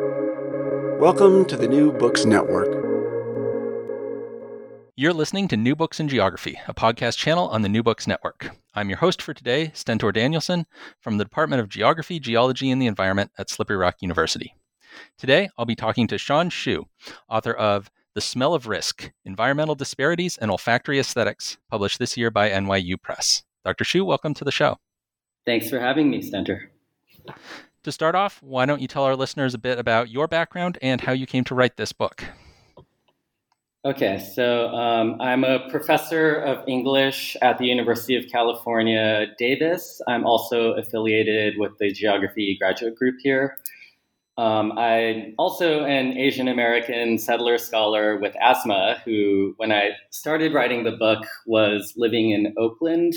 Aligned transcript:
Welcome 0.00 1.44
to 1.46 1.56
the 1.56 1.66
New 1.66 1.90
Books 1.90 2.24
Network. 2.24 2.68
You're 4.94 5.12
listening 5.12 5.48
to 5.48 5.56
New 5.56 5.74
Books 5.74 5.98
in 5.98 6.06
Geography, 6.06 6.60
a 6.68 6.74
podcast 6.74 7.16
channel 7.16 7.48
on 7.48 7.62
the 7.62 7.68
New 7.68 7.82
Books 7.82 8.06
Network. 8.06 8.50
I'm 8.74 8.88
your 8.88 8.98
host 8.98 9.20
for 9.20 9.34
today, 9.34 9.72
Stentor 9.74 10.12
Danielson, 10.12 10.66
from 11.00 11.18
the 11.18 11.24
Department 11.24 11.62
of 11.62 11.68
Geography, 11.68 12.20
Geology, 12.20 12.70
and 12.70 12.80
the 12.80 12.86
Environment 12.86 13.32
at 13.38 13.50
Slippery 13.50 13.76
Rock 13.76 13.96
University. 14.00 14.54
Today, 15.18 15.48
I'll 15.58 15.66
be 15.66 15.74
talking 15.74 16.06
to 16.06 16.14
Hsuan 16.14 16.52
Hsu, 16.52 16.84
author 17.28 17.54
of 17.54 17.90
The 18.14 18.20
Smell 18.20 18.54
of 18.54 18.68
Risk 18.68 19.10
Environmental 19.24 19.74
Disparities 19.74 20.38
and 20.38 20.48
Olfactory 20.48 21.00
Aesthetics, 21.00 21.58
published 21.68 21.98
this 21.98 22.16
year 22.16 22.30
by 22.30 22.50
NYU 22.50 23.02
Press. 23.02 23.42
Dr. 23.64 23.82
Hsu, 23.82 24.04
welcome 24.04 24.34
to 24.34 24.44
the 24.44 24.52
show. 24.52 24.78
Thanks 25.44 25.68
for 25.68 25.80
having 25.80 26.08
me, 26.08 26.22
Stentor. 26.22 26.70
To 27.84 27.92
start 27.92 28.14
off, 28.14 28.42
why 28.42 28.66
don't 28.66 28.80
you 28.80 28.88
tell 28.88 29.04
our 29.04 29.14
listeners 29.14 29.54
a 29.54 29.58
bit 29.58 29.78
about 29.78 30.10
your 30.10 30.26
background 30.26 30.78
and 30.82 31.00
how 31.00 31.12
you 31.12 31.26
came 31.26 31.44
to 31.44 31.54
write 31.54 31.76
this 31.76 31.92
book? 31.92 32.24
Okay, 33.84 34.18
so 34.18 34.68
um, 34.74 35.20
I'm 35.20 35.44
a 35.44 35.68
professor 35.70 36.34
of 36.34 36.66
English 36.66 37.36
at 37.40 37.58
the 37.58 37.66
University 37.66 38.16
of 38.16 38.24
California, 38.30 39.26
Davis. 39.38 40.02
I'm 40.08 40.26
also 40.26 40.72
affiliated 40.72 41.54
with 41.58 41.78
the 41.78 41.92
Geography 41.92 42.56
graduate 42.60 42.96
group 42.96 43.14
here. 43.22 43.56
Um, 44.36 44.76
I'm 44.76 45.34
also 45.38 45.84
an 45.84 46.18
Asian 46.18 46.48
American 46.48 47.18
settler 47.18 47.58
scholar 47.58 48.18
with 48.18 48.34
asthma, 48.40 49.00
who, 49.04 49.54
when 49.56 49.70
I 49.70 49.90
started 50.10 50.52
writing 50.52 50.82
the 50.82 50.92
book, 50.92 51.24
was 51.46 51.94
living 51.96 52.30
in 52.30 52.54
Oakland 52.58 53.14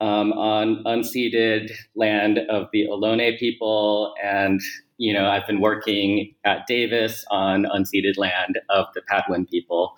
um, 0.00 0.32
on 0.32 0.82
unceded 0.84 1.70
land 1.94 2.40
of 2.50 2.68
the 2.72 2.86
Ohlone 2.86 3.38
people. 3.38 4.14
And, 4.22 4.60
you 4.98 5.12
know, 5.12 5.26
I've 5.28 5.46
been 5.46 5.60
working 5.60 6.34
at 6.44 6.66
Davis 6.66 7.24
on 7.30 7.64
unceded 7.64 8.16
land 8.16 8.58
of 8.70 8.86
the 8.94 9.02
Patwin 9.02 9.46
people. 9.46 9.94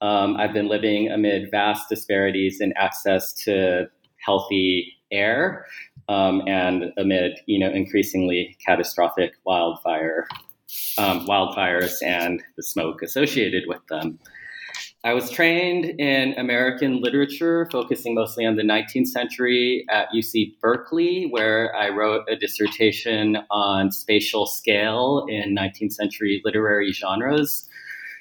Um, 0.00 0.36
I've 0.36 0.52
been 0.52 0.68
living 0.68 1.10
amid 1.10 1.50
vast 1.50 1.88
disparities 1.88 2.60
in 2.60 2.72
access 2.76 3.32
to 3.44 3.88
healthy 4.24 4.94
air 5.10 5.66
um, 6.08 6.42
and 6.46 6.92
amid, 6.96 7.38
you 7.46 7.58
know, 7.58 7.70
increasingly 7.70 8.56
catastrophic 8.64 9.32
wildfire 9.44 10.28
um, 10.98 11.26
wildfires 11.26 12.02
and 12.02 12.42
the 12.56 12.62
smoke 12.62 13.02
associated 13.02 13.64
with 13.66 13.84
them. 13.88 14.18
I 15.04 15.14
was 15.14 15.30
trained 15.30 15.84
in 16.00 16.34
American 16.38 17.00
literature, 17.00 17.68
focusing 17.70 18.16
mostly 18.16 18.44
on 18.44 18.56
the 18.56 18.64
19th 18.64 19.06
century 19.06 19.86
at 19.88 20.08
UC 20.12 20.58
Berkeley, 20.60 21.28
where 21.30 21.74
I 21.76 21.88
wrote 21.88 22.24
a 22.28 22.34
dissertation 22.34 23.38
on 23.48 23.92
spatial 23.92 24.44
scale 24.44 25.24
in 25.28 25.54
19th 25.54 25.92
century 25.92 26.42
literary 26.44 26.90
genres. 26.90 27.68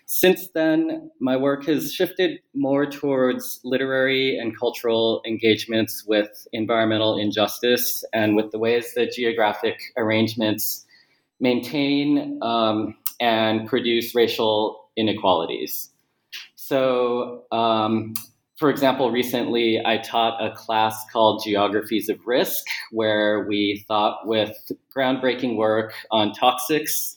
Since 0.05 0.49
then, 0.49 1.09
my 1.19 1.35
work 1.35 1.65
has 1.65 1.91
shifted 1.91 2.39
more 2.53 2.85
towards 2.85 3.59
literary 3.63 4.37
and 4.37 4.57
cultural 4.57 5.23
engagements 5.25 6.05
with 6.05 6.47
environmental 6.53 7.17
injustice 7.17 8.03
and 8.13 8.35
with 8.35 8.51
the 8.51 8.59
ways 8.59 8.93
that 8.93 9.13
geographic 9.13 9.79
arrangements 9.97 10.85
maintain 11.39 12.39
um, 12.43 12.95
and 13.19 13.67
produce 13.67 14.13
racial 14.13 14.89
inequalities. 14.95 15.89
So, 16.67 17.45
um, 17.53 18.13
for 18.57 18.69
example, 18.69 19.09
recently 19.09 19.81
I 19.85 19.99
taught 19.99 20.43
a 20.43 20.53
class 20.53 21.01
called 21.13 21.41
Geographies 21.45 22.09
of 22.09 22.17
Risk, 22.25 22.65
where 22.91 23.45
we 23.47 23.85
thought 23.87 24.27
with 24.27 24.53
groundbreaking 24.93 25.55
work 25.55 25.93
on 26.11 26.33
toxics 26.33 27.15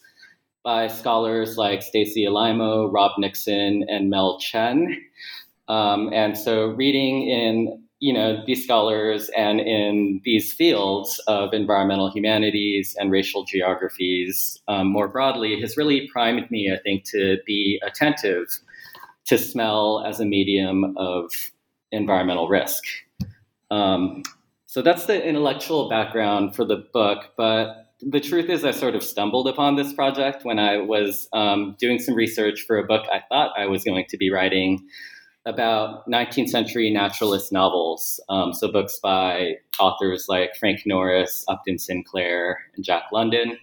by 0.62 0.86
scholars 0.86 1.56
like 1.56 1.82
Stacy 1.82 2.26
Alaimo, 2.26 2.92
Rob 2.92 3.10
Nixon, 3.18 3.84
and 3.88 4.08
Mel 4.08 4.38
Chen. 4.38 4.96
Um, 5.66 6.12
and 6.12 6.38
so, 6.38 6.66
reading 6.66 7.28
in 7.28 7.82
you 7.98 8.12
know 8.12 8.44
these 8.46 8.62
scholars 8.62 9.30
and 9.36 9.58
in 9.58 10.20
these 10.24 10.52
fields 10.52 11.20
of 11.26 11.52
environmental 11.52 12.08
humanities 12.12 12.94
and 13.00 13.10
racial 13.10 13.44
geographies 13.44 14.60
um, 14.68 14.86
more 14.86 15.08
broadly 15.08 15.60
has 15.60 15.76
really 15.76 16.08
primed 16.12 16.48
me, 16.52 16.72
I 16.72 16.78
think, 16.78 17.02
to 17.10 17.38
be 17.44 17.82
attentive 17.84 18.46
to 19.30 19.38
smell 19.38 20.02
as 20.04 20.18
a 20.18 20.24
medium 20.24 20.96
of 20.96 21.30
environmental 21.92 22.48
risk. 22.48 22.82
Um, 23.70 24.24
so 24.66 24.82
that's 24.82 25.06
the 25.06 25.24
intellectual 25.24 25.88
background 25.88 26.56
for 26.56 26.64
the 26.64 26.84
book. 26.92 27.26
But 27.36 27.92
the 28.00 28.18
truth 28.18 28.50
is, 28.50 28.64
I 28.64 28.72
sort 28.72 28.96
of 28.96 29.04
stumbled 29.04 29.46
upon 29.46 29.76
this 29.76 29.92
project 29.92 30.44
when 30.44 30.58
I 30.58 30.78
was 30.78 31.28
um, 31.32 31.76
doing 31.78 32.00
some 32.00 32.16
research 32.16 32.62
for 32.66 32.76
a 32.76 32.84
book 32.84 33.06
I 33.12 33.22
thought 33.28 33.52
I 33.56 33.66
was 33.66 33.84
going 33.84 34.06
to 34.08 34.16
be 34.16 34.32
writing 34.32 34.84
about 35.46 36.08
19th 36.08 36.48
century 36.48 36.90
naturalist 36.90 37.52
novels. 37.52 38.18
Um, 38.28 38.52
so 38.52 38.72
books 38.72 38.98
by 39.00 39.58
authors 39.78 40.26
like 40.28 40.56
Frank 40.58 40.80
Norris, 40.86 41.44
Upton 41.46 41.78
Sinclair, 41.78 42.58
and 42.74 42.84
Jack 42.84 43.04
London 43.12 43.56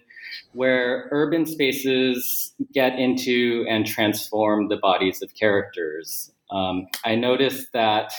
where 0.54 1.08
urban 1.12 1.46
spaces 1.46 2.54
get 2.74 2.98
into 2.98 3.66
and 3.70 3.86
transform 3.86 4.70
the 4.70 4.78
bodies 4.78 5.22
of 5.22 5.34
characters. 5.34 6.32
Um, 6.52 6.88
I 7.06 7.16
noticed 7.16 7.74
that 7.74 8.12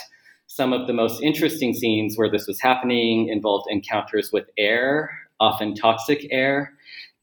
some 0.46 0.72
of 0.72 0.87
the 0.87 0.93
most 0.93 1.22
interesting 1.22 1.75
scenes 1.75 2.16
where 2.16 2.31
this 2.31 2.46
was 2.46 2.60
happening 2.60 3.28
involved 3.28 3.66
encounters 3.70 4.31
with 4.32 4.46
air, 4.56 5.10
often 5.40 5.75
toxic 5.75 6.26
air, 6.31 6.72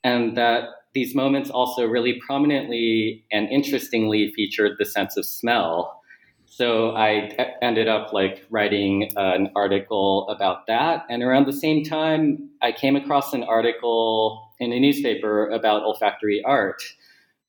and 0.03 0.37
that 0.37 0.69
these 0.93 1.13
moments 1.13 1.49
also 1.49 1.85
really 1.85 2.21
prominently 2.25 3.25
and 3.31 3.49
interestingly 3.49 4.31
featured 4.33 4.77
the 4.79 4.85
sense 4.85 5.17
of 5.17 5.25
smell. 5.25 6.01
So 6.45 6.95
I 6.95 7.35
ended 7.61 7.89
up 7.89 8.13
like 8.13 8.45
writing 8.49 9.11
an 9.17 9.49
article 9.55 10.29
about 10.29 10.67
that. 10.67 11.05
And 11.09 11.21
around 11.21 11.47
the 11.47 11.53
same 11.53 11.83
time, 11.83 12.49
I 12.61 12.71
came 12.71 12.95
across 12.95 13.33
an 13.33 13.43
article 13.43 14.44
in 14.59 14.71
a 14.71 14.79
newspaper 14.79 15.49
about 15.49 15.83
olfactory 15.83 16.43
art, 16.43 16.81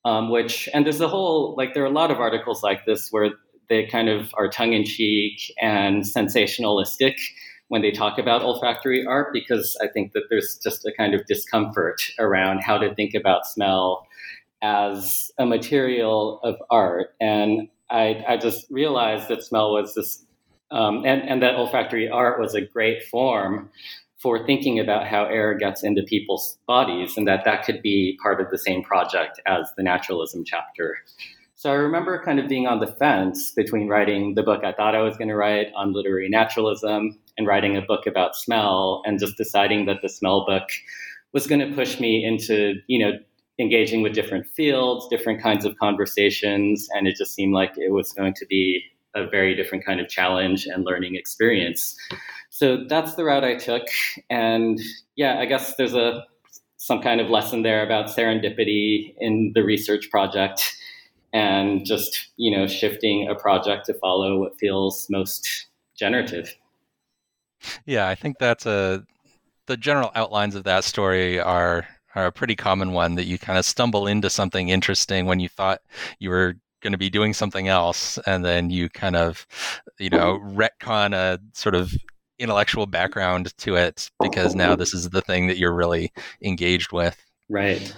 um, 0.05 0.31
which, 0.31 0.69
and 0.73 0.85
there's 0.85 1.01
a 1.01 1.09
whole, 1.09 1.55
like, 1.57 1.75
there 1.75 1.83
are 1.83 1.87
a 1.87 1.91
lot 1.91 2.11
of 2.11 2.19
articles 2.19 2.63
like 2.63 2.85
this 2.87 3.11
where 3.11 3.31
they 3.69 3.87
kind 3.87 4.09
of 4.09 4.33
are 4.35 4.49
tongue 4.49 4.73
in 4.73 4.85
cheek 4.85 5.53
and 5.61 6.05
sensationalistic 6.05 7.15
when 7.69 7.83
they 7.83 7.91
talk 7.91 8.17
about 8.17 8.43
olfactory 8.43 9.05
art, 9.05 9.33
because 9.33 9.77
I 9.83 9.89
think 9.89 10.13
that 10.13 10.25
there's 10.31 10.59
just 10.63 10.87
a 10.87 10.93
kind 10.97 11.15
of 11.15 11.27
discomfort 11.27 12.01
around 12.19 12.61
how 12.61 12.79
to 12.79 12.95
think 12.95 13.15
about 13.15 13.47
smell 13.47 14.07
as 14.63 15.33
a 15.39 15.45
material 15.45 16.41
of 16.45 16.55
art. 16.71 17.15
And 17.21 17.69
I, 17.91 18.25
I 18.29 18.37
just 18.37 18.67
realized 18.71 19.29
that 19.29 19.43
smell 19.43 19.73
was 19.73 19.95
this, 19.95 20.25
um, 20.71 21.05
and, 21.05 21.23
and 21.29 21.43
that 21.43 21.57
olfactory 21.57 22.09
art 22.09 22.41
was 22.41 22.55
a 22.55 22.61
great 22.61 23.03
form 23.05 23.71
for 24.19 24.45
thinking 24.47 24.79
about 24.79 25.07
how 25.07 25.25
air 25.25 25.55
gets 25.55 25.83
into 25.83 26.03
people's 26.03 26.59
bodies, 26.67 27.17
and 27.17 27.29
that 27.29 27.45
that 27.45 27.65
could 27.65 27.83
be 27.83 28.19
part 28.23 28.41
of 28.41 28.51
the 28.51 28.59
same 28.59 28.83
project 28.83 29.41
as 29.47 29.71
the 29.77 29.83
naturalism 29.83 30.45
chapter. 30.45 30.97
So 31.55 31.71
I 31.71 31.75
remember 31.75 32.23
kind 32.23 32.39
of 32.39 32.49
being 32.49 32.67
on 32.67 32.81
the 32.81 32.87
fence 32.87 33.51
between 33.53 33.89
writing 33.89 34.35
the 34.35 34.43
book 34.43 34.63
I 34.65 34.73
thought 34.73 34.95
I 34.95 35.01
was 35.01 35.17
going 35.17 35.29
to 35.29 35.37
write 35.37 35.69
on 35.75 35.93
literary 35.93 36.29
naturalism 36.29 37.19
and 37.39 37.47
writing 37.47 37.77
a 37.77 37.83
book 37.83 38.07
about 38.07 38.37
smell, 38.37 39.03
and 39.05 39.19
just 39.19 39.37
deciding 39.37 39.87
that 39.87 39.99
the 40.03 40.09
smell 40.09 40.47
book 40.47 40.69
was 41.33 41.47
going 41.47 41.67
to 41.67 41.75
push 41.75 42.01
me 42.01 42.25
into, 42.25 42.75
you 42.87 42.99
know, 42.99 43.13
engaging 43.59 44.03
with 44.03 44.15
different 44.15 44.47
fields, 44.47 45.07
different 45.09 45.43
kinds 45.43 45.65
of 45.65 45.77
conversations, 45.77 46.89
and 46.95 47.07
it 47.07 47.17
just 47.17 47.35
seemed 47.35 47.55
like 47.55 47.73
it 47.77 47.93
was 47.93 48.13
going 48.13 48.35
to 48.35 48.47
be 48.47 48.83
a 49.15 49.27
very 49.27 49.55
different 49.55 49.85
kind 49.85 49.99
of 49.99 50.09
challenge 50.09 50.67
and 50.67 50.85
learning 50.85 51.15
experience. 51.15 51.97
So 52.57 52.85
that's 52.89 53.17
the 53.17 53.25
route 53.25 53.45
I 53.45 53.57
took, 53.57 53.83
and 54.31 54.81
yeah, 55.15 55.39
I 55.39 55.45
guess 55.45 55.77
there's 55.77 55.93
a 55.93 56.25
some 56.79 57.03
kind 57.03 57.21
of 57.21 57.29
lesson 57.29 57.61
there 57.61 57.85
about 57.85 58.07
serendipity 58.07 59.15
in 59.19 59.53
the 59.55 59.63
research 59.63 60.09
project 60.11 60.75
and 61.35 61.85
just 61.85 62.31
you 62.39 62.57
know 62.57 62.67
shifting 62.67 63.29
a 63.29 63.35
project 63.35 63.85
to 63.87 63.95
follow 63.95 64.39
what 64.39 64.59
feels 64.59 65.07
most 65.11 65.67
generative. 65.99 66.57
Yeah 67.85 68.09
i 68.09 68.15
think 68.15 68.39
that's 68.39 68.65
a 68.65 69.05
the 69.67 69.77
general 69.77 70.11
outlines 70.15 70.55
of 70.55 70.65
that 70.65 70.85
story 70.85 71.39
are 71.39 71.87
are 72.15 72.27
a 72.27 72.33
pretty 72.33 72.57
common 72.57 72.93
one 72.93 73.17
that 73.17 73.25
you 73.25 73.39
kind 73.39 73.59
of 73.59 73.67
stumble 73.67 74.07
into 74.07 74.31
something 74.31 74.71
interesting 74.71 75.27
when 75.27 75.41
you 75.41 75.49
thought 75.49 75.83
you 76.21 76.31
were 76.31 76.55
going 76.81 76.93
to 76.93 76.99
be 76.99 77.11
doing 77.11 77.35
something 77.35 77.69
else. 77.69 78.19
And 78.27 78.45
then 78.45 78.71
you 78.71 78.89
kind 78.89 79.17
of 79.17 79.47
you 79.99 80.11
know 80.11 80.39
retcon 80.39 81.15
a 81.15 81.39
sort 81.53 81.75
of 81.75 81.93
intellectual 82.39 82.87
background 82.87 83.57
to 83.59 83.77
it 83.77 84.11
because 84.21 84.55
now 84.55 84.77
this 84.77 84.93
is 84.93 85.11
the 85.11 85.23
thing 85.23 85.47
that 85.47 85.59
you're 85.59 85.75
really 85.75 86.13
engaged 86.43 86.93
with 86.93 87.17
right 87.49 87.95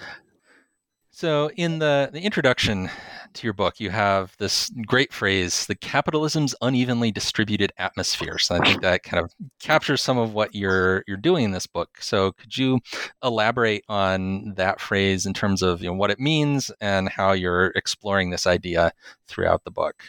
so 1.18 1.50
in 1.56 1.80
the, 1.80 2.10
the 2.12 2.20
introduction 2.20 2.90
to 3.34 3.44
your 3.44 3.52
book, 3.52 3.80
you 3.80 3.90
have 3.90 4.36
this 4.38 4.70
great 4.86 5.12
phrase, 5.12 5.66
the 5.66 5.74
capitalism's 5.74 6.54
unevenly 6.62 7.10
distributed 7.10 7.72
atmosphere. 7.76 8.38
So 8.38 8.54
I 8.54 8.60
think 8.60 8.82
that 8.82 9.02
kind 9.02 9.24
of 9.24 9.32
captures 9.60 10.00
some 10.00 10.16
of 10.16 10.32
what 10.32 10.54
you're 10.54 11.02
you're 11.08 11.16
doing 11.16 11.46
in 11.46 11.50
this 11.50 11.66
book. 11.66 11.98
So 12.00 12.30
could 12.32 12.56
you 12.56 12.78
elaborate 13.20 13.84
on 13.88 14.54
that 14.54 14.80
phrase 14.80 15.26
in 15.26 15.34
terms 15.34 15.60
of 15.60 15.82
you 15.82 15.88
know, 15.88 15.96
what 15.96 16.12
it 16.12 16.20
means 16.20 16.70
and 16.80 17.08
how 17.08 17.32
you're 17.32 17.72
exploring 17.74 18.30
this 18.30 18.46
idea 18.46 18.92
throughout 19.26 19.64
the 19.64 19.72
book? 19.72 20.04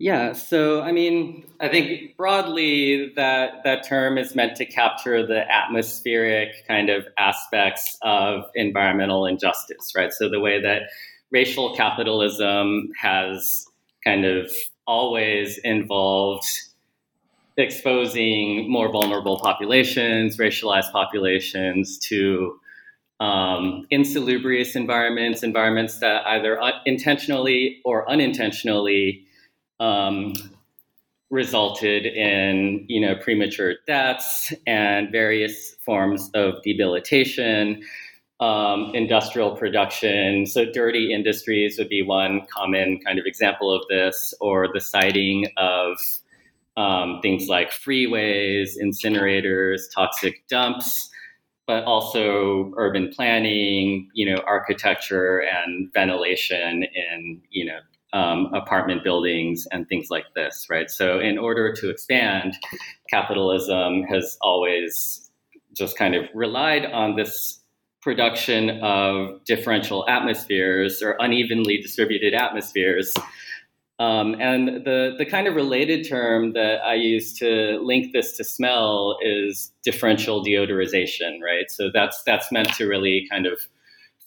Yeah, 0.00 0.32
so 0.32 0.82
I 0.82 0.92
mean, 0.92 1.44
I 1.58 1.68
think 1.68 2.16
broadly 2.16 3.12
that 3.16 3.64
that 3.64 3.84
term 3.84 4.16
is 4.16 4.36
meant 4.36 4.56
to 4.58 4.64
capture 4.64 5.26
the 5.26 5.50
atmospheric 5.50 6.50
kind 6.68 6.88
of 6.88 7.06
aspects 7.18 7.98
of 8.02 8.44
environmental 8.54 9.26
injustice, 9.26 9.92
right? 9.96 10.12
So 10.12 10.28
the 10.28 10.38
way 10.38 10.60
that 10.62 10.82
racial 11.32 11.74
capitalism 11.74 12.90
has 13.00 13.66
kind 14.04 14.24
of 14.24 14.52
always 14.86 15.58
involved 15.64 16.46
exposing 17.56 18.70
more 18.70 18.92
vulnerable 18.92 19.40
populations, 19.40 20.36
racialized 20.36 20.92
populations 20.92 21.98
to 21.98 22.60
um, 23.18 23.84
insalubrious 23.90 24.76
environments, 24.76 25.42
environments 25.42 25.98
that 25.98 26.24
either 26.24 26.62
un- 26.62 26.80
intentionally 26.86 27.80
or 27.84 28.08
unintentionally 28.08 29.24
um, 29.80 30.32
resulted 31.30 32.06
in 32.06 32.84
you 32.88 33.00
know 33.00 33.14
premature 33.16 33.74
deaths 33.86 34.52
and 34.66 35.10
various 35.12 35.76
forms 35.84 36.30
of 36.34 36.62
debilitation 36.62 37.82
um, 38.40 38.92
industrial 38.94 39.56
production. 39.56 40.46
So, 40.46 40.64
dirty 40.64 41.12
industries 41.12 41.78
would 41.78 41.88
be 41.88 42.02
one 42.02 42.46
common 42.46 43.00
kind 43.04 43.18
of 43.18 43.26
example 43.26 43.74
of 43.74 43.82
this, 43.88 44.32
or 44.40 44.68
the 44.72 44.80
siting 44.80 45.46
of 45.56 45.98
um, 46.76 47.20
things 47.20 47.48
like 47.48 47.70
freeways, 47.72 48.70
incinerators, 48.80 49.82
toxic 49.92 50.46
dumps, 50.48 51.10
but 51.66 51.82
also 51.84 52.72
urban 52.76 53.12
planning, 53.12 54.08
you 54.14 54.32
know, 54.32 54.40
architecture 54.46 55.40
and 55.40 55.92
ventilation 55.92 56.84
in, 56.84 57.42
you 57.50 57.64
know, 57.64 57.78
um, 58.12 58.52
apartment 58.54 59.04
buildings 59.04 59.66
and 59.70 59.88
things 59.88 60.08
like 60.10 60.24
this, 60.34 60.66
right? 60.70 60.90
So, 60.90 61.20
in 61.20 61.38
order 61.38 61.72
to 61.74 61.90
expand, 61.90 62.54
capitalism 63.10 64.02
has 64.04 64.36
always 64.40 65.30
just 65.76 65.96
kind 65.96 66.14
of 66.14 66.24
relied 66.34 66.86
on 66.86 67.16
this 67.16 67.60
production 68.00 68.70
of 68.82 69.44
differential 69.44 70.08
atmospheres 70.08 71.02
or 71.02 71.16
unevenly 71.20 71.78
distributed 71.78 72.34
atmospheres. 72.34 73.12
Um, 73.98 74.36
and 74.40 74.84
the, 74.84 75.16
the 75.18 75.26
kind 75.26 75.48
of 75.48 75.56
related 75.56 76.08
term 76.08 76.52
that 76.52 76.80
I 76.84 76.94
use 76.94 77.36
to 77.40 77.80
link 77.82 78.12
this 78.12 78.36
to 78.36 78.44
smell 78.44 79.18
is 79.22 79.72
differential 79.82 80.44
deodorization, 80.44 81.40
right? 81.42 81.68
So 81.68 81.90
that's 81.92 82.22
that's 82.24 82.52
meant 82.52 82.72
to 82.74 82.86
really 82.86 83.26
kind 83.28 83.46
of 83.46 83.58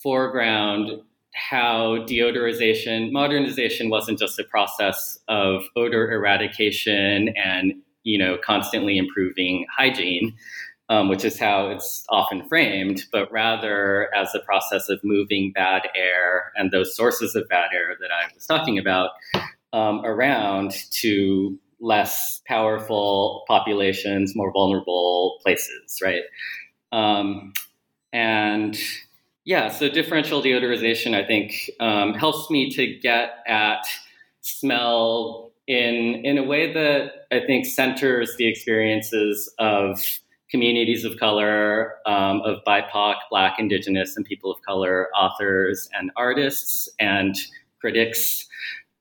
foreground 0.04 1.02
how 1.34 1.98
deodorization, 2.06 3.12
modernization 3.12 3.90
wasn't 3.90 4.20
just 4.20 4.40
a 4.40 4.44
process 4.44 5.18
of 5.28 5.64
odor 5.76 6.12
eradication 6.12 7.34
and 7.42 7.74
you 8.04 8.18
know 8.18 8.38
constantly 8.44 8.98
improving 8.98 9.66
hygiene, 9.76 10.34
um, 10.90 11.08
which 11.08 11.24
is 11.24 11.40
how 11.40 11.70
it's 11.70 12.04
often 12.10 12.48
framed, 12.48 13.04
but 13.12 13.32
rather 13.32 14.14
as 14.14 14.34
a 14.36 14.40
process 14.40 14.90
of 14.90 15.00
moving 15.04 15.52
bad 15.54 15.84
air 15.96 16.52
and 16.56 16.72
those 16.72 16.96
sources 16.96 17.36
of 17.36 17.48
bad 17.48 17.70
air 17.74 17.96
that 18.00 18.12
I 18.12 18.34
was 18.34 18.46
talking 18.46 18.78
about 18.78 19.12
um, 19.74 20.02
around 20.04 20.74
to 21.02 21.58
less 21.80 22.42
powerful 22.46 23.44
populations, 23.48 24.36
more 24.36 24.52
vulnerable 24.52 25.40
places, 25.42 26.00
right? 26.02 26.24
Um, 26.92 27.54
and 28.14 28.78
yeah, 29.46 29.70
so 29.70 29.90
differential 29.90 30.42
deodorization, 30.42 31.16
I 31.16 31.26
think, 31.26 31.70
um, 31.80 32.14
helps 32.14 32.50
me 32.50 32.70
to 32.72 33.00
get 33.00 33.40
at 33.48 33.84
smell 34.42 35.52
in 35.68 36.22
in 36.26 36.38
a 36.38 36.44
way 36.44 36.74
that 36.74 37.28
I 37.32 37.40
think 37.46 37.66
centers 37.66 38.36
the 38.38 38.48
experiences 38.48 39.52
of 39.60 40.04
communities 40.50 41.06
of 41.06 41.18
color, 41.18 41.96
um, 42.06 42.42
of 42.42 42.58
BIPOC, 42.68 43.16
Black, 43.30 43.58
Indigenous, 43.58 44.18
and 44.18 44.26
people 44.26 44.52
of 44.52 44.62
color 44.64 45.10
authors 45.18 45.90
and 45.94 46.12
artists 46.18 46.90
and 47.00 47.36
critics 47.80 48.46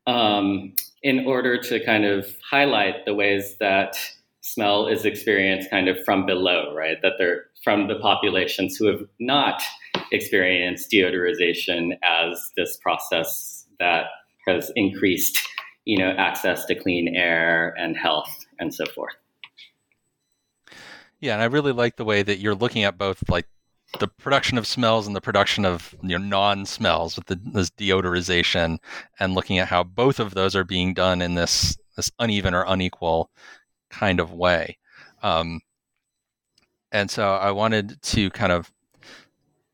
um, 0.07 0.73
in 1.03 1.27
order 1.27 1.61
to 1.61 1.85
kind 1.85 2.05
of 2.05 2.27
highlight 2.49 3.05
the 3.05 3.15
ways 3.15 3.57
that 3.59 3.97
smell 4.43 4.87
is 4.87 5.05
experienced 5.05 5.71
kind 5.71 5.89
of 5.89 6.03
from 6.05 6.25
below, 6.25 6.73
right? 6.75 6.99
That 7.03 7.15
they're 7.19 7.47
from 7.63 7.89
the 7.89 7.97
populations 7.97 8.77
who 8.77 8.87
have 8.87 9.03
not 9.19 9.63
experienced 10.13 10.91
deodorization 10.91 11.93
as 12.03 12.51
this 12.57 12.79
process 12.79 13.67
that 13.79 14.07
has 14.47 14.73
increased, 14.77 15.39
you 15.85 15.99
know, 15.99 16.11
access 16.13 16.65
to 16.67 16.75
clean 16.75 17.15
air 17.15 17.75
and 17.79 17.97
health 17.97 18.47
and 18.59 18.75
so 18.75 18.85
forth. 18.87 19.15
Yeah, 21.21 21.35
and 21.35 21.43
I 21.43 21.47
really 21.47 21.73
like 21.73 21.97
the 21.97 22.05
way 22.05 22.23
that 22.23 22.39
you're 22.39 22.55
looking 22.55 22.85
at 22.85 22.97
both 22.97 23.23
like 23.29 23.47
the 23.99 24.09
production 24.09 24.57
of 24.57 24.67
smells 24.67 25.07
and 25.07 25.17
the 25.17 25.21
production 25.21 25.65
of 25.65 25.95
you 26.03 26.19
know 26.19 26.25
non-smells 26.25 27.17
with 27.17 27.27
the, 27.27 27.41
this 27.53 27.71
deodorization 27.71 28.79
and 29.19 29.35
looking 29.35 29.59
at 29.59 29.69
how 29.69 29.83
both 29.83 30.21
of 30.21 30.33
those 30.35 30.55
are 30.55 30.65
being 30.65 30.95
done 30.95 31.21
in 31.21 31.35
this 31.35 31.77
this 31.97 32.11
uneven 32.19 32.55
or 32.55 32.65
unequal 32.67 33.31
kind 33.91 34.21
of 34.21 34.33
way. 34.33 34.79
Um, 35.23 35.61
and 36.93 37.11
so 37.11 37.35
I 37.35 37.51
wanted 37.51 38.01
to 38.03 38.31
kind 38.31 38.53
of 38.53 38.71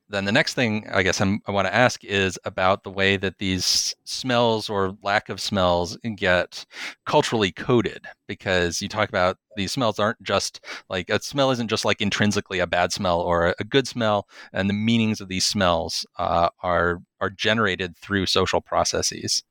then 0.08 0.24
the 0.24 0.32
next 0.32 0.54
thing 0.54 0.86
I 0.92 1.02
guess 1.02 1.20
I'm, 1.20 1.40
i 1.46 1.50
want 1.50 1.66
to 1.66 1.74
ask 1.74 2.04
is 2.04 2.38
about 2.44 2.84
the 2.84 2.90
way 2.90 3.16
that 3.16 3.38
these 3.38 3.94
smells 4.04 4.70
or 4.70 4.96
lack 5.02 5.28
of 5.28 5.40
smells 5.40 5.98
get 6.16 6.64
culturally 7.06 7.50
coded. 7.50 8.06
Because 8.28 8.80
you 8.80 8.88
talk 8.88 9.08
about 9.08 9.38
these 9.56 9.72
smells 9.72 9.98
aren't 9.98 10.22
just 10.22 10.64
like 10.88 11.10
a 11.10 11.20
smell 11.20 11.50
isn't 11.50 11.68
just 11.68 11.84
like 11.84 12.00
intrinsically 12.00 12.60
a 12.60 12.66
bad 12.66 12.92
smell 12.92 13.20
or 13.20 13.54
a 13.58 13.64
good 13.64 13.88
smell, 13.88 14.28
and 14.52 14.68
the 14.68 14.74
meanings 14.74 15.20
of 15.20 15.28
these 15.28 15.46
smells 15.46 16.06
uh, 16.18 16.50
are 16.62 17.02
are 17.20 17.30
generated 17.30 17.96
through 17.96 18.26
social 18.26 18.60
processes. 18.60 19.42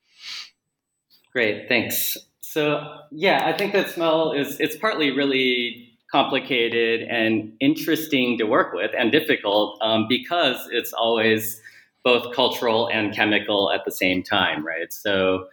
Great, 1.33 1.67
thanks. 1.67 2.17
So 2.39 2.99
yeah, 3.11 3.45
I 3.45 3.57
think 3.57 3.73
that 3.73 3.89
smell 3.89 4.31
is 4.31 4.59
it's 4.61 4.77
partly 4.77 5.11
really 5.11 5.84
complicated 6.15 7.01
and 7.09 7.51
interesting 7.59 8.37
to 8.37 8.45
work 8.45 8.71
with 8.71 8.89
and 8.97 9.11
difficult 9.11 9.77
um, 9.81 10.05
because 10.07 10.55
it's 10.71 10.93
always 10.93 11.59
both 12.05 12.33
cultural 12.33 12.87
and 12.87 13.13
chemical 13.13 13.69
at 13.69 13.83
the 13.83 13.91
same 13.91 14.23
time, 14.23 14.65
right? 14.65 14.93
So, 14.93 15.47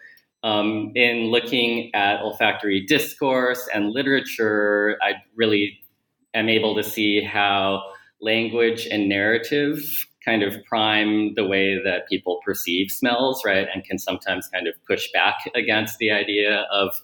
um, 0.45 0.92
in 0.95 1.33
looking 1.33 1.92
at 1.97 2.21
olfactory 2.21 2.81
discourse 2.87 3.69
and 3.75 3.90
literature, 3.90 4.99
I 5.02 5.14
really 5.35 5.81
am 6.33 6.49
able 6.49 6.76
to 6.76 6.85
see 6.85 7.25
how 7.25 7.83
language 8.21 8.87
and 8.87 9.09
narrative 9.09 9.81
kind 10.25 10.45
of 10.45 10.62
prime 10.64 11.35
the 11.35 11.45
way 11.45 11.83
that 11.83 12.09
people 12.09 12.40
perceive 12.45 12.92
smells, 12.92 13.42
right? 13.45 13.66
And 13.75 13.83
can 13.83 13.99
sometimes 13.99 14.47
kind 14.47 14.69
of 14.69 14.75
push 14.87 15.11
back 15.12 15.38
against 15.57 15.99
the 15.99 16.12
idea 16.12 16.66
of 16.71 17.02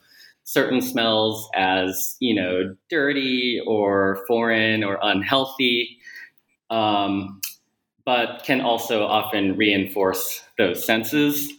certain 0.49 0.81
smells 0.81 1.47
as, 1.55 2.17
you 2.21 2.35
know, 2.35 2.75
dirty 2.89 3.61
or 3.67 4.25
foreign 4.27 4.83
or 4.83 4.99
unhealthy, 5.03 5.99
um, 6.71 7.39
but 8.07 8.43
can 8.45 8.63
also 8.63 9.05
often 9.05 9.59
reinforce 9.59 10.43
those 10.57 10.83
senses. 10.83 11.53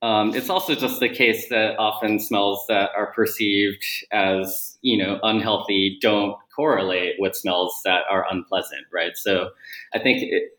Um, 0.00 0.34
it's 0.34 0.48
also 0.48 0.74
just 0.74 1.00
the 1.00 1.08
case 1.10 1.50
that 1.50 1.78
often 1.78 2.18
smells 2.18 2.64
that 2.68 2.88
are 2.96 3.12
perceived 3.12 3.84
as, 4.10 4.78
you 4.80 4.96
know, 4.96 5.20
unhealthy 5.22 5.98
don't 6.00 6.34
correlate 6.56 7.16
with 7.18 7.36
smells 7.36 7.82
that 7.84 8.04
are 8.10 8.24
unpleasant, 8.30 8.86
right? 8.90 9.18
So 9.18 9.50
I 9.92 9.98
think 9.98 10.22
it, 10.22 10.56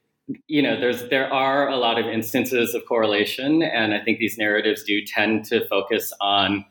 you 0.47 0.61
know 0.61 0.79
there's 0.79 1.09
there 1.09 1.33
are 1.33 1.67
a 1.67 1.75
lot 1.75 2.00
of 2.00 2.05
instances 2.05 2.73
of 2.73 2.85
correlation 2.85 3.63
and 3.63 3.93
i 3.93 4.00
think 4.00 4.17
these 4.19 4.38
narratives 4.38 4.81
do 4.83 5.03
tend 5.03 5.43
to 5.43 5.67
focus 5.67 6.13
on 6.21 6.63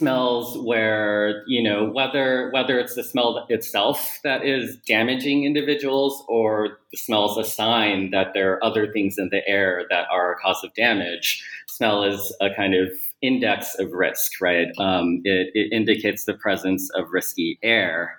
smells 0.00 0.58
where 0.66 1.44
you 1.46 1.62
know 1.62 1.90
whether 1.90 2.50
whether 2.52 2.78
it's 2.78 2.94
the 2.94 3.04
smell 3.04 3.46
itself 3.48 4.18
that 4.24 4.44
is 4.44 4.76
damaging 4.88 5.44
individuals 5.44 6.24
or 6.28 6.78
the 6.90 6.96
smells 6.96 7.38
a 7.38 7.44
sign 7.44 8.10
that 8.10 8.28
there 8.34 8.52
are 8.52 8.64
other 8.64 8.92
things 8.92 9.16
in 9.18 9.28
the 9.30 9.46
air 9.46 9.84
that 9.90 10.06
are 10.10 10.32
a 10.32 10.38
cause 10.38 10.62
of 10.64 10.74
damage 10.74 11.44
smell 11.68 12.02
is 12.02 12.34
a 12.40 12.48
kind 12.54 12.74
of 12.74 12.88
index 13.22 13.74
of 13.78 13.92
risk 13.92 14.30
right? 14.40 14.68
Um, 14.78 15.20
it, 15.24 15.50
it 15.54 15.72
indicates 15.72 16.24
the 16.24 16.34
presence 16.34 16.90
of 16.90 17.10
risky 17.10 17.58
air. 17.62 18.16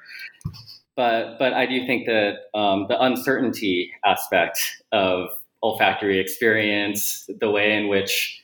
But 0.95 1.37
but 1.39 1.53
I 1.53 1.65
do 1.65 1.85
think 1.85 2.05
that 2.05 2.35
um, 2.53 2.85
the 2.87 3.01
uncertainty 3.01 3.91
aspect 4.05 4.59
of 4.91 5.29
olfactory 5.63 6.19
experience, 6.19 7.29
the 7.39 7.49
way 7.49 7.77
in 7.77 7.87
which 7.87 8.40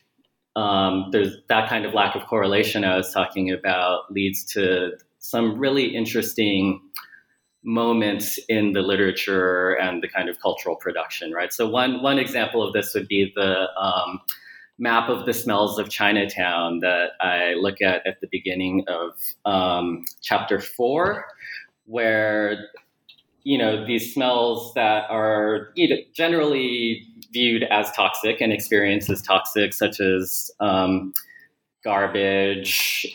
um, 0.58 1.10
there's 1.12 1.38
that 1.50 1.70
kind 1.70 1.86
of 1.86 1.94
lack 1.94 2.16
of 2.16 2.26
correlation 2.26 2.84
I 2.84 2.98
was 2.98 3.14
talking 3.14 3.52
about, 3.52 4.12
leads 4.12 4.44
to 4.54 4.94
some 5.20 5.60
really 5.60 5.96
interesting 5.96 6.82
moments 7.64 8.40
in 8.50 8.74
the 8.74 8.82
literature 8.82 9.74
and 9.74 10.02
the 10.02 10.08
kind 10.08 10.30
of 10.30 10.40
cultural 10.40 10.76
production. 10.76 11.32
Right. 11.32 11.54
So 11.54 11.70
one 11.70 12.02
one 12.02 12.18
example 12.18 12.64
of 12.66 12.74
this 12.74 12.96
would 12.96 13.08
be 13.08 13.32
the 13.36 13.68
um, 13.80 14.20
map 14.80 15.10
of 15.10 15.28
the 15.28 15.34
smells 15.34 15.78
of 15.78 15.90
Chinatown 15.90 16.80
that 16.80 17.12
I 17.22 17.54
look 17.54 17.80
at 17.82 18.06
at 18.08 18.20
the 18.22 18.28
beginning 18.32 18.84
of 18.88 19.12
um, 19.46 20.06
chapter 20.24 20.60
four 20.60 21.26
where 21.86 22.70
you 23.48 23.58
know 23.58 23.86
these 23.86 24.14
smells 24.14 24.74
that 24.74 25.10
are 25.10 25.74
generally 26.14 27.08
viewed 27.32 27.64
as 27.64 27.90
toxic 27.94 28.42
and 28.42 28.52
experienced 28.52 29.10
as 29.10 29.22
toxic, 29.22 29.74
such 29.74 30.02
as 30.02 30.52
um, 30.60 31.14
garbage, 31.82 33.08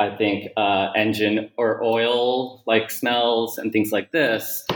I 0.00 0.10
think 0.16 0.50
uh, 0.56 0.88
engine 0.96 1.52
or 1.56 1.80
oil 1.84 2.64
like 2.66 2.90
smells 2.90 3.58
and 3.58 3.72
things 3.72 3.92
like 3.92 4.10
this 4.10 4.66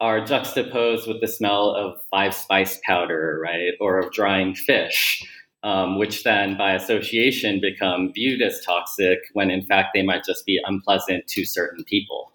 are 0.00 0.24
juxtaposed 0.24 1.06
with 1.06 1.20
the 1.20 1.28
smell 1.28 1.72
of 1.72 2.00
five 2.10 2.32
spice 2.32 2.80
powder, 2.84 3.38
right, 3.44 3.74
or 3.80 3.98
of 3.98 4.10
drying 4.12 4.54
fish. 4.54 5.22
Um, 5.64 5.98
which 5.98 6.22
then 6.22 6.56
by 6.56 6.72
association 6.72 7.60
become 7.60 8.12
viewed 8.14 8.40
as 8.40 8.64
toxic 8.64 9.18
when 9.32 9.50
in 9.50 9.62
fact 9.66 9.88
they 9.92 10.02
might 10.02 10.24
just 10.24 10.46
be 10.46 10.60
unpleasant 10.64 11.26
to 11.26 11.44
certain 11.44 11.82
people. 11.82 12.30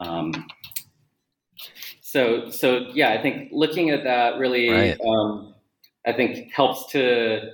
Um, 0.00 0.32
so, 2.10 2.48
so 2.48 2.86
yeah, 2.94 3.10
I 3.10 3.20
think 3.20 3.50
looking 3.52 3.90
at 3.90 4.02
that 4.04 4.38
really, 4.38 4.70
right. 4.70 4.98
um, 5.06 5.54
I 6.06 6.14
think 6.14 6.50
helps 6.50 6.90
to. 6.92 7.50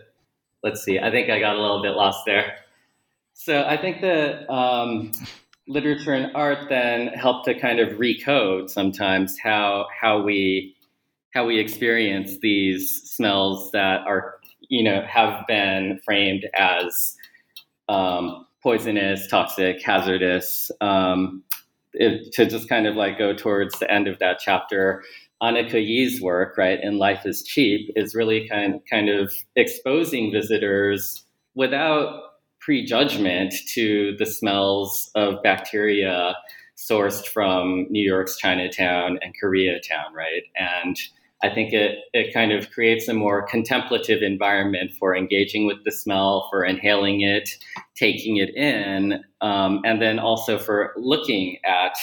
Let's 0.62 0.84
see. 0.84 1.00
I 1.00 1.10
think 1.10 1.28
I 1.28 1.40
got 1.40 1.56
a 1.56 1.60
little 1.60 1.82
bit 1.82 1.90
lost 1.90 2.20
there. 2.24 2.54
So 3.32 3.64
I 3.64 3.76
think 3.76 4.00
that 4.02 4.48
um, 4.48 5.10
literature 5.66 6.14
and 6.14 6.30
art 6.36 6.68
then 6.68 7.08
help 7.08 7.44
to 7.46 7.58
kind 7.58 7.80
of 7.80 7.98
recode 7.98 8.70
sometimes 8.70 9.36
how 9.40 9.88
how 10.00 10.22
we 10.22 10.76
how 11.32 11.44
we 11.44 11.58
experience 11.58 12.38
these 12.38 13.10
smells 13.10 13.72
that 13.72 14.06
are 14.06 14.36
you 14.68 14.84
know 14.84 15.02
have 15.02 15.44
been 15.48 15.98
framed 16.04 16.46
as 16.54 17.16
um, 17.88 18.46
poisonous, 18.62 19.26
toxic, 19.26 19.82
hazardous. 19.82 20.70
Um, 20.80 21.42
it, 21.94 22.32
to 22.32 22.46
just 22.46 22.68
kind 22.68 22.86
of 22.86 22.96
like 22.96 23.18
go 23.18 23.34
towards 23.34 23.78
the 23.78 23.90
end 23.90 24.08
of 24.08 24.18
that 24.18 24.38
chapter, 24.40 25.02
Anicka 25.42 25.84
Yi's 25.84 26.20
work, 26.20 26.56
right, 26.56 26.78
in 26.82 26.98
Life 26.98 27.26
is 27.26 27.42
Cheap, 27.42 27.90
is 27.96 28.14
really 28.14 28.48
kind 28.48 28.80
kind 28.90 29.08
of 29.08 29.32
exposing 29.56 30.32
visitors 30.32 31.24
without 31.54 32.20
prejudgment 32.60 33.54
to 33.74 34.16
the 34.18 34.26
smells 34.26 35.10
of 35.14 35.42
bacteria 35.42 36.34
sourced 36.76 37.26
from 37.26 37.86
New 37.90 38.02
York's 38.02 38.36
Chinatown 38.38 39.18
and 39.22 39.34
Koreatown, 39.40 40.12
right? 40.14 40.42
And 40.56 40.96
I 41.44 41.54
think 41.54 41.74
it, 41.74 41.98
it 42.14 42.32
kind 42.32 42.52
of 42.52 42.70
creates 42.70 43.06
a 43.06 43.12
more 43.12 43.46
contemplative 43.46 44.22
environment 44.22 44.92
for 44.98 45.14
engaging 45.14 45.66
with 45.66 45.84
the 45.84 45.92
smell, 45.92 46.48
for 46.50 46.64
inhaling 46.64 47.20
it, 47.20 47.50
taking 47.94 48.38
it 48.38 48.56
in, 48.56 49.22
um, 49.42 49.82
and 49.84 50.00
then 50.00 50.18
also 50.18 50.58
for 50.58 50.94
looking 50.96 51.58
at 51.66 51.96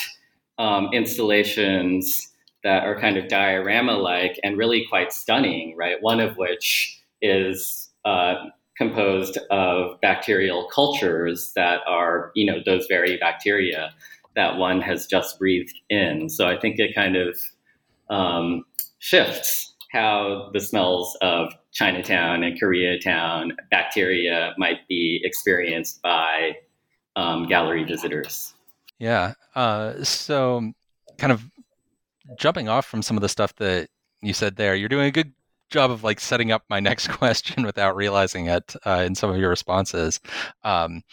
um, 0.60 0.89
installations 0.93 2.31
that 2.63 2.83
are 2.83 3.00
kind 3.00 3.17
of 3.17 3.29
diorama 3.29 3.93
like 3.93 4.39
and 4.43 4.60
really 4.60 4.86
quite 4.88 5.12
stunning, 5.12 5.75
right? 5.75 5.98
One 6.01 6.19
of 6.19 6.38
which 6.38 7.01
is 7.19 7.89
uh, 8.05 8.36
composed 8.77 9.39
of 9.50 10.00
bacterial 10.01 10.69
cultures 10.71 11.51
that 11.55 11.79
are, 11.88 12.31
you 12.36 12.45
know, 12.45 12.60
those 12.63 12.86
very 12.88 13.17
bacteria 13.17 13.91
that 14.36 14.57
one 14.57 14.81
has 14.81 15.07
just 15.07 15.39
breathed 15.39 15.79
in. 15.89 16.29
So 16.29 16.48
I 16.48 16.60
think 16.60 16.77
it 16.77 16.93
kind 16.93 17.15
of 17.15 17.39
um, 18.12 18.65
shifts 19.01 19.74
how 19.91 20.50
the 20.53 20.60
smells 20.62 21.17
of 21.22 21.51
Chinatown 21.74 22.43
and 22.43 22.60
Koreatown 22.60 23.51
bacteria 23.70 24.53
might 24.58 24.88
be 24.88 25.20
experienced 25.25 26.01
by 26.01 26.53
um, 27.17 27.46
gallery 27.48 27.84
visitors. 27.84 28.53
Yeah. 29.00 29.34
Uh, 29.53 30.01
so, 30.03 30.72
kind 31.17 31.34
of 31.34 31.43
jumping 32.38 32.70
off 32.70 32.86
from 32.86 33.01
some 33.01 33.17
of 33.17 33.22
the 33.22 33.27
stuff 33.27 33.53
that 33.58 33.89
you 34.22 34.34
said 34.34 34.55
there, 34.55 34.75
you're 34.75 34.88
doing 34.88 35.08
a 35.08 35.12
good 35.12 35.34
job 35.70 35.91
of 35.91 36.03
like 36.03 36.20
setting 36.20 36.51
up 36.51 36.63
my 36.70 36.79
next 36.89 37.10
question 37.10 37.63
without 37.63 37.96
realizing 37.96 38.48
it 38.48 38.75
uh, 38.86 39.03
in 39.05 39.15
some 39.15 39.29
of 39.29 39.38
your 39.38 39.50
responses. 39.50 40.22
Um, 40.63 41.03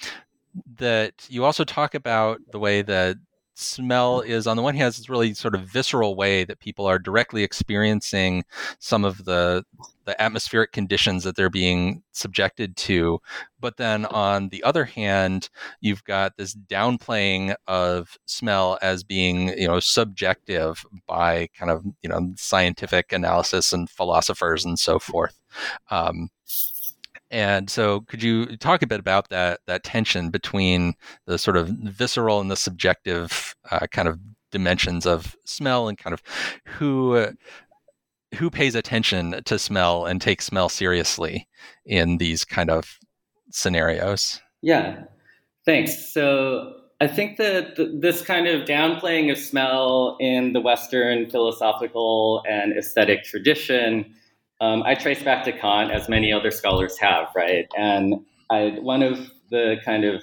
that 0.76 1.26
you 1.28 1.45
also 1.45 1.64
talk 1.64 1.95
about 1.95 2.40
the 2.52 2.59
way 2.59 2.83
that 2.83 3.16
smell 3.59 4.21
is 4.21 4.47
on 4.47 4.57
the 4.57 4.62
one 4.62 4.75
hand 4.75 4.95
this 4.95 5.09
really 5.09 5.35
sort 5.35 5.55
of 5.55 5.62
visceral 5.62 6.15
way 6.15 6.45
that 6.45 6.61
people 6.61 6.87
are 6.87 6.99
directly 6.99 7.43
experiencing 7.43 8.45
some 8.79 9.05
of 9.05 9.25
the 9.25 9.65
the 10.05 10.21
atmospheric 10.23 10.73
conditions 10.73 11.23
that 11.25 11.37
they're 11.37 11.50
being 11.50 12.03
subjected 12.12 12.77
to. 12.77 13.21
But 13.61 13.77
then 13.77 14.07
on 14.07 14.49
the 14.49 14.62
other 14.62 14.85
hand 14.85 15.50
you've 15.81 16.05
got 16.05 16.37
this 16.37 16.55
downplaying 16.55 17.57
of 17.67 18.17
smell 18.27 18.79
as 18.81 19.03
being 19.03 19.49
you 19.59 19.69
know 19.69 19.81
subjective 19.81 20.85
by 21.07 21.49
kind 21.59 21.71
of 21.71 21.85
you 22.03 22.09
know 22.09 22.33
scientific 22.37 23.12
analysis 23.12 23.73
and 23.73 23.91
philosophers 23.91 24.65
and 24.65 24.79
so 24.79 24.99
forth. 24.99 25.38
Um, 25.91 26.31
and 27.30 27.68
so, 27.68 28.00
could 28.02 28.23
you 28.23 28.56
talk 28.56 28.82
a 28.82 28.87
bit 28.87 29.00
about 29.00 29.28
that 29.30 29.61
that 29.66 29.85
tension 29.85 30.30
between 30.30 30.94
the 31.26 31.38
sort 31.38 31.56
of 31.56 31.68
visceral 31.68 32.40
and 32.40 32.50
the 32.50 32.56
subjective 32.56 33.54
uh, 33.70 33.87
kind 33.90 34.08
of 34.08 34.18
dimensions 34.50 35.06
of 35.06 35.37
smell, 35.44 35.88
and 35.88 35.99
kind 35.99 36.14
of 36.14 36.23
who 36.64 37.35
who 38.35 38.50
pays 38.50 38.75
attention 38.75 39.42
to 39.44 39.58
smell 39.58 40.06
and 40.06 40.20
takes 40.20 40.47
smell 40.47 40.68
seriously 40.68 41.49
in 41.85 42.18
these 42.18 42.44
kind 42.44 42.70
of 42.70 42.99
scenarios? 43.50 44.40
Yeah, 44.62 45.04
thanks. 45.64 46.12
So 46.12 46.75
I 47.00 47.06
think 47.06 47.37
that 47.38 47.76
this 48.00 48.23
kind 48.23 48.47
of 48.49 48.66
downplaying 48.66 49.30
of 49.30 49.38
smell 49.38 50.16
in 50.20 50.52
the 50.52 50.61
Western 50.61 51.30
philosophical 51.30 52.42
and 52.49 52.76
aesthetic 52.76 53.25
tradition 53.25 54.14
um, 54.61 54.83
I 54.83 54.95
trace 54.95 55.23
back 55.23 55.45
to 55.45 55.53
Kant, 55.53 55.91
as 55.91 56.09
many 56.09 56.33
other 56.33 56.50
scholars 56.50 56.99
have, 56.99 57.29
right? 57.35 57.67
And 57.77 58.25
I, 58.50 58.79
one 58.81 59.03
of 59.03 59.31
the 59.50 59.77
kind 59.85 60.05
of 60.05 60.23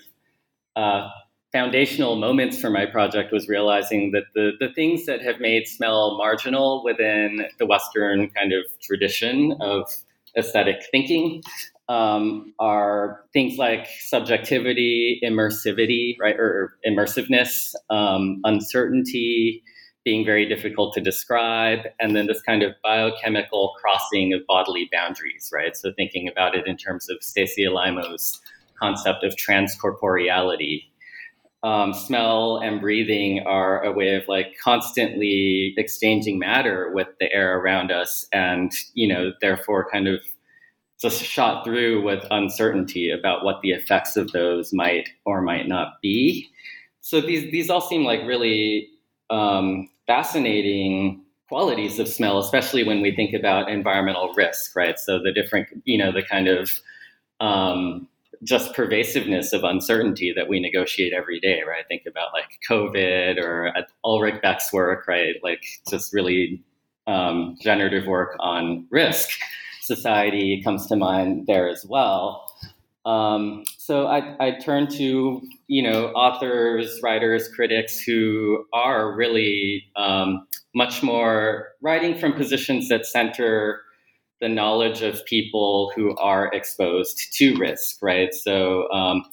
uh, 0.76 1.10
foundational 1.52 2.18
moments 2.18 2.60
for 2.60 2.70
my 2.70 2.86
project 2.86 3.32
was 3.32 3.48
realizing 3.48 4.12
that 4.12 4.24
the, 4.34 4.52
the 4.60 4.74
things 4.74 5.06
that 5.06 5.22
have 5.22 5.40
made 5.40 5.68
smell 5.68 6.18
marginal 6.18 6.84
within 6.84 7.46
the 7.60 7.66
Western 7.66 8.30
kind 8.32 8.52
of 8.52 8.64
tradition 8.82 9.56
of 9.62 9.90
aesthetic 10.38 10.84
thinking 10.92 11.42
um, 11.88 12.54
are 12.60 13.22
things 13.32 13.58
like 13.58 13.88
subjectivity, 14.00 15.22
immersivity, 15.24 16.16
right, 16.20 16.36
or 16.38 16.78
immersiveness, 16.86 17.74
um, 17.90 18.42
uncertainty, 18.44 19.64
being 20.06 20.24
very 20.24 20.48
difficult 20.48 20.94
to 20.94 21.02
describe, 21.02 21.80
and 22.00 22.16
then 22.16 22.28
this 22.28 22.42
kind 22.42 22.62
of 22.62 22.74
biochemical 22.84 23.74
crossing 23.82 24.34
of 24.34 24.42
bodily 24.48 24.88
boundaries, 24.92 25.50
right? 25.52 25.76
So 25.76 25.92
thinking 25.94 26.28
about 26.30 26.56
it 26.56 26.68
in 26.68 26.78
terms 26.78 27.10
of 27.10 27.18
Stacy 27.22 27.66
Alaimo's 27.66 28.40
concept 28.80 29.24
of 29.24 29.36
transcorporeality, 29.36 30.84
um, 31.64 31.94
smell 31.96 32.58
and 32.58 32.80
breathing 32.80 33.44
are 33.48 33.84
a 33.84 33.92
way 33.92 34.14
of 34.14 34.28
like 34.28 34.54
constantly 34.64 35.74
exchanging 35.78 36.38
matter 36.38 36.92
with 36.94 37.08
the 37.20 37.32
air 37.34 37.58
around 37.58 37.92
us 37.92 38.28
and 38.32 38.72
you 38.94 39.08
know 39.08 39.32
therefore 39.42 39.90
kind 39.90 40.08
of 40.08 40.20
just 41.02 41.24
shot 41.24 41.66
through 41.66 42.04
with 42.04 42.24
uncertainty 42.30 43.10
about 43.10 43.44
what 43.44 43.62
the 43.62 43.72
effects 43.72 44.16
of 44.16 44.32
those 44.32 44.74
might 44.74 45.10
or 45.26 45.42
might 45.42 45.68
not 45.68 46.00
be 46.04 46.48
so 47.02 47.20
these 47.20 47.52
these 47.52 47.68
all 47.68 47.82
seem 47.82 48.04
like 48.04 48.22
really 48.28 48.88
um, 49.32 49.90
fascinating 50.08 51.22
qualities 51.48 52.00
of 52.00 52.08
smell 52.08 52.40
especially 52.40 52.84
when 52.84 53.02
we 53.02 53.16
think 53.16 53.34
about 53.34 53.70
environmental 53.70 54.34
risk 54.34 54.76
right 54.76 55.00
so 55.00 55.20
the 55.22 55.32
different 55.32 55.68
you 55.86 55.98
know 55.98 56.12
the 56.12 56.24
kind 56.24 56.48
of 56.48 56.72
um, 57.40 58.08
just 58.44 58.74
pervasiveness 58.74 59.54
of 59.54 59.64
uncertainty 59.64 60.34
that 60.36 60.48
we 60.48 60.60
negotiate 60.60 61.14
every 61.14 61.40
day, 61.40 61.62
right? 61.68 61.86
Think 61.88 62.04
about 62.08 62.30
like 62.34 62.60
COVID 62.70 63.42
or 63.42 63.74
Ulrich 64.04 64.42
Beck's 64.42 64.72
work, 64.72 65.08
right? 65.08 65.36
Like 65.44 65.64
just 65.90 66.14
really 66.14 66.62
um, 67.08 67.58
generative 67.62 68.06
work 68.06 68.36
on 68.40 68.88
risk. 68.90 69.30
Society 69.82 70.62
comes 70.64 70.88
to 70.88 70.96
mind 70.96 71.46
there 71.48 71.70
as 71.70 71.86
well. 71.88 72.48
Um, 73.06 73.64
so 73.78 74.08
I, 74.08 74.36
I 74.40 74.52
turn 74.60 74.88
to 74.98 75.42
you 75.68 75.84
know 75.84 76.08
authors, 76.10 77.00
writers, 77.04 77.48
critics 77.50 78.00
who 78.00 78.66
are 78.74 79.16
really 79.16 79.86
um, 79.96 80.48
much 80.74 81.04
more 81.04 81.70
writing 81.82 82.18
from 82.18 82.34
positions 82.34 82.90
that 82.90 83.06
center 83.06 83.82
the 84.42 84.50
knowledge 84.50 85.02
of 85.02 85.26
people 85.26 85.92
who 85.96 86.16
are 86.18 86.52
exposed 86.54 87.34
to 87.34 87.56
risk, 87.58 87.98
right? 88.02 88.34
So, 88.34 88.92
um, 88.92 89.24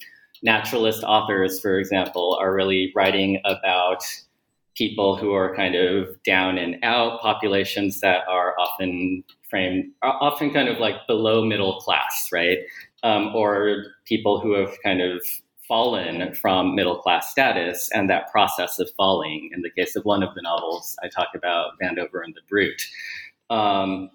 naturalist 0.43 1.03
authors, 1.03 1.61
for 1.61 1.79
example, 1.79 2.39
are 2.41 2.55
really 2.55 2.93
writing 2.95 3.41
about 3.45 4.03
people 4.77 5.17
who 5.17 5.35
are 5.35 5.55
kind 5.55 5.75
of 5.75 6.23
down 6.23 6.57
and 6.57 6.77
out, 6.83 7.21
populations 7.21 8.01
that 8.01 8.27
are 8.29 8.55
often 8.59 9.23
framed, 9.51 9.91
are 10.03 10.17
often 10.21 10.51
kind 10.51 10.69
of 10.69 10.79
like 10.79 11.07
below 11.07 11.45
middle 11.45 11.79
class, 11.81 12.29
right? 12.33 12.59
Um, 13.03 13.35
or 13.35 13.85
people 14.05 14.41
who 14.41 14.53
have 14.53 14.77
kind 14.83 15.01
of 15.01 15.21
fallen 15.67 16.35
from 16.35 16.75
middle 16.75 16.99
class 16.99 17.31
status 17.31 17.89
and 17.95 18.11
that 18.11 18.31
process 18.31 18.79
of 18.79 18.91
falling. 18.97 19.51
In 19.55 19.63
the 19.63 19.71
case 19.71 19.97
of 19.97 20.05
one 20.05 20.23
of 20.23 20.35
the 20.35 20.43
novels, 20.43 20.97
I 21.03 21.09
talk 21.09 21.29
about 21.35 21.73
Vandover 21.81 22.23
and 22.25 22.35
the 22.35 22.43
Brute. 22.49 22.83
Um, 23.49 24.11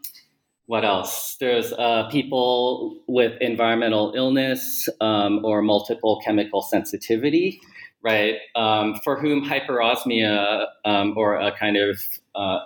what 0.68 0.84
else? 0.84 1.38
There's 1.40 1.72
uh, 1.74 2.10
people 2.12 3.02
with 3.08 3.42
environmental 3.42 4.14
illness 4.16 4.88
um, 5.00 5.44
or 5.46 5.62
multiple 5.62 6.22
chemical 6.24 6.62
sensitivity, 6.62 7.60
right? 8.04 8.36
Um, 8.56 9.00
for 9.04 9.20
whom 9.20 9.44
hyperosmia 9.44 10.68
um, 10.84 11.14
or 11.18 11.36
a 11.36 11.54
kind 11.58 11.78
of 11.78 12.00
uh, 12.36 12.60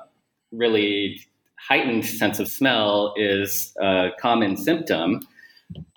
really 0.52 1.22
heightened 1.58 2.06
sense 2.06 2.40
of 2.40 2.48
smell 2.48 3.14
is 3.18 3.74
a 3.80 4.10
common 4.20 4.58
symptom. 4.58 5.22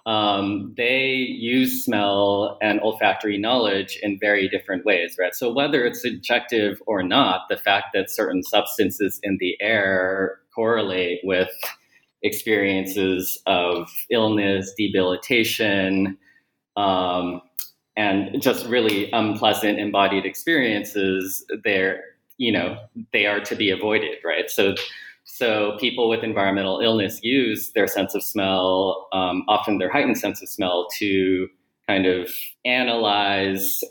Um, 0.07 0.75
they 0.77 1.13
use 1.13 1.85
smell 1.85 2.59
and 2.61 2.79
olfactory 2.81 3.39
knowledge 3.39 3.99
in 4.03 4.19
very 4.21 4.49
different 4.49 4.85
ways, 4.85 5.17
right? 5.19 5.35
So 5.35 5.51
whether 5.51 5.87
it's 5.87 6.03
subjective 6.03 6.83
or 6.87 7.03
not, 7.03 7.43
the 7.49 7.57
fact 7.57 7.87
that 7.95 8.11
certain 8.11 8.43
substances 8.43 9.19
in 9.23 9.39
the 9.41 9.57
air 9.63 10.41
correlate 10.55 11.21
with 11.25 11.51
experiences 12.23 13.41
of 13.47 13.89
illness, 14.11 14.73
debilitation, 14.77 16.19
um, 16.77 17.41
and 17.97 18.43
just 18.43 18.67
really 18.67 19.11
unpleasant 19.13 19.79
embodied 19.79 20.27
experiences, 20.27 21.45
they're, 21.63 22.03
you 22.39 22.53
know, 22.53 22.77
they 23.13 23.27
are 23.27 23.41
to 23.41 23.55
be 23.55 23.71
avoided, 23.71 24.17
right? 24.25 24.51
So, 24.51 24.75
so 25.25 25.77
people 25.81 26.09
with 26.09 26.23
environmental 26.23 26.81
illness 26.81 27.19
use 27.23 27.73
their 27.73 27.87
sense 27.87 28.15
of 28.15 28.23
smell, 28.23 29.09
um, 29.13 29.45
often 29.49 29.79
their 29.79 29.91
heightened 29.91 30.19
sense 30.19 30.43
of 30.43 30.49
smell, 30.49 30.87
to 30.99 31.49
kind 31.89 32.07
of 32.07 32.31
analyze 32.65 33.83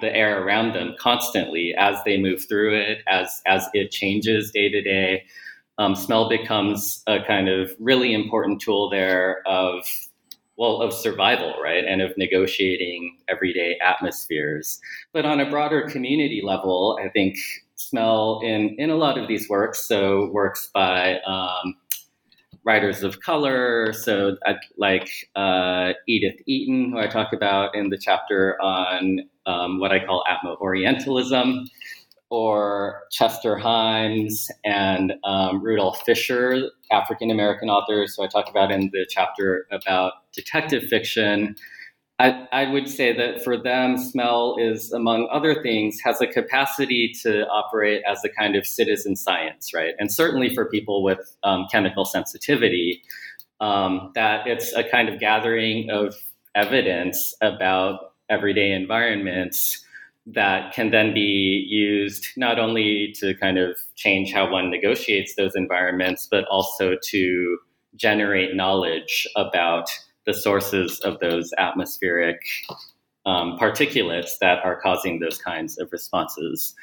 the 0.00 0.14
air 0.14 0.42
around 0.42 0.74
them 0.74 0.94
constantly 0.98 1.74
as 1.76 2.02
they 2.04 2.18
move 2.18 2.46
through 2.48 2.74
it, 2.74 2.98
as 3.06 3.42
as 3.46 3.68
it 3.72 3.90
changes 3.90 4.50
day 4.50 4.68
to 4.68 4.82
day. 4.82 5.24
Um, 5.78 5.94
smell 5.94 6.28
becomes 6.28 7.02
a 7.06 7.22
kind 7.22 7.48
of 7.48 7.70
really 7.78 8.12
important 8.12 8.60
tool 8.60 8.90
there 8.90 9.42
of 9.46 9.86
well 10.56 10.82
of 10.82 10.92
survival 10.92 11.54
right 11.62 11.84
and 11.84 12.02
of 12.02 12.12
negotiating 12.16 13.18
everyday 13.28 13.78
atmospheres. 13.84 14.80
But 15.12 15.24
on 15.24 15.40
a 15.40 15.48
broader 15.48 15.82
community 15.88 16.42
level 16.44 16.98
i 17.02 17.08
think 17.08 17.36
smell 17.78 18.40
in 18.42 18.74
in 18.78 18.90
a 18.90 18.96
lot 18.96 19.16
of 19.16 19.28
these 19.28 19.48
works 19.48 19.86
so 19.86 20.28
works 20.32 20.68
by 20.74 21.20
um, 21.20 21.74
writers 22.64 23.02
of 23.02 23.20
color 23.20 23.92
so 23.92 24.36
like 24.76 25.08
uh, 25.36 25.92
edith 26.06 26.40
eaton 26.46 26.90
who 26.92 26.98
i 26.98 27.06
talk 27.06 27.32
about 27.32 27.74
in 27.74 27.88
the 27.88 27.96
chapter 27.96 28.60
on 28.60 29.20
um, 29.46 29.78
what 29.78 29.92
i 29.92 30.04
call 30.04 30.24
atmo 30.28 30.58
orientalism 30.60 31.64
or 32.30 33.04
Chester 33.10 33.56
Himes 33.56 34.50
and 34.64 35.14
um, 35.24 35.62
Rudolph 35.62 36.02
Fisher, 36.04 36.70
African 36.92 37.30
American 37.30 37.70
authors, 37.70 38.16
who 38.16 38.24
I 38.24 38.26
talk 38.26 38.50
about 38.50 38.70
in 38.70 38.90
the 38.92 39.06
chapter 39.08 39.66
about 39.70 40.12
detective 40.34 40.82
fiction. 40.84 41.56
I, 42.20 42.48
I, 42.50 42.70
would 42.70 42.88
say 42.88 43.16
that 43.16 43.44
for 43.44 43.56
them, 43.56 43.96
smell 43.96 44.56
is, 44.58 44.92
among 44.92 45.28
other 45.30 45.62
things, 45.62 45.98
has 46.04 46.20
a 46.20 46.26
capacity 46.26 47.12
to 47.22 47.46
operate 47.46 48.02
as 48.10 48.24
a 48.24 48.28
kind 48.28 48.56
of 48.56 48.66
citizen 48.66 49.14
science, 49.14 49.72
right? 49.72 49.94
And 50.00 50.12
certainly 50.12 50.52
for 50.52 50.68
people 50.68 51.04
with 51.04 51.20
um, 51.44 51.66
chemical 51.70 52.04
sensitivity, 52.04 53.02
um, 53.60 54.10
that 54.16 54.48
it's 54.48 54.72
a 54.72 54.82
kind 54.82 55.08
of 55.08 55.20
gathering 55.20 55.90
of 55.90 56.14
evidence 56.56 57.34
about 57.40 58.14
everyday 58.28 58.72
environments 58.72 59.84
that 60.26 60.74
can 60.74 60.90
then 60.90 61.14
be 61.14 61.64
used 61.68 62.26
not 62.36 62.58
only 62.58 63.14
to 63.18 63.34
kind 63.36 63.58
of 63.58 63.78
change 63.94 64.32
how 64.32 64.50
one 64.50 64.70
negotiates 64.70 65.34
those 65.36 65.52
environments, 65.54 66.28
but 66.30 66.44
also 66.48 66.96
to 67.02 67.58
generate 67.96 68.54
knowledge 68.54 69.26
about 69.36 69.88
the 70.28 70.34
sources 70.34 71.00
of 71.00 71.18
those 71.20 71.54
atmospheric 71.56 72.38
um, 73.24 73.56
particulates 73.58 74.32
that 74.42 74.62
are 74.62 74.78
causing 74.78 75.20
those 75.20 75.38
kinds 75.38 75.78
of 75.78 75.90
responses. 75.90 76.74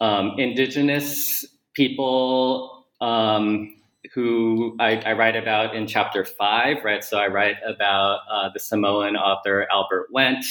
Um, 0.00 0.32
indigenous 0.38 1.46
people 1.72 2.86
um, 3.00 3.76
who 4.12 4.76
I, 4.80 4.96
I, 4.96 5.12
write 5.12 5.36
about 5.36 5.76
in 5.76 5.86
chapter 5.86 6.24
five, 6.24 6.78
right? 6.84 7.04
So 7.04 7.16
I 7.16 7.28
write 7.28 7.56
about 7.64 8.22
uh, 8.28 8.48
the 8.52 8.58
Samoan 8.58 9.14
author 9.14 9.68
Albert 9.72 10.08
Wendt, 10.12 10.44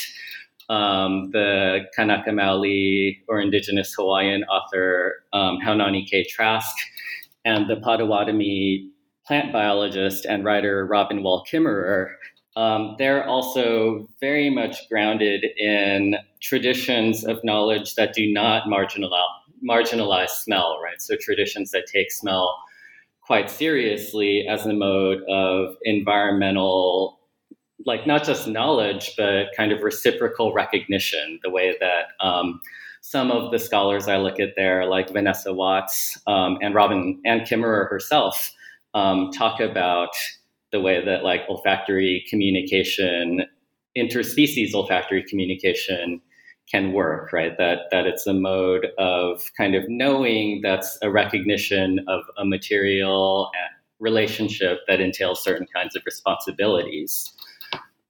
um, 0.70 1.32
the 1.32 1.82
Kanaka 1.94 2.30
Maoli 2.30 3.20
or 3.28 3.42
Indigenous 3.42 3.94
Hawaiian 3.94 4.46
author 4.46 5.26
um, 5.34 5.60
Haunani-Kay 5.60 6.24
Trask, 6.30 6.74
and 7.44 7.70
the 7.70 7.76
Potawatomi 7.76 8.92
plant 9.30 9.54
biologist 9.54 10.26
and 10.26 10.44
writer 10.44 10.88
Robin 10.88 11.22
Wall 11.22 11.46
Kimmerer. 11.46 12.16
Um, 12.56 12.96
they're 12.98 13.28
also 13.28 14.10
very 14.20 14.50
much 14.50 14.90
grounded 14.90 15.46
in 15.56 16.16
traditions 16.42 17.24
of 17.24 17.44
knowledge 17.44 17.94
that 17.94 18.16
do 18.16 18.34
not 18.34 18.64
marginalize, 18.64 19.28
marginalize 19.64 20.30
smell, 20.30 20.80
right? 20.84 21.00
So 21.00 21.16
traditions 21.16 21.70
that 21.72 21.86
take 21.86 22.12
smell 22.12 22.58
quite 23.22 23.52
seriously 23.52 24.48
as 24.50 24.66
a 24.66 24.74
mode 24.74 25.22
of 25.30 25.76
environmental 25.84 27.20
like 27.86 28.08
not 28.08 28.24
just 28.26 28.48
knowledge, 28.48 29.14
but 29.16 29.50
kind 29.56 29.72
of 29.72 29.84
reciprocal 29.84 30.54
recognition, 30.54 31.40
the 31.44 31.50
way 31.50 31.78
that 31.80 32.08
um, 32.20 32.60
some 33.02 33.32
of 33.32 33.52
the 33.52 33.60
scholars 33.60 34.08
I 34.08 34.18
look 34.18 34.40
at 34.40 34.56
there, 34.58 34.86
like 34.86 35.12
Vanessa 35.12 35.54
Watts 35.54 36.18
um, 36.28 36.58
and 36.62 36.74
Robin 36.76 37.22
and 37.26 37.42
Kimmerer 37.44 37.90
herself, 37.90 38.54
um, 38.94 39.32
talk 39.32 39.60
about 39.60 40.10
the 40.72 40.80
way 40.80 41.04
that 41.04 41.24
like 41.24 41.42
olfactory 41.50 42.26
communication, 42.30 43.46
interspecies 43.98 44.74
olfactory 44.74 45.24
communication, 45.28 46.22
can 46.70 46.94
work, 46.94 47.34
right? 47.34 47.58
That 47.58 47.80
that 47.92 48.06
it's 48.06 48.28
a 48.28 48.34
mode 48.34 48.88
of 48.98 49.42
kind 49.58 49.76
of 49.76 49.84
knowing 49.88 50.62
that's 50.62 50.98
a 51.02 51.10
recognition 51.10 52.00
of 52.08 52.22
a 52.38 52.46
material 52.46 53.50
relationship 54.00 54.80
that 54.88 55.02
entails 55.02 55.44
certain 55.44 55.68
kinds 55.74 55.96
of 55.96 56.04
responsibilities. 56.06 57.34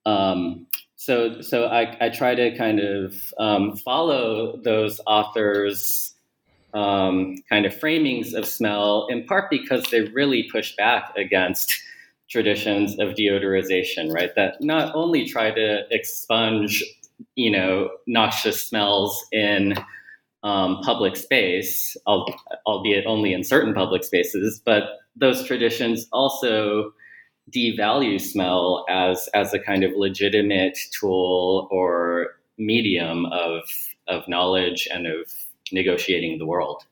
Um, 0.06 0.68
so 0.96 1.42
so 1.42 1.68
I, 1.68 1.98
I 2.02 2.10
try 2.10 2.36
to 2.36 2.56
kind 2.58 2.80
of 2.80 3.34
um, 3.40 3.76
follow 3.78 4.60
those 4.64 5.00
authors' 5.08 6.14
um, 6.74 7.36
kind 7.50 7.66
of 7.66 7.74
framings 7.74 8.34
of 8.34 8.46
smell, 8.46 9.08
in 9.10 9.26
part 9.26 9.50
because 9.50 9.84
they 9.92 10.02
really 10.02 10.48
push 10.52 10.76
back 10.76 11.12
against 11.18 11.74
traditions 12.30 13.00
of 13.00 13.16
deodorization, 13.16 14.14
right? 14.14 14.34
That 14.36 14.62
not 14.62 14.94
only 14.96 15.26
try 15.26 15.52
to 15.52 15.82
expunge, 15.92 16.84
you 17.36 17.50
know, 17.50 17.90
noxious 18.06 18.64
smells 18.64 19.26
in 19.32 19.74
um, 20.44 20.82
public 20.84 21.18
space, 21.18 21.98
albeit 22.06 23.06
only 23.06 23.34
in 23.34 23.44
certain 23.44 23.74
public 23.74 24.04
spaces, 24.04 24.62
but 24.64 24.84
those 25.16 25.44
traditions 25.44 26.08
also 26.14 26.94
devalue 27.52 28.22
smell 28.22 28.86
as 28.90 29.28
as 29.34 29.54
a 29.54 29.60
kind 29.60 29.84
of 29.84 29.92
legitimate 29.96 30.78
tool 30.98 31.68
or 31.72 32.36
medium 32.58 33.26
of 33.26 33.64
of 34.08 34.28
knowledge 34.28 34.88
and 34.94 35.08
of 35.08 35.32
negotiating 35.72 36.38
the 36.40 36.46
world. 36.46 36.86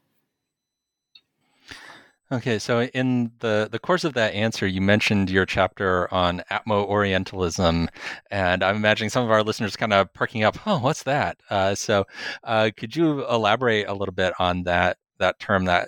Okay, 2.30 2.60
so 2.60 2.82
in 2.84 3.32
the, 3.40 3.70
the 3.72 3.80
course 3.80 4.04
of 4.04 4.14
that 4.16 4.34
answer, 4.34 4.68
you 4.68 4.82
mentioned 4.82 5.30
your 5.30 5.46
chapter 5.46 6.14
on 6.14 6.44
Atmo 6.52 6.86
Orientalism, 6.86 7.88
and 8.30 8.64
I'm 8.64 8.76
imagining 8.76 9.10
some 9.10 9.24
of 9.24 9.32
our 9.32 9.44
listeners 9.44 9.78
kind 9.78 9.94
of 9.94 10.14
perking 10.14 10.44
up. 10.44 10.58
Oh, 10.68 10.80
what's 10.80 11.04
that? 11.04 11.38
Uh, 11.50 11.74
so, 11.74 12.06
uh, 12.44 12.72
could 12.76 12.98
you 12.98 13.26
elaborate 13.28 13.88
a 13.88 13.94
little 13.94 14.14
bit 14.14 14.34
on 14.40 14.64
that 14.64 14.98
that 15.20 15.40
term, 15.40 15.66
that 15.66 15.88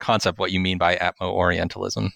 concept, 0.00 0.40
what 0.40 0.50
you 0.50 0.58
mean 0.58 0.78
by 0.78 0.96
Atmo 0.96 1.32
Orientalism? 1.32 2.12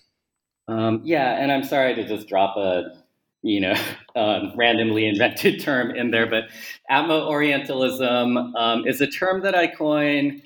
Um, 0.66 1.00
yeah, 1.04 1.40
and 1.40 1.52
I'm 1.52 1.64
sorry 1.64 1.94
to 1.94 2.04
just 2.04 2.26
drop 2.26 2.56
a 2.56 3.01
you 3.42 3.60
know 3.60 3.74
um, 4.16 4.52
randomly 4.56 5.06
invented 5.06 5.60
term 5.60 5.90
in 5.90 6.10
there, 6.10 6.26
but 6.26 6.44
Atmo 6.90 7.28
Orientalism 7.28 8.36
um, 8.56 8.86
is 8.86 9.00
a 9.00 9.06
term 9.06 9.42
that 9.42 9.54
I 9.54 9.66
coin 9.66 10.42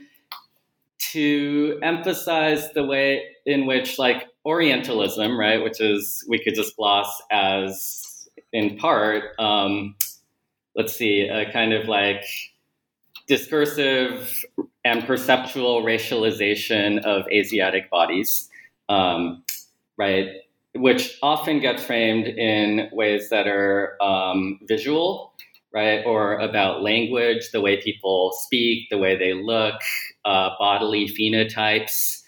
to 1.13 1.79
emphasize 1.83 2.73
the 2.73 2.85
way 2.85 3.23
in 3.45 3.67
which 3.67 3.99
like 3.99 4.29
Orientalism, 4.45 5.39
right, 5.39 5.63
which 5.63 5.81
is 5.81 6.25
we 6.29 6.43
could 6.43 6.55
just 6.55 6.77
gloss 6.77 7.23
as 7.31 8.29
in 8.53 8.79
part, 8.79 9.25
um, 9.39 9.97
let's 10.75 10.95
see, 10.95 11.23
a 11.23 11.51
kind 11.53 11.73
of 11.73 11.89
like 11.89 12.25
discursive 13.27 14.33
and 14.85 15.05
perceptual 15.05 15.83
racialization 15.83 17.03
of 17.03 17.27
Asiatic 17.29 17.91
bodies, 17.91 18.49
um, 18.89 19.43
right, 19.99 20.29
which 20.77 21.19
often 21.23 21.61
gets 21.61 21.83
framed 21.85 22.27
in 22.27 22.89
ways 22.93 23.31
that 23.31 23.47
are 23.47 24.01
um, 24.03 24.59
visual, 24.69 25.35
right, 25.73 26.05
or 26.07 26.39
about 26.39 26.83
language, 26.83 27.51
the 27.53 27.61
way 27.61 27.81
people 27.83 28.33
speak, 28.45 28.89
the 28.91 28.99
way 28.99 29.17
they 29.17 29.35
look, 29.35 29.75
uh, 30.25 30.51
bodily 30.59 31.09
phenotypes, 31.09 32.23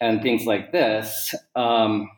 and 0.00 0.22
things 0.22 0.46
like 0.46 0.72
this. 0.72 1.34
Um, 1.54 2.10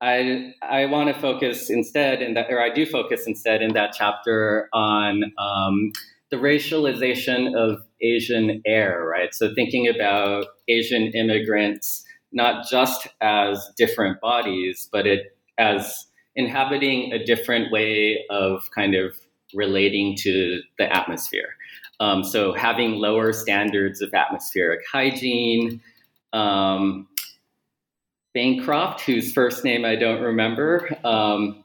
I 0.00 0.54
I 0.62 0.86
want 0.86 1.14
to 1.14 1.20
focus 1.20 1.70
instead 1.70 2.22
in 2.22 2.34
that, 2.34 2.50
or 2.50 2.60
I 2.60 2.70
do 2.70 2.86
focus 2.86 3.26
instead 3.26 3.62
in 3.62 3.74
that 3.74 3.94
chapter 3.96 4.68
on 4.72 5.32
um, 5.38 5.92
the 6.30 6.36
racialization 6.36 7.54
of 7.56 7.80
Asian 8.00 8.62
air, 8.64 9.04
right? 9.04 9.34
So 9.34 9.52
thinking 9.54 9.88
about 9.88 10.46
Asian 10.68 11.08
immigrants 11.08 12.04
not 12.32 12.68
just 12.68 13.08
as 13.20 13.70
different 13.76 14.20
bodies, 14.20 14.88
but 14.92 15.06
it 15.06 15.36
as 15.58 16.06
inhabiting 16.36 17.12
a 17.12 17.24
different 17.24 17.70
way 17.72 18.24
of 18.30 18.70
kind 18.74 18.94
of 18.94 19.14
relating 19.52 20.16
to 20.16 20.60
the 20.78 20.94
atmosphere. 20.94 21.56
Um, 21.98 22.24
so 22.24 22.54
having 22.54 22.92
lower 22.92 23.32
standards 23.32 24.00
of 24.00 24.14
atmospheric 24.14 24.80
hygiene. 24.90 25.82
Um, 26.32 27.08
Bancroft, 28.34 29.00
whose 29.00 29.32
first 29.32 29.64
name 29.64 29.84
I 29.84 29.96
don't 29.96 30.22
remember, 30.22 30.88
um, 31.04 31.62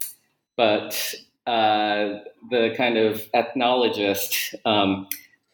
but 0.56 1.14
uh, 1.46 2.18
the 2.50 2.74
kind 2.76 2.98
of 2.98 3.22
ethnologist, 3.32 4.54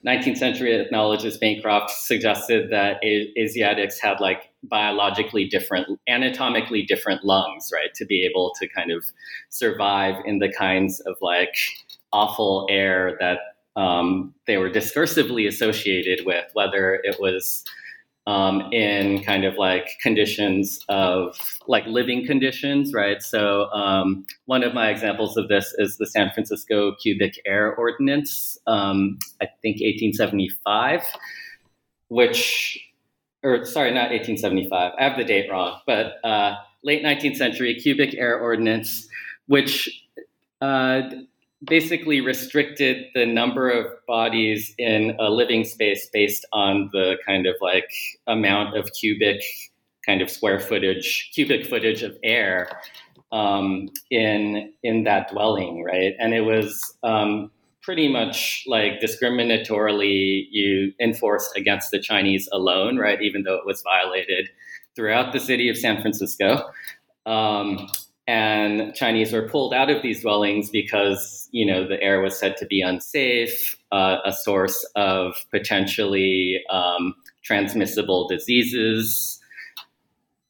19th 0.06 0.28
um, 0.28 0.34
century 0.36 0.72
ethnologist 0.72 1.40
Bancroft 1.40 1.90
suggested 1.90 2.70
that 2.70 3.02
Asiatics 3.04 4.00
had 4.00 4.20
like 4.20 4.50
biologically 4.64 5.46
different, 5.46 5.86
anatomically 6.08 6.82
different 6.82 7.24
lungs, 7.24 7.70
right, 7.72 7.94
to 7.94 8.04
be 8.04 8.24
able 8.24 8.52
to 8.60 8.68
kind 8.68 8.90
of 8.90 9.04
survive 9.50 10.16
in 10.24 10.38
the 10.38 10.52
kinds 10.52 11.00
of 11.00 11.16
like 11.20 11.54
awful 12.12 12.66
air 12.70 13.16
that 13.20 13.38
um, 13.76 14.34
they 14.46 14.58
were 14.58 14.70
discursively 14.70 15.46
associated 15.46 16.26
with, 16.26 16.44
whether 16.52 17.00
it 17.02 17.16
was 17.18 17.64
um, 18.26 18.72
in 18.72 19.22
kind 19.24 19.44
of 19.44 19.56
like 19.56 19.98
conditions 20.00 20.84
of 20.88 21.36
like 21.66 21.84
living 21.86 22.24
conditions, 22.26 22.92
right? 22.94 23.22
So, 23.22 23.70
um, 23.72 24.24
one 24.46 24.62
of 24.62 24.74
my 24.74 24.90
examples 24.90 25.36
of 25.36 25.48
this 25.48 25.74
is 25.78 25.96
the 25.96 26.06
San 26.06 26.30
Francisco 26.30 26.94
Cubic 26.94 27.40
Air 27.46 27.74
Ordinance, 27.74 28.58
um, 28.66 29.18
I 29.40 29.46
think 29.60 29.80
1875, 29.80 31.02
which, 32.08 32.78
or 33.42 33.64
sorry, 33.64 33.90
not 33.90 34.10
1875, 34.10 34.92
I 34.96 35.02
have 35.02 35.16
the 35.16 35.24
date 35.24 35.50
wrong, 35.50 35.80
but 35.86 36.24
uh, 36.24 36.54
late 36.84 37.02
19th 37.04 37.36
century 37.36 37.74
Cubic 37.74 38.14
Air 38.14 38.38
Ordinance, 38.38 39.08
which 39.46 40.06
uh, 40.60 41.02
basically 41.64 42.20
restricted 42.20 43.06
the 43.14 43.26
number 43.26 43.70
of 43.70 43.86
bodies 44.06 44.74
in 44.78 45.16
a 45.20 45.30
living 45.30 45.64
space 45.64 46.08
based 46.12 46.44
on 46.52 46.90
the 46.92 47.16
kind 47.24 47.46
of 47.46 47.54
like 47.60 47.90
amount 48.26 48.76
of 48.76 48.90
cubic 48.92 49.42
kind 50.04 50.20
of 50.20 50.28
square 50.28 50.58
footage 50.58 51.30
cubic 51.32 51.66
footage 51.66 52.02
of 52.02 52.16
air 52.24 52.68
um, 53.30 53.88
in 54.10 54.72
in 54.82 55.04
that 55.04 55.30
dwelling 55.30 55.84
right? 55.84 56.14
And 56.18 56.34
it 56.34 56.42
was 56.42 56.96
um, 57.04 57.50
pretty 57.82 58.08
much 58.08 58.64
like 58.66 59.00
discriminatorily 59.00 60.46
you 60.50 60.92
enforced 61.00 61.56
against 61.56 61.90
the 61.92 62.00
chinese 62.00 62.48
alone 62.52 62.96
right? 62.96 63.22
Even 63.22 63.44
though 63.44 63.56
it 63.56 63.66
was 63.66 63.82
violated 63.82 64.48
throughout 64.96 65.32
the 65.32 65.40
city 65.40 65.68
of 65.68 65.76
san 65.76 66.00
francisco. 66.00 66.70
Um, 67.24 67.88
and 68.26 68.94
Chinese 68.94 69.32
were 69.32 69.48
pulled 69.48 69.74
out 69.74 69.90
of 69.90 70.02
these 70.02 70.22
dwellings 70.22 70.70
because 70.70 71.48
you 71.52 71.66
know 71.66 71.86
the 71.86 72.00
air 72.00 72.20
was 72.20 72.38
said 72.38 72.56
to 72.58 72.66
be 72.66 72.80
unsafe, 72.80 73.76
uh, 73.90 74.18
a 74.24 74.32
source 74.32 74.84
of 74.94 75.34
potentially 75.50 76.60
um, 76.70 77.14
transmissible 77.42 78.28
diseases, 78.28 79.40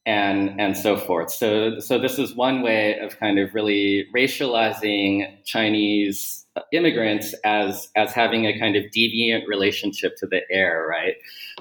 and 0.05 0.59
and 0.61 0.77
so 0.77 0.95
forth. 0.95 1.31
So 1.31 1.79
so 1.79 1.97
this 1.97 2.19
is 2.19 2.35
one 2.35 2.61
way 2.61 2.99
of 2.99 3.17
kind 3.19 3.39
of 3.39 3.53
really 3.55 4.05
racializing 4.15 5.43
Chinese 5.43 6.45
immigrants 6.71 7.33
as 7.43 7.89
as 7.95 8.11
having 8.11 8.45
a 8.45 8.57
kind 8.59 8.75
of 8.75 8.83
deviant 8.95 9.47
relationship 9.47 10.15
to 10.17 10.27
the 10.27 10.41
air, 10.51 10.85
right? 10.87 11.15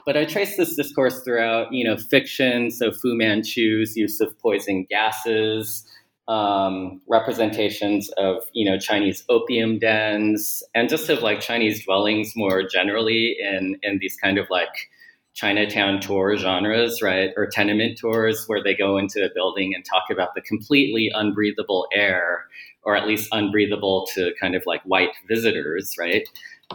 But 0.05 0.18
I 0.18 0.27
trace 0.27 0.59
this 0.59 0.77
discourse 0.77 1.22
throughout, 1.22 1.72
you 1.72 1.85
know, 1.85 1.96
fiction. 1.96 2.70
So 2.70 2.92
Fu 2.92 3.14
Manchu's 3.14 3.96
use 3.96 4.20
of 4.20 4.38
poison 4.40 4.87
gases 4.90 5.87
um, 6.28 7.00
representations 7.08 8.08
of 8.16 8.42
you 8.52 8.68
know 8.68 8.78
Chinese 8.78 9.24
opium 9.28 9.78
dens 9.78 10.62
and 10.74 10.88
just 10.88 11.08
of 11.08 11.22
like 11.22 11.40
Chinese 11.40 11.85
dwellings 11.85 12.35
more 12.37 12.62
generally 12.62 13.37
in 13.40 13.76
in 13.82 13.98
these 13.98 14.16
kind 14.16 14.38
of 14.38 14.46
like 14.50 14.90
Chinatown 15.35 16.00
tour 16.00 16.37
genres, 16.37 17.00
right, 17.00 17.30
or 17.37 17.46
tenement 17.46 17.98
tours 17.98 18.44
where 18.46 18.62
they 18.62 18.74
go 18.74 18.98
into 18.98 19.24
a 19.24 19.30
building 19.35 19.74
and 19.74 19.85
talk 19.85 20.04
about 20.11 20.35
the 20.35 20.42
completely 20.42 21.11
unbreathable 21.14 21.87
air, 21.92 22.46
or 22.82 22.94
at 22.94 23.06
least 23.06 23.30
unbreathable 23.32 24.06
to 24.14 24.32
kind 24.38 24.54
of 24.54 24.62
like 24.66 24.82
white 24.82 25.14
visitors, 25.28 25.94
right. 25.98 26.28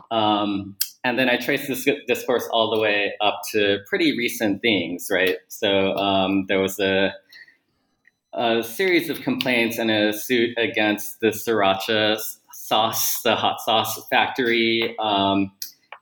Um, 0.09 0.75
and 1.03 1.17
then 1.17 1.29
I 1.29 1.37
trace 1.37 1.67
this 1.67 1.87
discourse 2.07 2.47
all 2.51 2.75
the 2.75 2.81
way 2.81 3.13
up 3.21 3.41
to 3.51 3.79
pretty 3.87 4.17
recent 4.17 4.61
things, 4.61 5.07
right? 5.11 5.37
So 5.47 5.95
um, 5.95 6.45
there 6.47 6.59
was 6.59 6.79
a 6.79 7.13
a 8.37 8.63
series 8.63 9.09
of 9.09 9.21
complaints 9.21 9.77
and 9.77 9.91
a 9.91 10.13
suit 10.13 10.57
against 10.57 11.19
the 11.19 11.27
sriracha 11.27 12.19
sauce, 12.53 13.21
the 13.23 13.35
hot 13.35 13.59
sauce 13.61 13.99
factory 14.09 14.95
um, 14.99 15.51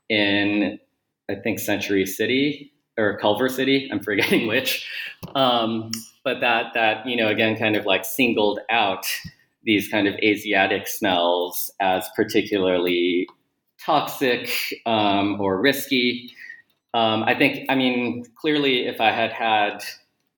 in, 0.10 0.80
I 1.30 1.36
think, 1.36 1.60
Century 1.60 2.06
City 2.06 2.74
or 2.98 3.18
Culver 3.18 3.50
City. 3.50 3.90
I'm 3.92 4.02
forgetting 4.02 4.48
which. 4.48 4.88
Um, 5.34 5.92
but 6.24 6.42
that 6.42 6.74
that 6.74 7.08
you 7.08 7.16
know 7.16 7.28
again 7.28 7.56
kind 7.56 7.76
of 7.76 7.86
like 7.86 8.04
singled 8.04 8.60
out 8.70 9.06
these 9.66 9.90
kind 9.90 10.08
of 10.08 10.16
Asiatic 10.16 10.88
smells 10.88 11.72
as 11.80 12.08
particularly 12.16 13.28
toxic 13.84 14.50
um, 14.86 15.40
or 15.42 15.60
risky. 15.60 16.32
Um, 16.94 17.24
I 17.24 17.36
think, 17.36 17.66
I 17.70 17.76
mean, 17.76 18.24
clearly, 18.36 18.88
if 18.88 19.02
I 19.02 19.12
had 19.12 19.34
had, 19.34 19.84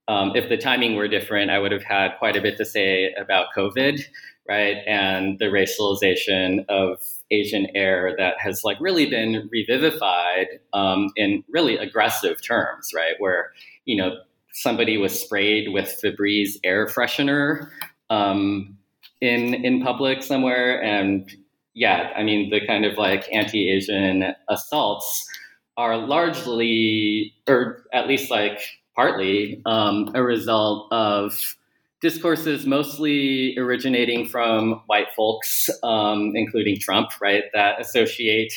um, 0.07 0.31
if 0.35 0.49
the 0.49 0.57
timing 0.57 0.95
were 0.95 1.07
different, 1.07 1.51
I 1.51 1.59
would 1.59 1.71
have 1.71 1.83
had 1.83 2.17
quite 2.17 2.35
a 2.35 2.41
bit 2.41 2.57
to 2.57 2.65
say 2.65 3.13
about 3.17 3.47
COVID, 3.55 4.01
right? 4.47 4.77
And 4.87 5.39
the 5.39 5.45
racialization 5.45 6.65
of 6.69 6.99
Asian 7.29 7.67
air 7.75 8.15
that 8.17 8.35
has 8.39 8.63
like 8.63 8.77
really 8.79 9.09
been 9.09 9.49
revivified 9.51 10.47
um, 10.73 11.09
in 11.15 11.43
really 11.49 11.77
aggressive 11.77 12.41
terms, 12.41 12.91
right? 12.95 13.15
Where, 13.19 13.51
you 13.85 13.97
know, 13.97 14.15
somebody 14.53 14.97
was 14.97 15.19
sprayed 15.19 15.71
with 15.71 15.99
Febreze 16.03 16.57
air 16.63 16.87
freshener 16.87 17.69
um, 18.09 18.77
in 19.21 19.53
in 19.53 19.83
public 19.83 20.23
somewhere, 20.23 20.81
and 20.81 21.29
yeah, 21.73 22.11
I 22.15 22.23
mean 22.23 22.49
the 22.49 22.65
kind 22.65 22.85
of 22.85 22.97
like 22.97 23.27
anti-Asian 23.31 24.33
assaults 24.49 25.27
are 25.75 25.97
largely, 25.97 27.33
or 27.47 27.85
at 27.93 28.07
least 28.07 28.31
like 28.31 28.59
partly, 28.97 29.61
um, 29.65 30.11
a 30.15 30.23
result 30.23 30.91
of 30.91 31.55
discourses 32.01 32.65
mostly 32.65 33.57
originating 33.57 34.27
from 34.27 34.81
white 34.87 35.07
folks, 35.15 35.69
um, 35.83 36.33
including 36.35 36.77
Trump, 36.79 37.09
right, 37.21 37.43
that 37.53 37.79
associate 37.79 38.53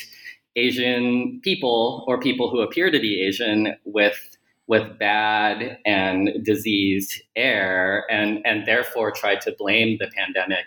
Asian 0.55 1.39
people 1.43 2.03
or 2.07 2.19
people 2.19 2.49
who 2.49 2.59
appear 2.59 2.91
to 2.91 2.99
be 2.99 3.25
Asian 3.25 3.75
with 3.85 4.37
with 4.67 4.97
bad 4.99 5.77
and 5.85 6.29
diseased 6.45 7.21
air 7.35 8.05
and, 8.09 8.39
and 8.45 8.65
therefore 8.65 9.11
try 9.11 9.35
to 9.35 9.53
blame 9.57 9.97
the 9.99 10.09
pandemic 10.15 10.65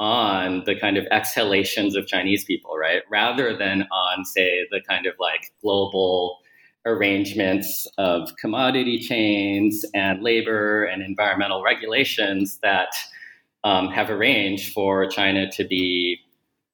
on 0.00 0.64
the 0.66 0.74
kind 0.74 0.96
of 0.96 1.06
exhalations 1.12 1.94
of 1.94 2.06
Chinese 2.08 2.44
people, 2.44 2.76
right? 2.76 3.02
Rather 3.08 3.56
than 3.56 3.86
on, 3.92 4.24
say, 4.24 4.66
the 4.72 4.80
kind 4.80 5.06
of 5.06 5.14
like 5.20 5.52
global 5.62 6.38
arrangements 6.88 7.86
of 7.98 8.36
commodity 8.36 8.98
chains 8.98 9.84
and 9.94 10.22
labor 10.22 10.84
and 10.84 11.02
environmental 11.02 11.62
regulations 11.62 12.58
that 12.62 12.88
um, 13.64 13.88
have 13.90 14.10
arranged 14.10 14.72
for 14.72 15.06
China 15.06 15.50
to 15.52 15.64
be 15.64 16.18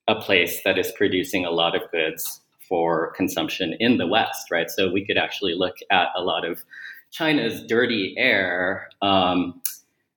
a 0.07 0.15
place 0.15 0.63
that 0.65 0.79
is 0.79 0.93
producing 0.93 1.45
a 1.45 1.51
lot 1.51 1.75
of 1.75 1.83
goods 1.91 2.41
for 2.69 3.13
consumption 3.13 3.75
in 3.81 3.99
the 3.99 4.07
West, 4.07 4.51
right? 4.51 4.71
So 4.71 4.91
we 4.91 5.05
could 5.05 5.19
actually 5.19 5.55
look 5.55 5.77
at 5.91 6.09
a 6.17 6.23
lot 6.23 6.45
of 6.45 6.63
China's 7.11 7.63
dirty 7.67 8.15
air. 8.17 8.89
Um, 9.03 9.63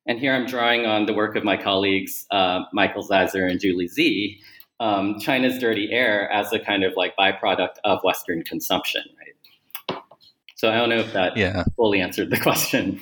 and 0.08 0.20
here 0.20 0.34
I'm 0.34 0.46
drawing 0.46 0.86
on 0.86 1.06
the 1.06 1.14
work 1.14 1.36
of 1.36 1.44
my 1.44 1.58
colleagues, 1.58 2.26
uh, 2.32 2.62
Michael 2.74 3.06
Ziser 3.06 3.50
and 3.50 3.60
Julie 3.60 3.88
Sze, 3.88 4.42
um, 4.80 5.20
China's 5.20 5.58
dirty 5.60 5.90
air 5.92 6.30
as 6.32 6.54
a 6.54 6.60
kind 6.60 6.84
of 6.84 6.94
like 6.96 7.16
byproduct 7.18 7.76
of 7.84 8.00
Western 8.04 8.44
consumption? 8.44 9.04
So 10.58 10.72
I 10.72 10.76
don't 10.76 10.90
know 10.90 10.98
if 10.98 11.14
that 11.14 11.38
yeah. 11.38 11.64
fully 11.76 12.02
answered 12.02 12.32
the 12.32 12.40
question. 12.42 13.00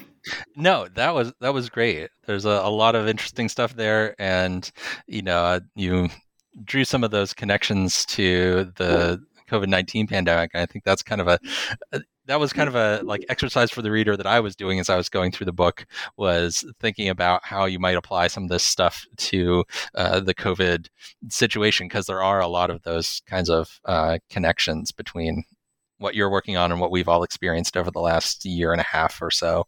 No, 0.55 0.87
that 0.95 1.13
was 1.13 1.33
that 1.39 1.53
was 1.53 1.69
great. 1.69 2.09
There's 2.25 2.45
a, 2.45 2.49
a 2.49 2.69
lot 2.69 2.95
of 2.95 3.07
interesting 3.07 3.47
stuff 3.49 3.75
there, 3.75 4.15
and 4.19 4.69
you 5.07 5.21
know, 5.21 5.43
uh, 5.43 5.59
you 5.75 6.09
drew 6.63 6.83
some 6.83 7.03
of 7.03 7.11
those 7.11 7.33
connections 7.33 8.05
to 8.07 8.71
the 8.75 9.23
COVID 9.49 9.67
nineteen 9.67 10.05
pandemic. 10.05 10.51
And 10.53 10.61
I 10.61 10.65
think 10.65 10.83
that's 10.83 11.03
kind 11.03 11.21
of 11.21 11.27
a, 11.27 11.39
a 11.93 12.01
that 12.25 12.39
was 12.39 12.51
kind 12.51 12.67
of 12.67 12.75
a 12.75 13.01
like 13.03 13.23
exercise 13.29 13.71
for 13.71 13.81
the 13.81 13.91
reader 13.91 14.17
that 14.17 14.25
I 14.25 14.39
was 14.39 14.55
doing 14.55 14.79
as 14.79 14.89
I 14.89 14.97
was 14.97 15.09
going 15.09 15.31
through 15.31 15.45
the 15.45 15.53
book 15.53 15.85
was 16.17 16.65
thinking 16.79 17.07
about 17.07 17.45
how 17.45 17.65
you 17.65 17.79
might 17.79 17.95
apply 17.95 18.27
some 18.27 18.43
of 18.43 18.49
this 18.49 18.63
stuff 18.63 19.05
to 19.17 19.63
uh, 19.93 20.19
the 20.19 20.33
COVID 20.33 20.87
situation 21.29 21.87
because 21.87 22.07
there 22.07 22.23
are 22.23 22.41
a 22.41 22.47
lot 22.47 22.69
of 22.69 22.81
those 22.81 23.21
kinds 23.27 23.49
of 23.49 23.79
uh, 23.85 24.17
connections 24.29 24.91
between 24.91 25.43
what 25.97 26.15
you're 26.15 26.29
working 26.29 26.57
on 26.57 26.71
and 26.71 26.81
what 26.81 26.91
we've 26.91 27.09
all 27.09 27.23
experienced 27.23 27.77
over 27.77 27.91
the 27.91 27.99
last 27.99 28.45
year 28.45 28.71
and 28.71 28.81
a 28.81 28.85
half 28.85 29.21
or 29.21 29.31
so. 29.31 29.65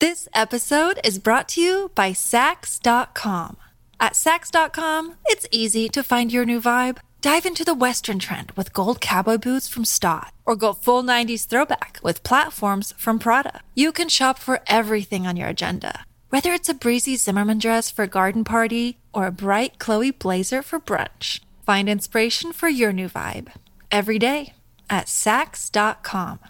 This 0.00 0.28
episode 0.34 0.98
is 1.04 1.20
brought 1.20 1.48
to 1.50 1.60
you 1.60 1.92
by 1.94 2.10
Saks.com. 2.10 3.56
At 4.00 4.14
Saks.com, 4.14 5.14
it's 5.26 5.46
easy 5.52 5.88
to 5.90 6.02
find 6.02 6.32
your 6.32 6.44
new 6.44 6.60
vibe. 6.60 6.98
Dive 7.20 7.46
into 7.46 7.64
the 7.64 7.72
Western 7.72 8.18
trend 8.18 8.50
with 8.56 8.72
gold 8.72 9.00
cowboy 9.00 9.38
boots 9.38 9.68
from 9.68 9.84
Staud, 9.84 10.32
or 10.44 10.56
go 10.56 10.72
full 10.72 11.04
90s 11.04 11.46
throwback 11.46 12.00
with 12.02 12.24
platforms 12.24 12.92
from 12.98 13.20
Prada. 13.20 13.60
You 13.76 13.92
can 13.92 14.08
shop 14.08 14.40
for 14.40 14.58
everything 14.66 15.24
on 15.24 15.36
your 15.36 15.46
agenda, 15.46 16.04
whether 16.30 16.52
it's 16.52 16.68
a 16.68 16.74
breezy 16.74 17.14
Zimmermann 17.14 17.60
dress 17.60 17.92
for 17.92 18.02
a 18.02 18.08
garden 18.08 18.42
party 18.42 18.98
or 19.14 19.28
a 19.28 19.30
bright 19.30 19.78
Chloe 19.78 20.10
blazer 20.10 20.62
for 20.62 20.80
brunch. 20.80 21.38
Find 21.64 21.88
inspiration 21.88 22.52
for 22.52 22.68
your 22.68 22.92
new 22.92 23.08
vibe 23.08 23.52
every 23.90 24.18
day 24.18 24.52
at 24.90 25.06
Saks.com. 25.06 26.40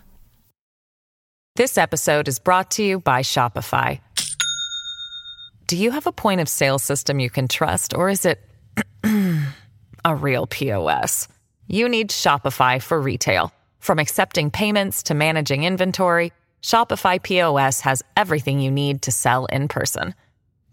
This 1.55 1.77
episode 1.77 2.29
is 2.29 2.39
brought 2.39 2.71
to 2.73 2.83
you 2.83 2.99
by 2.99 3.21
Shopify. 3.21 4.01
Do 5.67 5.77
you 5.77 5.91
have 5.91 6.07
a 6.07 6.13
point 6.13 6.41
of 6.41 6.49
sale 6.49 6.79
system 6.79 7.21
you 7.21 7.29
can 7.29 7.47
trust, 7.47 7.95
or 7.95 8.09
is 8.09 8.25
it 8.25 8.41
a 10.05 10.15
real 10.15 10.47
POS? 10.47 11.29
You 11.69 11.91
need 11.91 12.09
Shopify 12.09 12.81
for 12.81 12.99
retail. 12.99 13.53
From 13.81 13.99
accepting 13.99 14.51
payments 14.51 15.03
to 15.05 15.15
managing 15.15 15.65
inventory, 15.65 16.33
Shopify 16.63 17.23
POS 17.23 17.83
has 17.83 18.03
everything 18.17 18.61
you 18.61 18.71
need 18.71 19.03
to 19.03 19.13
sell 19.13 19.45
in 19.47 19.69
person. 19.69 20.15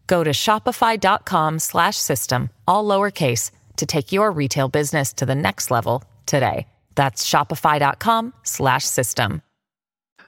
Go 0.08 0.24
to 0.24 0.32
shopify.com 0.32 1.60
slash 1.60 1.98
system, 1.98 2.50
all 2.66 2.86
lowercase 2.86 3.52
to 3.80 3.86
take 3.86 4.12
your 4.12 4.32
retail 4.32 4.70
business 4.70 5.12
to 5.14 5.26
the 5.26 5.36
next 5.36 5.72
level 5.72 6.04
today. 6.26 6.68
That's 6.96 7.28
shopify.com 7.28 8.34
slash 8.44 8.86
system. 8.86 9.42
So 10.20 10.26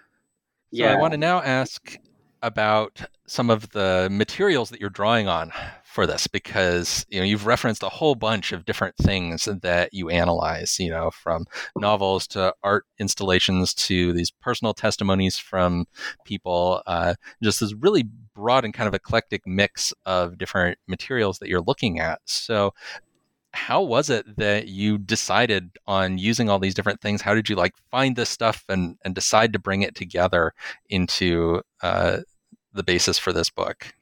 yeah. 0.72 0.94
I 0.94 0.96
want 0.96 1.12
to 1.12 1.18
now 1.18 1.42
ask 1.42 1.98
about 2.42 3.02
some 3.28 3.50
of 3.50 3.70
the 3.72 4.08
materials 4.12 4.70
that 4.70 4.82
you're 4.82 4.90
drawing 4.90 5.28
on 5.28 5.52
for 5.84 6.08
this 6.08 6.26
because 6.28 7.06
you 7.10 7.20
know 7.20 7.26
you've 7.26 7.46
referenced 7.46 7.84
a 7.84 7.90
whole 7.90 8.16
bunch 8.16 8.54
of 8.54 8.64
different 8.66 8.96
things 8.96 9.48
that 9.62 9.94
you 9.94 10.10
analyze 10.10 10.80
you 10.80 10.90
know 10.90 11.12
from 11.12 11.46
novels 11.78 12.26
to 12.28 12.54
art 12.64 12.86
installations 12.98 13.74
to 13.74 14.14
these 14.14 14.32
personal 14.32 14.74
testimonies 14.74 15.38
from 15.38 15.86
people 16.26 16.82
uh, 16.88 17.14
just 17.44 17.60
this 17.60 17.74
really 17.76 18.06
broad 18.34 18.64
and 18.64 18.74
kind 18.74 18.88
of 18.88 18.94
eclectic 18.94 19.46
mix 19.46 19.94
of 20.06 20.38
different 20.38 20.78
materials 20.88 21.40
that 21.40 21.50
you're 21.50 21.62
looking 21.62 22.00
at 22.00 22.20
so 22.26 22.74
how 23.54 23.82
was 23.82 24.10
it 24.10 24.38
that 24.38 24.68
you 24.68 24.98
decided 24.98 25.78
on 25.86 26.18
using 26.18 26.50
all 26.50 26.60
these 26.60 26.74
different 26.74 27.02
things 27.02 27.22
how 27.22 27.34
did 27.34 27.50
you 27.50 27.56
like 27.56 27.74
find 27.90 28.16
this 28.16 28.30
stuff 28.30 28.64
and 28.70 28.98
and 29.04 29.14
decide 29.14 29.52
to 29.54 29.60
bring 29.60 29.82
it 29.82 29.96
together 29.96 30.54
into 30.90 31.62
uh, 31.82 32.20
the 32.74 32.84
basis 32.84 33.18
for 33.18 33.34
this 33.34 33.50
book? 33.50 33.94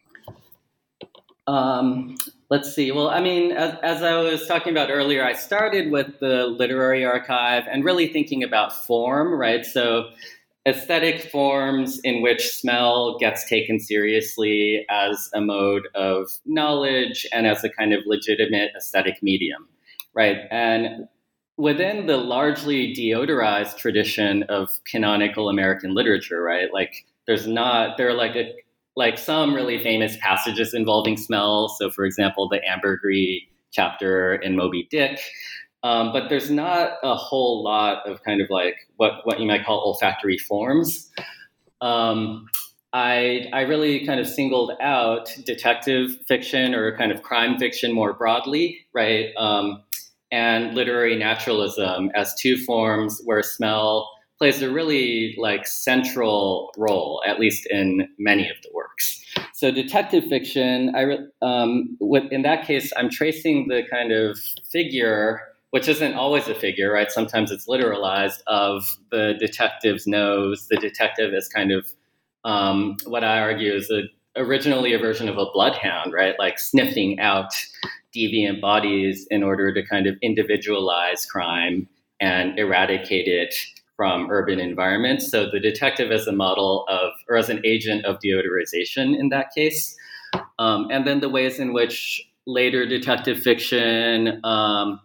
Um, 1.47 2.15
let's 2.49 2.73
see. 2.73 2.91
Well, 2.91 3.09
I 3.09 3.21
mean, 3.21 3.51
as, 3.51 3.75
as, 3.81 4.03
I 4.03 4.15
was 4.19 4.45
talking 4.47 4.71
about 4.71 4.91
earlier, 4.91 5.25
I 5.25 5.33
started 5.33 5.91
with 5.91 6.19
the 6.19 6.45
literary 6.45 7.03
archive 7.03 7.63
and 7.67 7.83
really 7.83 8.07
thinking 8.07 8.43
about 8.43 8.85
form, 8.85 9.33
right? 9.33 9.65
So, 9.65 10.11
aesthetic 10.69 11.29
forms 11.29 11.99
in 12.03 12.21
which 12.21 12.49
smell 12.49 13.17
gets 13.19 13.47
taken 13.49 13.79
seriously 13.79 14.85
as 14.89 15.29
a 15.33 15.41
mode 15.41 15.87
of 15.95 16.29
knowledge 16.45 17.25
and 17.33 17.47
as 17.47 17.63
a 17.63 17.69
kind 17.69 17.93
of 17.93 18.01
legitimate 18.05 18.71
aesthetic 18.77 19.21
medium, 19.21 19.67
right? 20.13 20.37
And 20.51 21.07
within 21.57 22.05
the 22.05 22.17
largely 22.17 22.93
deodorized 22.95 23.77
tradition 23.77 24.43
of 24.43 24.69
canonical 24.89 25.49
American 25.49 25.93
literature, 25.93 26.41
right? 26.41 26.73
Like 26.73 27.05
there's 27.27 27.47
not 27.47 27.97
there 27.97 28.07
are 28.07 28.13
like 28.13 28.35
a 28.35 28.53
like 28.95 29.17
some 29.17 29.53
really 29.53 29.81
famous 29.81 30.17
passages 30.21 30.73
involving 30.73 31.17
smell. 31.17 31.69
So, 31.79 31.89
for 31.89 32.05
example, 32.05 32.49
the 32.49 32.59
ambergris 32.67 33.41
chapter 33.71 34.35
in 34.35 34.55
Moby 34.55 34.87
Dick. 34.89 35.19
Um, 35.83 36.11
but 36.11 36.29
there's 36.29 36.49
not 36.51 36.97
a 37.03 37.15
whole 37.15 37.63
lot 37.63 38.07
of 38.07 38.23
kind 38.23 38.41
of 38.41 38.49
like 38.49 38.75
what 38.97 39.21
what 39.23 39.39
you 39.39 39.47
might 39.47 39.65
call 39.65 39.79
olfactory 39.79 40.37
forms. 40.37 41.09
Um, 41.81 42.47
I 42.91 43.47
I 43.53 43.61
really 43.61 44.05
kind 44.05 44.19
of 44.19 44.27
singled 44.27 44.71
out 44.81 45.33
detective 45.45 46.17
fiction 46.27 46.75
or 46.75 46.97
kind 46.97 47.11
of 47.11 47.21
crime 47.21 47.57
fiction 47.57 47.93
more 47.93 48.13
broadly, 48.13 48.85
right? 48.93 49.29
Um, 49.37 49.83
and 50.31 50.75
literary 50.75 51.15
naturalism 51.15 52.11
as 52.15 52.35
two 52.35 52.57
forms 52.57 53.21
where 53.23 53.41
smell 53.41 54.09
plays 54.37 54.61
a 54.61 54.71
really 54.71 55.35
like 55.37 55.67
central 55.67 56.71
role, 56.77 57.21
at 57.27 57.39
least 57.39 57.67
in 57.69 58.07
many 58.17 58.49
of 58.49 58.55
the 58.63 58.69
works. 58.73 59.21
So 59.53 59.69
detective 59.69 60.25
fiction, 60.25 60.95
I 60.95 61.17
um, 61.41 61.97
in 62.31 62.43
that 62.43 62.65
case, 62.65 62.93
I'm 62.95 63.09
tracing 63.09 63.67
the 63.67 63.83
kind 63.91 64.13
of 64.13 64.39
figure, 64.71 65.41
which 65.71 65.87
isn't 65.87 66.13
always 66.13 66.47
a 66.47 66.55
figure, 66.55 66.91
right? 66.91 67.11
Sometimes 67.11 67.51
it's 67.51 67.67
literalized 67.67 68.41
of 68.47 68.97
the 69.11 69.35
detective's 69.39 70.07
nose. 70.07 70.67
The 70.69 70.77
detective 70.77 71.33
is 71.33 71.47
kind 71.47 71.71
of 71.71 71.91
um, 72.43 72.97
what 73.05 73.23
I 73.23 73.39
argue 73.39 73.73
is 73.73 73.91
a, 73.91 74.03
originally 74.35 74.93
a 74.93 74.99
version 74.99 75.29
of 75.29 75.37
a 75.37 75.45
bloodhound, 75.53 76.13
right? 76.13 76.35
Like 76.39 76.57
sniffing 76.57 77.19
out 77.19 77.53
deviant 78.15 78.61
bodies 78.61 79.27
in 79.29 79.43
order 79.43 79.73
to 79.73 79.85
kind 79.85 80.07
of 80.07 80.15
individualize 80.21 81.25
crime 81.25 81.87
and 82.19 82.57
eradicate 82.57 83.27
it 83.27 83.53
from 83.95 84.31
urban 84.31 84.59
environments. 84.59 85.29
So 85.29 85.49
the 85.51 85.59
detective 85.59 86.11
as 86.11 86.25
a 86.25 86.31
model 86.31 86.85
of, 86.87 87.11
or 87.29 87.37
as 87.37 87.49
an 87.49 87.61
agent 87.65 88.05
of 88.05 88.17
deodorization 88.23 89.17
in 89.17 89.29
that 89.29 89.53
case. 89.53 89.95
Um, 90.57 90.87
and 90.89 91.05
then 91.05 91.19
the 91.19 91.29
ways 91.29 91.59
in 91.59 91.73
which 91.73 92.21
later 92.47 92.85
detective 92.85 93.39
fiction, 93.39 94.39
um, 94.43 95.01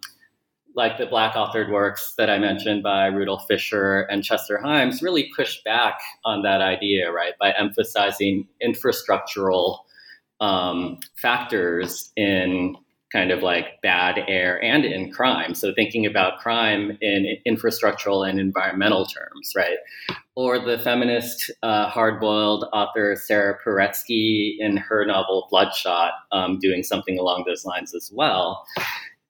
like 0.75 0.99
the 0.99 1.07
Black 1.07 1.35
authored 1.35 1.71
works 1.71 2.15
that 2.19 2.29
I 2.29 2.39
mentioned 2.39 2.83
by 2.83 3.07
Rudolph 3.07 3.47
Fisher 3.47 4.01
and 4.11 4.25
Chester 4.25 4.61
Himes, 4.63 5.03
really 5.03 5.31
push 5.37 5.63
back 5.65 6.01
on 6.25 6.43
that 6.43 6.61
idea, 6.61 7.13
right, 7.13 7.35
by 7.39 7.53
emphasizing 7.53 8.49
infrastructural 8.63 9.79
um, 10.41 10.99
factors 11.15 12.13
in 12.17 12.77
kind 13.13 13.31
of 13.31 13.43
like 13.43 13.81
bad 13.81 14.19
air 14.27 14.61
and 14.65 14.85
in 14.85 15.13
crime. 15.13 15.55
So 15.55 15.73
thinking 15.73 16.05
about 16.05 16.41
crime 16.41 16.99
in 17.01 17.37
infrastructural 17.47 18.29
and 18.29 18.41
environmental 18.41 19.07
terms, 19.07 19.53
right? 19.57 19.77
Or 20.35 20.59
the 20.59 20.81
feminist 20.81 21.53
uh, 21.63 21.89
hard-boiled 21.89 22.65
author 22.73 23.15
Sara 23.15 23.57
Paretsky 23.65 24.57
in 24.59 24.77
her 24.79 25.07
novel 25.07 25.47
Bloodshot, 25.49 26.11
um, 26.33 26.59
doing 26.59 26.83
something 26.83 27.17
along 27.17 27.45
those 27.47 27.65
lines 27.65 27.95
as 27.95 28.11
well. 28.13 28.67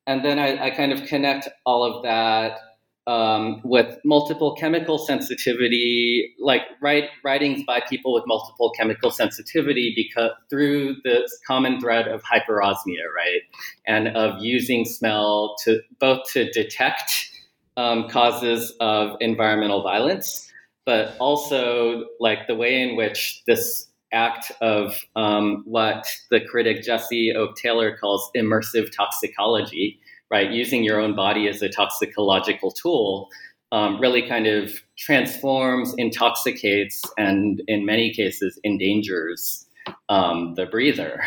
And 0.07 0.25
then 0.25 0.39
I, 0.39 0.67
I 0.67 0.71
kind 0.71 0.93
of 0.93 1.05
connect 1.05 1.49
all 1.65 1.83
of 1.83 2.03
that 2.03 2.59
um, 3.07 3.61
with 3.65 3.99
multiple 4.05 4.55
chemical 4.55 4.99
sensitivity, 4.99 6.35
like 6.41 6.63
write, 6.81 7.05
writings 7.23 7.63
by 7.67 7.81
people 7.89 8.15
with 8.15 8.25
multiple 8.27 8.73
chemical 8.79 9.11
sensitivity, 9.11 9.93
because 9.95 10.31
through 10.49 10.97
this 11.05 11.39
common 11.47 11.81
thread 11.81 12.09
of 12.09 12.23
hyperosmia, 12.23 13.05
right, 13.15 13.43
and 13.87 14.09
of 14.09 14.43
using 14.43 14.85
smell 14.85 15.57
to 15.65 15.81
both 16.01 16.21
to 16.33 16.51
detect 16.53 17.31
um, 17.77 18.09
causes 18.09 18.73
of 18.81 19.17
environmental 19.21 19.83
violence, 19.83 20.51
but 20.87 21.15
also 21.19 22.05
like 22.21 22.47
the 22.47 22.55
way 22.55 22.81
in 22.81 22.97
which 22.97 23.43
this 23.47 23.89
act 24.15 24.53
of 24.61 24.97
um, 25.17 25.63
what 25.67 26.07
the 26.31 26.41
critic 26.41 26.83
Jesse 26.83 27.35
Oak 27.37 27.57
Taylor 27.57 27.97
calls 27.97 28.31
immersive 28.37 28.91
toxicology 28.95 30.01
right? 30.31 30.51
Using 30.51 30.83
your 30.83 31.01
own 31.01 31.15
body 31.15 31.49
as 31.49 31.63
a 31.63 31.69
toxicological 31.69 32.73
tool 32.73 33.29
um, 33.71 34.01
really 34.01 34.27
kind 34.27 34.47
of 34.47 34.81
transforms, 34.97 35.95
intoxicates, 35.97 37.03
and 37.17 37.63
in 37.69 37.85
many 37.85 38.13
cases 38.13 38.59
endangers 38.65 39.67
um, 40.09 40.55
the 40.55 40.67
breather 40.67 41.23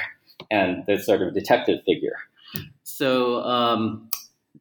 and 0.52 0.84
the 0.88 0.98
sort 1.00 1.22
of 1.22 1.34
detective 1.34 1.80
figure. 1.86 2.18
So 2.84 3.44
um, 3.44 4.10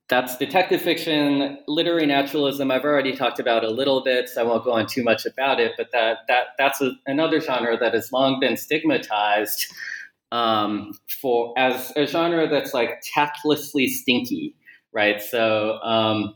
that's 0.09 0.37
detective 0.37 0.81
fiction, 0.83 1.59
literary 1.66 2.07
naturalism. 2.07 2.71
I've 2.71 2.85
already 2.85 3.16
talked 3.16 3.40
about 3.40 3.64
a 3.64 3.71
little 3.71 4.05
bit, 4.05 4.29
so 4.29 4.40
I 4.40 4.45
won't 4.45 4.64
go 4.64 4.73
on 4.73 4.87
too 4.87 5.03
much 5.03 5.27
about 5.27 5.59
it. 5.59 5.73
But 5.77 5.88
that 5.92 6.19
that 6.29 6.49
that's 6.59 6.81
a, 6.81 6.92
another 7.07 7.40
genre 7.40 7.77
that 7.77 7.92
has 7.92 8.12
long 8.12 8.38
been 8.38 8.57
stigmatized 8.57 9.66
um, 10.31 10.92
for 11.21 11.53
as 11.59 11.92
a 11.97 12.07
genre 12.07 12.49
that's 12.49 12.73
like 12.73 13.03
tactlessly 13.14 13.88
stinky, 13.88 14.55
right? 14.92 15.21
So 15.21 15.79
um, 15.83 16.35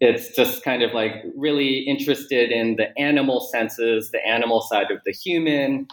it's 0.00 0.34
just 0.36 0.62
kind 0.62 0.82
of 0.82 0.92
like 0.92 1.24
really 1.36 1.78
interested 1.78 2.52
in 2.52 2.76
the 2.76 2.96
animal 2.96 3.40
senses, 3.40 4.12
the 4.12 4.24
animal 4.24 4.60
side 4.62 4.92
of 4.92 4.98
the 5.04 5.12
human, 5.12 5.88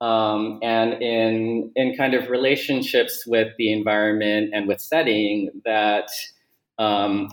um, 0.00 0.58
and 0.62 1.02
in 1.02 1.70
in 1.76 1.94
kind 1.96 2.14
of 2.14 2.30
relationships 2.30 3.26
with 3.26 3.52
the 3.58 3.70
environment 3.72 4.50
and 4.54 4.66
with 4.66 4.80
setting 4.80 5.50
that 5.66 6.08
um, 6.78 7.30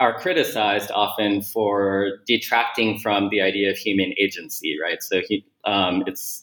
are 0.00 0.18
criticized 0.18 0.90
often 0.92 1.42
for 1.42 2.18
detracting 2.26 2.98
from 2.98 3.28
the 3.30 3.40
idea 3.40 3.70
of 3.70 3.76
human 3.76 4.14
agency, 4.18 4.76
right? 4.80 5.02
So 5.02 5.20
he, 5.26 5.44
um, 5.64 6.04
it's 6.06 6.42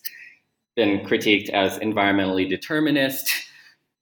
been 0.76 1.00
critiqued 1.06 1.50
as 1.50 1.80
environmentally 1.80 2.48
determinist 2.48 3.32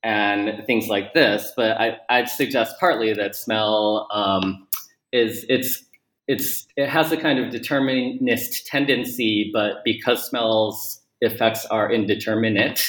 and 0.03 0.65
things 0.65 0.87
like 0.87 1.13
this. 1.13 1.51
But 1.55 1.77
I, 1.77 2.19
would 2.19 2.29
suggest 2.29 2.75
partly 2.79 3.13
that 3.13 3.35
smell 3.35 4.07
um, 4.11 4.67
is 5.11 5.45
it's 5.49 5.83
it's 6.27 6.65
it 6.77 6.89
has 6.89 7.11
a 7.11 7.17
kind 7.17 7.39
of 7.39 7.51
determinist 7.51 8.65
tendency, 8.67 9.49
but 9.53 9.83
because 9.85 10.27
smells 10.27 11.01
effects 11.21 11.65
are 11.67 11.91
indeterminate 11.91 12.85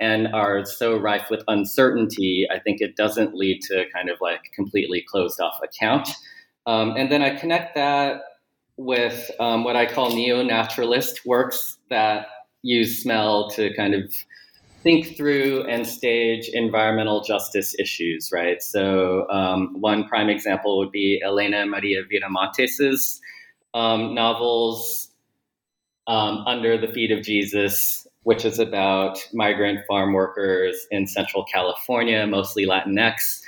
and 0.00 0.28
are 0.28 0.64
so 0.64 0.96
rife 0.96 1.26
with 1.30 1.42
uncertainty, 1.48 2.46
I 2.50 2.58
think 2.58 2.80
it 2.80 2.96
doesn't 2.96 3.34
lead 3.34 3.62
to 3.62 3.84
kind 3.92 4.08
of 4.10 4.18
like 4.20 4.52
completely 4.54 5.04
closed 5.08 5.40
off 5.40 5.60
account. 5.62 6.08
Um, 6.66 6.94
and 6.96 7.10
then 7.10 7.22
I 7.22 7.34
connect 7.34 7.74
that 7.74 8.22
with 8.76 9.30
um, 9.40 9.64
what 9.64 9.76
I 9.76 9.86
call 9.86 10.14
neo 10.14 10.42
naturalist 10.42 11.26
works 11.26 11.78
that 11.90 12.26
use 12.62 13.02
smell 13.02 13.50
to 13.50 13.74
kind 13.74 13.94
of 13.94 14.12
think 14.82 15.16
through 15.16 15.64
and 15.64 15.86
stage 15.86 16.48
environmental 16.52 17.22
justice 17.22 17.74
issues, 17.78 18.30
right? 18.32 18.62
So, 18.62 19.28
um, 19.30 19.80
one 19.80 20.06
prime 20.06 20.28
example 20.28 20.78
would 20.78 20.92
be 20.92 21.20
Helena 21.22 21.66
Maria 21.66 22.02
Viramontes's 22.04 23.20
um, 23.74 24.14
novels 24.14 25.08
um, 26.06 26.44
Under 26.46 26.78
the 26.78 26.88
Feet 26.88 27.10
of 27.10 27.22
Jesus, 27.22 28.06
which 28.28 28.44
is 28.44 28.58
about 28.58 29.18
migrant 29.32 29.80
farm 29.88 30.12
workers 30.12 30.86
in 30.90 31.06
Central 31.06 31.44
California, 31.44 32.26
mostly 32.26 32.66
Latinx, 32.66 33.40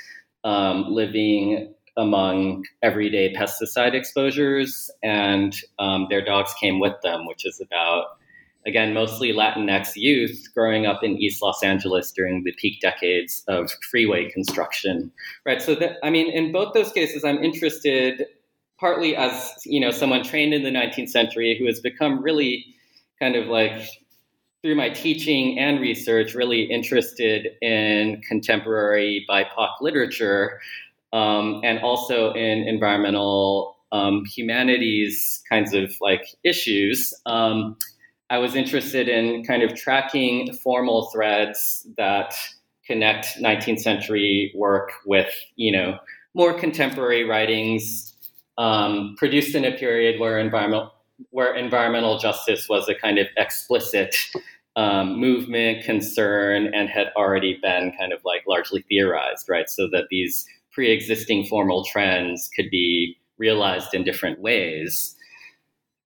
um, 0.43 0.85
living 0.89 1.71
among 1.97 2.65
everyday 2.81 3.31
pesticide 3.31 3.93
exposures, 3.93 4.89
and 5.03 5.55
um, 5.77 6.07
their 6.09 6.25
dogs 6.25 6.51
came 6.59 6.79
with 6.79 6.95
them, 7.03 7.27
which 7.27 7.45
is 7.45 7.61
about 7.61 8.17
again, 8.65 8.91
mostly 8.91 9.31
Latinx 9.31 9.91
youth 9.95 10.47
growing 10.55 10.87
up 10.87 11.03
in 11.03 11.11
East 11.11 11.43
Los 11.43 11.61
Angeles 11.61 12.11
during 12.11 12.43
the 12.43 12.53
peak 12.53 12.81
decades 12.81 13.43
of 13.47 13.69
freeway 13.91 14.31
construction, 14.31 15.11
right? 15.45 15.61
So 15.61 15.75
that, 15.75 15.97
I 16.01 16.09
mean, 16.09 16.31
in 16.31 16.51
both 16.51 16.73
those 16.73 16.91
cases, 16.91 17.23
I'm 17.23 17.43
interested 17.43 18.25
partly 18.79 19.15
as, 19.15 19.53
you 19.63 19.79
know, 19.79 19.91
someone 19.91 20.23
trained 20.23 20.55
in 20.55 20.63
the 20.63 20.71
19th 20.71 21.09
century 21.09 21.55
who 21.59 21.67
has 21.67 21.79
become 21.79 22.23
really 22.23 22.65
kind 23.19 23.35
of 23.35 23.45
like 23.45 24.00
through 24.61 24.75
my 24.75 24.89
teaching 24.89 25.57
and 25.57 25.79
research, 25.79 26.35
really 26.35 26.63
interested 26.63 27.47
in 27.61 28.21
contemporary 28.27 29.25
BIPOC 29.29 29.69
literature 29.81 30.59
um, 31.13 31.61
and 31.63 31.79
also 31.79 32.31
in 32.33 32.67
environmental 32.67 33.77
um, 33.91 34.23
humanities 34.25 35.41
kinds 35.49 35.73
of 35.73 35.93
like 35.99 36.35
issues. 36.43 37.13
Um, 37.25 37.75
I 38.29 38.37
was 38.37 38.55
interested 38.55 39.09
in 39.09 39.43
kind 39.43 39.63
of 39.63 39.75
tracking 39.75 40.53
formal 40.53 41.09
threads 41.11 41.85
that 41.97 42.33
connect 42.85 43.37
19th 43.41 43.79
century 43.79 44.53
work 44.55 44.91
with, 45.05 45.33
you 45.55 45.71
know, 45.71 45.97
more 46.33 46.53
contemporary 46.53 47.25
writings 47.25 48.15
um, 48.57 49.15
produced 49.17 49.55
in 49.55 49.65
a 49.65 49.71
period 49.71 50.19
where 50.19 50.39
environmental 50.39 50.93
where 51.29 51.55
environmental 51.55 52.17
justice 52.17 52.67
was 52.67 52.89
a 52.89 52.95
kind 52.95 53.19
of 53.19 53.27
explicit 53.37 54.15
um, 54.75 55.19
movement 55.19 55.83
concern 55.83 56.73
and 56.73 56.89
had 56.89 57.07
already 57.15 57.59
been 57.61 57.93
kind 57.97 58.13
of 58.13 58.21
like 58.23 58.43
largely 58.47 58.83
theorized, 58.87 59.47
right? 59.49 59.69
So 59.69 59.87
that 59.91 60.05
these 60.09 60.45
pre-existing 60.71 61.45
formal 61.45 61.83
trends 61.83 62.49
could 62.55 62.69
be 62.69 63.17
realized 63.37 63.93
in 63.93 64.03
different 64.03 64.39
ways. 64.39 65.15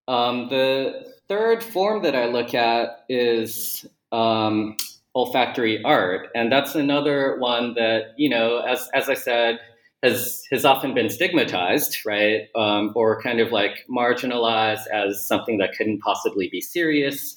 Um, 0.08 0.48
the 0.48 1.12
third 1.28 1.62
form 1.62 2.02
that 2.02 2.14
I 2.14 2.26
look 2.26 2.54
at 2.54 3.04
is 3.08 3.86
um, 4.12 4.76
olfactory 5.14 5.82
art, 5.84 6.28
and 6.34 6.50
that's 6.50 6.74
another 6.74 7.38
one 7.38 7.74
that 7.74 8.14
you 8.16 8.28
know, 8.28 8.60
as 8.60 8.88
as 8.94 9.08
I 9.08 9.14
said, 9.14 9.58
has 10.02 10.42
has 10.50 10.64
often 10.64 10.94
been 10.94 11.10
stigmatized, 11.10 11.98
right, 12.06 12.48
um, 12.54 12.92
or 12.94 13.20
kind 13.20 13.40
of 13.40 13.52
like 13.52 13.84
marginalized 13.90 14.86
as 14.92 15.26
something 15.26 15.58
that 15.58 15.72
couldn't 15.76 16.00
possibly 16.00 16.48
be 16.48 16.60
serious. 16.60 17.36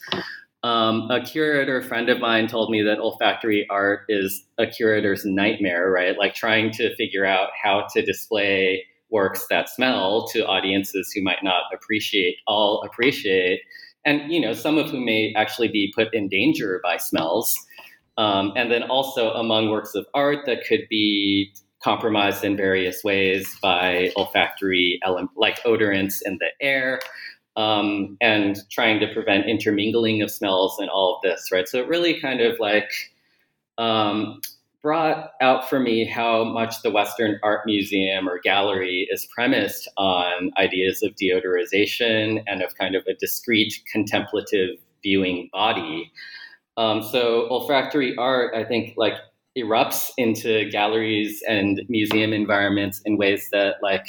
Um, 0.62 1.10
a 1.10 1.22
curator 1.22 1.82
friend 1.82 2.10
of 2.10 2.20
mine 2.20 2.47
told 2.47 2.70
me 2.70 2.82
that 2.82 2.99
olfactory 2.99 3.66
art 3.70 4.01
is 4.10 4.45
a 4.57 4.68
curator's 4.68 5.24
nightmare, 5.26 5.89
right? 5.89 6.18
Like 6.18 6.34
trying 6.36 6.72
to 6.72 6.93
figure 6.95 7.26
out 7.26 7.49
how 7.62 7.88
to 7.93 8.01
display 8.01 8.84
works 9.10 9.45
that 9.49 9.70
smell 9.70 10.28
to 10.28 10.45
audiences 10.45 11.12
who 11.14 11.22
might 11.22 11.43
not 11.43 11.64
appreciate 11.74 12.38
all 12.47 12.84
appreciate 12.84 13.62
and 14.05 14.32
you 14.32 14.39
know 14.39 14.53
some 14.53 14.78
of 14.78 14.89
whom 14.89 15.05
may 15.05 15.34
actually 15.36 15.68
be 15.68 15.91
put 15.95 16.14
in 16.14 16.28
danger 16.28 16.80
by 16.84 16.97
smells 16.97 17.55
um, 18.18 18.51
and 18.55 18.72
then 18.72 18.84
also 18.84 19.32
among 19.32 19.70
works 19.70 19.95
of 19.95 20.05
art 20.14 20.45
that 20.45 20.66
could 20.68 20.82
be 20.89 21.51
compromised 21.84 22.43
in 22.43 22.57
various 22.57 23.03
ways 23.03 23.57
by 23.62 24.12
olfactory 24.16 24.99
element 25.03 25.32
like 25.36 25.60
odorants 25.64 26.20
in 26.26 26.38
the 26.39 26.49
air 26.62 26.99
um, 27.60 28.18
and 28.22 28.60
trying 28.72 28.99
to 28.99 29.14
prevent 29.14 29.47
intermingling 29.47 30.22
of 30.22 30.32
smells 30.32 30.78
and 30.80 30.89
all 30.89 31.16
of 31.16 31.22
this 31.22 31.51
right 31.51 31.68
so 31.68 31.78
it 31.78 31.88
really 31.88 32.20
kind 32.20 32.41
of 32.41 32.60
like 32.60 32.91
um, 33.78 34.41
brought 34.82 35.32
out 35.41 35.70
for 35.70 35.80
me 35.80 36.05
how 36.05 36.43
much 36.43 36.82
the 36.84 36.91
Western 36.91 37.39
Art 37.43 37.66
Museum 37.66 38.30
or 38.30 38.39
gallery 38.39 39.07
is 39.12 39.28
premised 39.34 39.89
on 39.97 40.51
ideas 40.57 41.03
of 41.03 41.14
deodorization 41.16 42.41
and 42.47 42.62
of 42.62 42.76
kind 42.76 42.95
of 42.95 43.05
a 43.07 43.14
discrete 43.16 43.82
contemplative 43.91 44.78
viewing 45.03 45.49
body. 45.51 46.12
Um, 46.78 47.03
so 47.03 47.47
olfactory 47.49 48.16
art, 48.18 48.55
I 48.55 48.64
think, 48.64 48.93
like 48.95 49.16
erupts 49.57 50.12
into 50.18 50.70
galleries 50.70 51.43
and 51.47 51.82
museum 51.89 52.32
environments 52.32 53.01
in 53.03 53.18
ways 53.18 53.49
that, 53.51 53.76
like, 53.82 54.05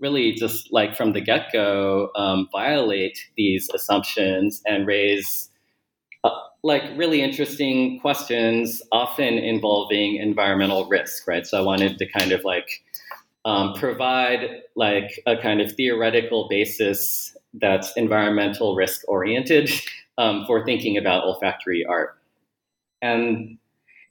really 0.00 0.32
just 0.32 0.72
like 0.72 0.96
from 0.96 1.12
the 1.12 1.20
get 1.20 1.52
go, 1.52 2.10
um, 2.16 2.48
violate 2.50 3.18
these 3.36 3.68
assumptions 3.70 4.62
and 4.66 4.86
raise 4.86 5.50
like 6.62 6.82
really 6.96 7.22
interesting 7.22 8.00
questions, 8.00 8.82
often 8.92 9.34
involving 9.38 10.16
environmental 10.16 10.86
risk, 10.86 11.26
right? 11.26 11.46
So 11.46 11.58
I 11.58 11.62
wanted 11.62 11.98
to 11.98 12.06
kind 12.06 12.32
of 12.32 12.44
like 12.44 12.82
um, 13.44 13.74
provide 13.74 14.62
like 14.76 15.22
a 15.26 15.36
kind 15.36 15.60
of 15.60 15.72
theoretical 15.72 16.48
basis 16.48 17.34
that's 17.54 17.92
environmental 17.96 18.76
risk 18.76 19.02
oriented 19.08 19.70
um, 20.18 20.44
for 20.46 20.64
thinking 20.64 20.98
about 20.98 21.24
olfactory 21.24 21.84
art. 21.86 22.18
And 23.00 23.56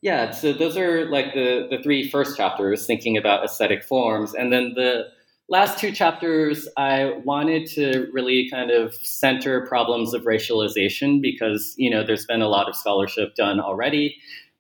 yeah, 0.02 0.32
so 0.32 0.52
those 0.52 0.78
are 0.78 1.06
like 1.10 1.34
the 1.34 1.68
the 1.70 1.84
three 1.84 2.10
first 2.10 2.36
chapters, 2.38 2.88
thinking 2.88 3.18
about 3.18 3.44
aesthetic 3.44 3.84
forms, 3.84 4.34
and 4.34 4.52
then 4.52 4.74
the 4.74 5.10
last 5.50 5.80
two 5.80 5.92
chapters, 5.92 6.68
I 6.78 7.14
wanted 7.26 7.66
to 7.72 8.08
really 8.14 8.50
kind 8.50 8.72
of 8.72 8.94
center 8.94 9.66
problems 9.66 10.14
of 10.14 10.24
racialization 10.24 11.22
because 11.22 11.74
you 11.78 11.90
know 11.90 12.04
there's 12.06 12.26
been 12.26 12.42
a 12.42 12.48
lot 12.48 12.70
of 12.70 12.76
scholarship 12.76 13.36
done 13.36 13.60
already 13.60 14.18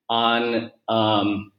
on 0.09 0.71
um, 0.87 1.51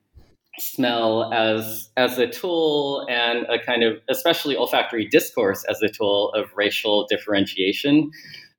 smell 0.58 1.32
as 1.32 1.90
as 1.96 2.18
a 2.18 2.26
tool 2.26 3.06
and 3.08 3.46
a 3.46 3.58
kind 3.58 3.82
of 3.82 3.98
especially 4.08 4.56
olfactory 4.56 5.06
discourse 5.06 5.64
as 5.64 5.80
a 5.82 5.88
tool 5.88 6.32
of 6.34 6.46
racial 6.56 7.06
differentiation. 7.08 8.10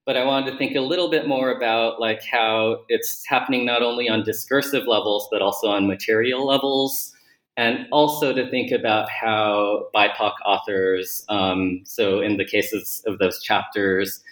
But 0.04 0.18
I 0.18 0.26
wanted 0.26 0.52
to 0.52 0.58
think 0.58 0.76
a 0.76 0.82
little 0.82 1.12
bit 1.12 1.28
more 1.28 1.52
about 1.52 2.00
like 2.00 2.24
how 2.24 2.80
it's 2.88 3.24
happening 3.28 3.66
not 3.66 3.84
only 3.84 4.10
on 4.10 4.24
discursive 4.24 4.88
levels 4.88 5.28
but 5.32 5.42
also 5.42 5.68
on 5.68 5.88
material 5.88 6.46
levels 6.46 7.14
and 7.58 7.86
also 7.92 8.34
to 8.34 8.50
think 8.50 8.72
about 8.72 9.10
how 9.10 9.88
BIPOC 9.94 10.34
authors, 10.46 11.26
um, 11.30 11.82
so 11.86 12.22
in 12.22 12.38
the 12.38 12.46
cases 12.46 13.04
of 13.06 13.20
those 13.20 13.42
chapters, 13.42 14.24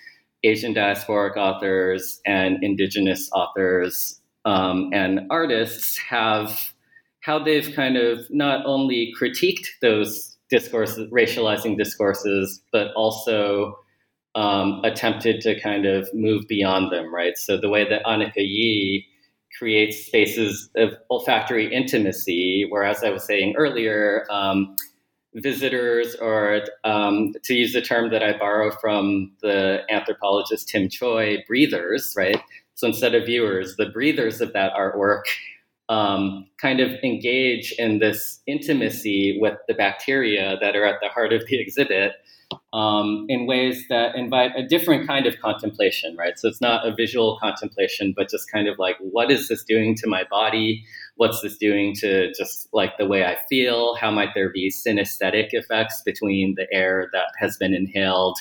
Asian 0.43 0.73
diasporic 0.73 1.35
authors 1.35 2.21
and 2.25 2.63
indigenous 2.63 3.29
authors 3.33 4.19
um, 4.45 4.89
and 4.93 5.21
artists 5.29 5.97
have 6.09 6.73
how 7.21 7.37
they've 7.43 7.73
kind 7.75 7.97
of 7.97 8.25
not 8.29 8.65
only 8.65 9.13
critiqued 9.19 9.67
those 9.81 10.37
discourses, 10.49 11.11
racializing 11.11 11.77
discourses, 11.77 12.61
but 12.71 12.91
also 12.95 13.77
um, 14.35 14.81
attempted 14.83 15.41
to 15.41 15.59
kind 15.59 15.85
of 15.85 16.07
move 16.13 16.47
beyond 16.47 16.91
them, 16.91 17.13
right? 17.13 17.37
So 17.37 17.57
the 17.57 17.69
way 17.69 17.87
that 17.89 18.03
Anicka 18.05 18.37
Yi 18.37 19.05
creates 19.57 20.05
spaces 20.05 20.69
of 20.75 20.93
olfactory 21.09 21.73
intimacy, 21.73 22.65
whereas 22.69 23.03
I 23.03 23.09
was 23.09 23.25
saying 23.25 23.55
earlier, 23.57 24.25
um, 24.29 24.75
visitors, 25.35 26.15
or 26.15 26.61
um, 26.83 27.33
to 27.43 27.53
use 27.53 27.73
the 27.73 27.81
term 27.81 28.09
that 28.11 28.23
I 28.23 28.37
borrow 28.37 28.71
from 28.71 29.31
the 29.41 29.81
anthropologist 29.89 30.69
Tim 30.69 30.89
Choy, 30.89 31.43
breathers, 31.47 32.13
right? 32.17 32.41
So 32.75 32.87
instead 32.87 33.13
of 33.13 33.25
viewers, 33.25 33.75
the 33.75 33.87
breathers 33.87 34.41
of 34.41 34.53
that 34.53 34.73
artwork 34.73 35.23
um, 35.89 36.45
kind 36.61 36.79
of 36.79 36.91
engage 37.03 37.73
in 37.77 37.99
this 37.99 38.39
intimacy 38.45 39.37
with 39.41 39.57
the 39.67 39.73
bacteria 39.73 40.57
that 40.61 40.75
are 40.75 40.85
at 40.85 40.99
the 41.01 41.09
heart 41.09 41.33
of 41.33 41.45
the 41.47 41.59
exhibit 41.59 42.13
um, 42.73 43.25
in 43.27 43.47
ways 43.47 43.85
that 43.89 44.15
invite 44.15 44.51
a 44.55 44.65
different 44.65 45.07
kind 45.07 45.25
of 45.25 45.39
contemplation, 45.39 46.15
right? 46.15 46.37
So 46.37 46.47
it's 46.47 46.61
not 46.61 46.87
a 46.87 46.93
visual 46.93 47.37
contemplation, 47.41 48.13
but 48.15 48.29
just 48.29 48.51
kind 48.51 48.67
of 48.67 48.77
like, 48.77 48.97
what 48.99 49.31
is 49.31 49.47
this 49.47 49.63
doing 49.63 49.95
to 49.95 50.07
my 50.07 50.23
body? 50.29 50.83
What's 51.15 51.41
this 51.41 51.57
doing 51.57 51.95
to 51.95 52.31
just 52.33 52.69
like 52.71 52.97
the 52.97 53.07
way 53.07 53.25
I 53.25 53.37
feel? 53.49 53.95
How 53.95 54.11
might 54.11 54.35
there 54.35 54.51
be 54.51 54.71
synesthetic 54.71 55.49
effects 55.51 56.01
between 56.03 56.53
the 56.55 56.67
air 56.71 57.09
that 57.13 57.31
has 57.39 57.57
been 57.57 57.73
inhaled 57.73 58.37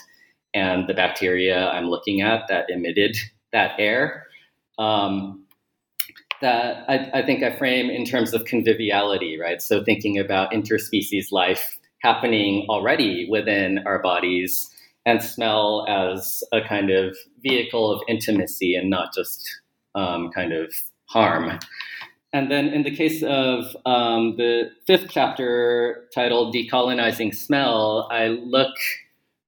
and 0.54 0.86
the 0.86 0.94
bacteria 0.94 1.68
I'm 1.70 1.86
looking 1.86 2.20
at 2.20 2.48
that 2.48 2.68
emitted 2.68 3.16
that 3.52 3.72
air? 3.78 4.26
Um, 4.78 5.46
that 6.40 6.84
I, 6.88 7.10
I 7.20 7.26
think 7.26 7.42
I 7.42 7.56
frame 7.56 7.90
in 7.90 8.04
terms 8.04 8.32
of 8.34 8.44
conviviality, 8.44 9.38
right? 9.40 9.60
So 9.60 9.82
thinking 9.82 10.18
about 10.18 10.52
interspecies 10.52 11.32
life 11.32 11.78
happening 12.02 12.66
already 12.68 13.26
within 13.28 13.80
our 13.86 14.00
bodies 14.00 14.70
and 15.04 15.22
smell 15.22 15.86
as 15.88 16.42
a 16.52 16.60
kind 16.60 16.90
of 16.90 17.16
vehicle 17.42 17.90
of 17.90 18.02
intimacy 18.08 18.74
and 18.74 18.90
not 18.90 19.12
just 19.14 19.48
um, 19.94 20.30
kind 20.30 20.52
of 20.52 20.72
harm. 21.06 21.58
And 22.32 22.50
then 22.50 22.68
in 22.68 22.82
the 22.82 22.94
case 22.94 23.22
of 23.22 23.74
um, 23.86 24.36
the 24.36 24.70
fifth 24.86 25.06
chapter 25.08 26.08
titled 26.14 26.54
Decolonizing 26.54 27.34
Smell, 27.34 28.06
I 28.12 28.26
look 28.28 28.74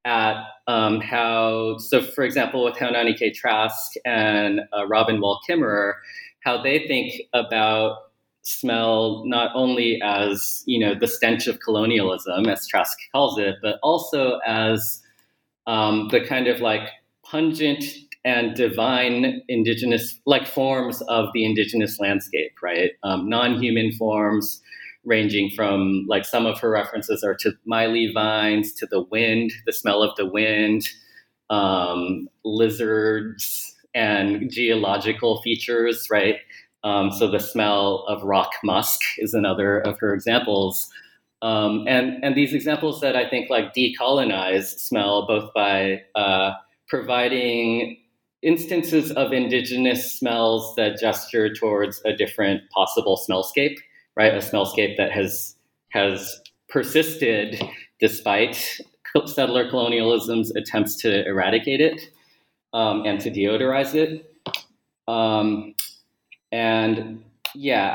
at 0.07 0.45
um, 0.67 1.01
how, 1.01 1.77
so 1.77 2.01
for 2.01 2.25
example, 2.25 2.65
with 2.65 2.77
Haunani. 2.77 3.35
Trask 3.35 3.93
and 4.07 4.61
uh, 4.77 4.87
Robin 4.87 5.21
Wall 5.21 5.41
Kimmerer, 5.49 5.95
how 6.41 6.63
they 6.63 6.87
think 6.87 7.13
about 7.33 7.97
smell 8.43 9.23
not 9.27 9.51
only 9.55 10.01
as 10.03 10.63
you 10.67 10.79
know 10.79 10.95
the 10.95 11.07
stench 11.07 11.47
of 11.47 11.61
colonialism, 11.61 12.47
as 12.47 12.67
Trask 12.67 12.97
calls 13.13 13.39
it, 13.39 13.57
but 13.63 13.79
also 13.83 14.39
as 14.47 15.03
um, 15.67 16.09
the 16.09 16.25
kind 16.25 16.49
of 16.49 16.61
like 16.61 16.89
pungent 17.25 17.85
and 18.25 18.55
divine 18.55 19.43
indigenous 19.49 20.19
like 20.27 20.47
forms 20.47 21.01
of 21.03 21.29
the 21.33 21.45
indigenous 21.45 21.99
landscape, 22.01 22.53
right? 22.63 22.93
Um, 23.03 23.29
non-human 23.29 23.93
forms 23.93 24.61
ranging 25.05 25.51
from 25.51 26.05
like 26.09 26.27
some 26.27 26.45
of 26.45 26.59
her 26.61 26.71
references 26.71 27.25
are 27.25 27.35
to 27.37 27.53
maile 27.65 28.13
vines, 28.13 28.75
to 28.75 28.87
the 28.87 29.03
wind, 29.03 29.53
the 29.65 29.73
smell 29.73 30.03
of 30.03 30.15
the 30.17 30.27
wind, 30.27 30.87
um, 31.49 32.29
lizards, 32.45 33.75
and 33.95 34.51
geological 34.51 35.41
features, 35.43 36.09
right? 36.11 36.37
Um, 36.83 37.11
so 37.11 37.31
the 37.31 37.41
smell 37.41 38.05
of 38.09 38.23
rock 38.23 38.53
musk 38.65 39.01
is 39.19 39.35
another 39.35 39.79
of 39.81 39.99
her 40.01 40.15
examples. 40.15 40.89
Um, 41.43 41.85
and, 41.87 42.23
and 42.23 42.35
these 42.35 42.53
examples 42.53 43.01
that 43.01 43.17
I 43.17 43.29
think 43.29 43.51
like 43.51 43.75
decolonize 43.75 44.79
smell 44.79 45.27
both 45.27 45.53
by 45.55 46.03
uh, 46.15 46.53
providing 46.89 47.99
instances 48.43 49.11
of 49.13 49.33
indigenous 49.33 50.19
smells 50.19 50.75
that 50.77 50.99
gesture 50.99 51.53
towards 51.53 52.01
a 52.05 52.15
different 52.15 52.63
possible 52.71 53.21
smellscape, 53.29 53.77
right? 54.17 54.33
A 54.35 54.39
smellscape 54.39 54.97
that 54.97 55.13
has 55.13 55.57
has 55.91 56.41
persisted 56.69 57.61
despite 58.01 58.79
settler 59.27 59.69
colonialism's 59.69 60.55
attempts 60.55 60.97
to 61.03 61.27
eradicate 61.27 61.81
it 61.81 62.01
um, 62.73 63.05
and 63.05 63.21
to 63.21 63.31
deodorize 63.31 63.95
it. 63.95 64.27
Um, 65.09 65.75
and 66.53 67.25
yeah, 67.55 67.93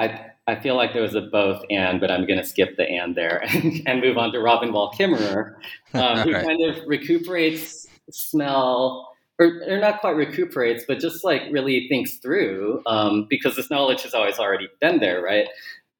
I, 0.47 0.51
I 0.51 0.59
feel 0.59 0.76
like 0.76 0.93
there 0.93 1.01
was 1.01 1.15
a 1.15 1.21
both 1.21 1.63
and, 1.69 1.99
but 1.99 2.11
I'm 2.11 2.26
going 2.26 2.39
to 2.39 2.45
skip 2.45 2.78
the 2.78 2.88
and 2.88 3.15
there 3.15 3.43
and, 3.43 3.82
and 3.88 4.01
move 4.01 4.17
on 4.17 4.32
to 4.34 4.39
Robin 4.39 4.71
Wall 4.71 4.93
Kimmerer, 4.93 5.55
um, 5.93 6.19
who 6.19 6.34
right. 6.34 6.45
kind 6.45 6.63
of 6.63 6.86
recuperates 6.86 7.88
smell, 8.11 9.11
or, 9.39 9.47
or, 9.67 9.80
not 9.80 9.99
quite 9.99 10.15
recuperates, 10.15 10.86
but 10.88 10.99
just 10.99 11.23
like 11.23 11.41
really 11.51 11.88
thinks 11.89 12.17
through, 12.17 12.82
um, 12.86 13.26
because 13.30 13.55
this 13.55 13.71
knowledge 13.71 14.03
has 14.03 14.13
always 14.13 14.38
already 14.38 14.69
been 14.80 14.99
there, 14.99 15.21
right? 15.21 15.47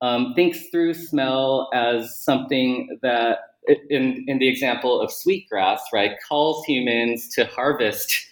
Um, 0.02 0.34
thinks 0.36 0.68
through 0.68 0.94
smell 0.94 1.70
as 1.74 2.16
something 2.24 3.00
that, 3.02 3.40
in, 3.90 4.24
in 4.28 4.38
the 4.38 4.48
example 4.48 5.02
of 5.02 5.12
sweetgrass, 5.12 5.82
right, 5.92 6.12
calls 6.28 6.64
humans 6.66 7.30
to 7.30 7.46
harvest 7.46 8.28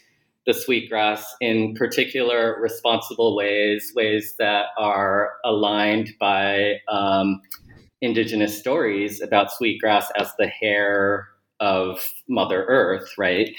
the 0.45 0.53
sweetgrass 0.53 1.35
in 1.39 1.73
particular 1.75 2.59
responsible 2.61 3.35
ways, 3.35 3.93
ways 3.95 4.35
that 4.39 4.67
are 4.77 5.33
aligned 5.45 6.09
by 6.19 6.81
um, 6.89 7.41
indigenous 8.01 8.57
stories 8.57 9.21
about 9.21 9.51
sweetgrass 9.51 10.11
as 10.17 10.31
the 10.37 10.47
hair 10.47 11.29
of 11.59 12.13
Mother 12.27 12.65
Earth, 12.65 13.09
right? 13.17 13.55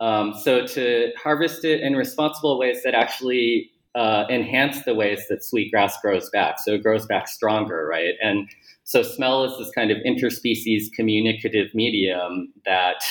Um, 0.00 0.32
so 0.32 0.64
to 0.64 1.12
harvest 1.20 1.64
it 1.64 1.80
in 1.80 1.96
responsible 1.96 2.56
ways 2.58 2.82
that 2.84 2.94
actually 2.94 3.70
uh, 3.96 4.24
enhance 4.30 4.84
the 4.84 4.94
ways 4.94 5.26
that 5.28 5.42
sweetgrass 5.42 6.00
grows 6.00 6.30
back. 6.30 6.60
So 6.60 6.74
it 6.74 6.84
grows 6.84 7.06
back 7.06 7.26
stronger, 7.26 7.84
right? 7.90 8.14
And 8.22 8.48
so 8.84 9.02
smell 9.02 9.44
is 9.44 9.58
this 9.58 9.70
kind 9.74 9.90
of 9.90 9.98
interspecies 10.06 10.92
communicative 10.94 11.74
medium 11.74 12.52
that 12.64 13.02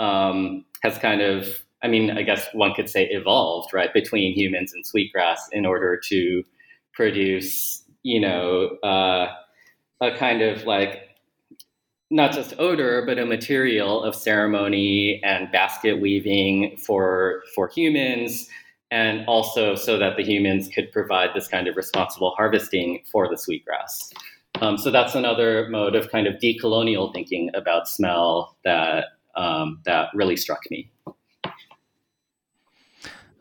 um, 0.00 0.64
has 0.82 0.98
kind 0.98 1.20
of 1.20 1.62
I 1.86 1.88
mean, 1.88 2.10
I 2.10 2.22
guess 2.22 2.48
one 2.52 2.74
could 2.74 2.90
say 2.90 3.06
evolved, 3.12 3.72
right, 3.72 3.94
between 3.94 4.32
humans 4.34 4.72
and 4.74 4.84
sweetgrass 4.84 5.48
in 5.52 5.64
order 5.64 5.96
to 6.08 6.42
produce, 6.92 7.84
you 8.02 8.20
know, 8.20 8.76
uh, 8.82 9.28
a 10.00 10.10
kind 10.16 10.42
of 10.42 10.64
like 10.64 11.02
not 12.10 12.32
just 12.32 12.54
odor, 12.58 13.04
but 13.06 13.20
a 13.20 13.24
material 13.24 14.02
of 14.02 14.16
ceremony 14.16 15.20
and 15.22 15.52
basket 15.52 16.00
weaving 16.00 16.76
for 16.76 17.44
for 17.54 17.68
humans, 17.68 18.48
and 18.90 19.24
also 19.28 19.76
so 19.76 19.96
that 19.96 20.16
the 20.16 20.24
humans 20.24 20.68
could 20.74 20.90
provide 20.90 21.30
this 21.36 21.46
kind 21.46 21.68
of 21.68 21.76
responsible 21.76 22.34
harvesting 22.36 23.00
for 23.12 23.28
the 23.28 23.38
sweetgrass. 23.38 24.12
Um, 24.60 24.76
so 24.76 24.90
that's 24.90 25.14
another 25.14 25.68
mode 25.68 25.94
of 25.94 26.10
kind 26.10 26.26
of 26.26 26.34
decolonial 26.40 27.12
thinking 27.12 27.48
about 27.54 27.88
smell 27.88 28.56
that 28.64 29.04
um, 29.36 29.80
that 29.84 30.08
really 30.14 30.36
struck 30.36 30.62
me. 30.68 30.90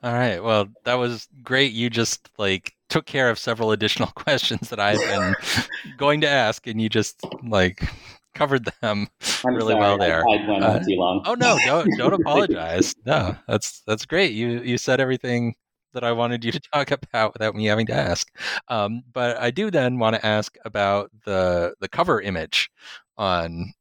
All 0.06 0.14
right. 0.14 0.44
Well, 0.44 0.68
that 0.86 0.96
was 0.96 1.28
great. 1.44 1.74
You 1.74 1.90
just 1.90 2.30
like 2.38 2.74
took 2.90 3.08
care 3.08 3.30
of 3.30 3.40
several 3.40 3.72
additional 3.72 4.10
questions 4.16 4.70
that 4.70 4.80
I've 4.80 5.04
been 5.08 5.36
going 5.98 6.22
to 6.22 6.30
ask, 6.30 6.68
and 6.68 6.80
you 6.82 6.90
just 6.90 7.26
like 7.44 7.90
covered 8.36 8.66
them 8.82 9.08
I'm 9.46 9.56
really 9.56 9.74
sorry, 9.74 9.82
well 9.82 9.98
there. 9.98 10.22
I 10.22 10.48
went 10.48 10.64
on 10.64 10.76
Uh, 10.76 10.80
too 10.80 10.96
long. 10.98 11.24
Oh 11.26 11.34
no, 11.36 11.60
don't 11.60 11.90
don't 11.98 12.14
apologize. 12.22 12.96
No, 13.06 13.36
that's 13.48 13.82
that's 13.88 14.06
great. 14.06 14.34
You 14.34 14.62
you 14.62 14.78
said 14.78 15.00
everything 15.02 15.56
that 15.94 16.04
I 16.04 16.14
wanted 16.14 16.46
you 16.46 16.52
to 16.54 16.60
talk 16.74 16.92
about 16.92 17.34
without 17.34 17.56
me 17.56 17.66
having 17.66 17.88
to 17.88 17.94
ask. 17.96 18.28
Um, 18.68 19.04
but 19.14 19.38
I 19.40 19.52
do 19.52 19.72
then 19.72 20.00
want 20.00 20.16
to 20.18 20.26
ask 20.26 20.56
about 20.66 21.10
the 21.26 21.76
the 21.82 21.90
cover 21.90 22.22
image 22.22 22.70
on 23.18 23.74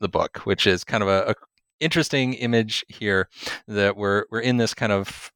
the 0.00 0.08
book, 0.08 0.38
which 0.44 0.66
is 0.66 0.84
kind 0.84 1.02
of 1.02 1.08
a, 1.08 1.30
a 1.30 1.34
interesting 1.82 2.34
image 2.34 2.84
here 2.88 3.28
that 3.66 3.96
we're 3.96 4.24
we're 4.30 4.40
in 4.40 4.56
this 4.56 4.72
kind 4.74 4.92
of 4.92 5.32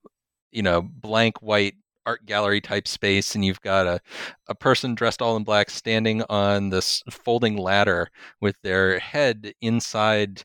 you 0.53 0.63
know 0.63 0.81
blank 0.83 1.43
white 1.43 1.75
art 2.07 2.25
gallery 2.25 2.61
type 2.61 2.87
space 2.87 3.35
and 3.35 3.45
you've 3.45 3.61
got 3.61 3.87
a, 3.87 4.01
a 4.49 4.55
person 4.55 4.95
dressed 4.95 5.21
all 5.21 5.37
in 5.37 5.43
black 5.43 5.69
standing 5.69 6.23
on 6.31 6.71
this 6.71 7.03
folding 7.11 7.57
ladder 7.57 8.09
with 8.41 8.55
their 8.63 9.01
head 9.01 9.53
inside 9.61 10.45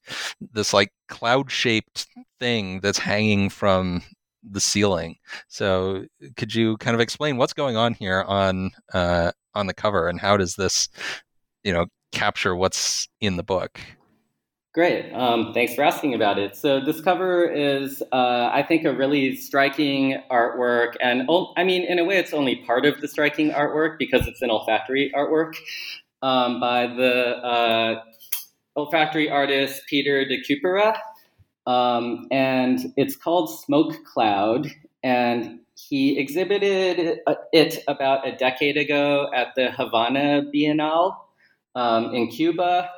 this 0.54 0.74
like 0.74 0.92
cloud 1.08 1.52
shaped 1.52 2.08
thing 2.40 2.80
that's 2.80 2.98
hanging 2.98 3.48
from 3.48 4.02
the 4.44 4.60
ceiling. 4.60 5.16
So 5.48 6.06
could 6.36 6.54
you 6.54 6.78
kind 6.78 6.96
of 6.96 7.00
explain 7.00 7.38
what's 7.38 7.54
going 7.54 7.78
on 7.78 7.94
here 7.94 8.24
on 8.24 8.72
uh, 8.92 9.32
on 9.54 9.68
the 9.68 9.74
cover 9.74 10.08
and 10.08 10.20
how 10.20 10.38
does 10.38 10.56
this 10.56 10.90
you 11.64 11.72
know 11.72 11.86
capture 12.12 12.56
what's 12.56 13.08
in 13.22 13.38
the 13.38 13.44
book 13.44 13.80
Great. 14.74 15.12
Um, 15.12 15.52
thanks 15.54 15.76
for 15.76 15.84
asking 15.84 16.14
about 16.14 16.40
it. 16.40 16.56
So 16.56 16.80
this 16.80 17.02
cover 17.02 17.44
is, 17.46 18.02
uh, 18.14 18.50
I 18.54 18.64
think, 18.66 18.86
a 18.86 18.94
really 18.94 19.36
striking 19.36 20.18
artwork, 20.32 20.94
and 21.02 21.30
I 21.58 21.66
mean, 21.66 21.84
in 21.84 22.00
a 22.00 22.06
way, 22.06 22.16
it's 22.18 22.32
only 22.32 22.56
part 22.66 22.86
of 22.86 23.02
the 23.02 23.08
striking 23.10 23.52
artwork 23.52 23.98
because 24.00 24.28
it's 24.28 24.42
an 24.42 24.50
olfactory 24.50 25.12
artwork 25.14 25.56
um, 26.22 26.62
by 26.62 26.88
the 26.88 27.36
uh, 27.40 28.02
olfactory 28.78 29.30
artist 29.30 29.82
Peter 29.90 30.24
de 30.24 30.42
Cupere, 30.42 30.96
um, 31.68 32.28
and 32.32 32.94
it's 32.96 33.18
called 33.18 33.50
Smoke 33.50 33.94
Cloud, 34.06 34.72
and 35.04 35.60
he 35.76 36.18
exhibited 36.18 37.20
it 37.52 37.84
about 37.90 38.26
a 38.26 38.38
decade 38.38 38.78
ago 38.78 39.30
at 39.36 39.50
the 39.58 39.70
Havana 39.72 40.44
Biennale 40.44 41.18
um, 41.76 42.16
in 42.16 42.30
Cuba 42.30 42.90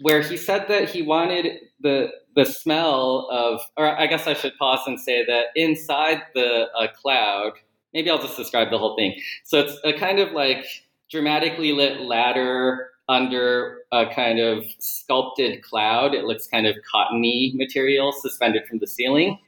where 0.00 0.20
he 0.22 0.36
said 0.36 0.68
that 0.68 0.90
he 0.90 1.02
wanted 1.02 1.60
the 1.80 2.10
the 2.34 2.44
smell 2.44 3.28
of, 3.30 3.60
or 3.78 3.98
I 3.98 4.06
guess 4.06 4.26
I 4.26 4.34
should 4.34 4.56
pause 4.58 4.80
and 4.86 5.00
say 5.00 5.24
that 5.24 5.46
inside 5.54 6.22
the 6.34 6.66
uh, 6.78 6.88
cloud. 6.88 7.52
Maybe 7.94 8.10
I'll 8.10 8.20
just 8.20 8.36
describe 8.36 8.70
the 8.70 8.78
whole 8.78 8.94
thing. 8.94 9.18
So 9.44 9.60
it's 9.60 9.78
a 9.84 9.94
kind 9.94 10.18
of 10.18 10.32
like 10.32 10.66
dramatically 11.10 11.72
lit 11.72 12.02
ladder 12.02 12.90
under 13.08 13.84
a 13.90 14.06
kind 14.06 14.38
of 14.38 14.66
sculpted 14.78 15.62
cloud. 15.62 16.14
It 16.14 16.24
looks 16.24 16.46
kind 16.46 16.66
of 16.66 16.76
cottony 16.90 17.52
material 17.54 18.12
suspended 18.12 18.66
from 18.66 18.80
the 18.80 18.86
ceiling, 18.86 19.38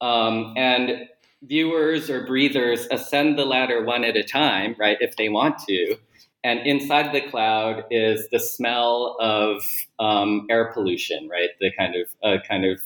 um, 0.00 0.54
and 0.56 1.08
viewers 1.42 2.10
or 2.10 2.26
breathers 2.26 2.86
ascend 2.90 3.38
the 3.38 3.44
ladder 3.44 3.84
one 3.84 4.04
at 4.04 4.16
a 4.16 4.22
time, 4.22 4.76
right, 4.78 4.98
if 5.00 5.16
they 5.16 5.28
want 5.28 5.58
to. 5.66 5.96
And 6.44 6.60
inside 6.60 7.12
the 7.12 7.28
cloud 7.28 7.84
is 7.90 8.28
the 8.30 8.38
smell 8.38 9.16
of 9.20 9.62
um, 9.98 10.46
air 10.50 10.70
pollution, 10.72 11.28
right? 11.28 11.50
The 11.60 11.72
kind 11.76 11.94
of 11.96 12.08
uh, 12.22 12.36
kind 12.46 12.64
of 12.64 12.80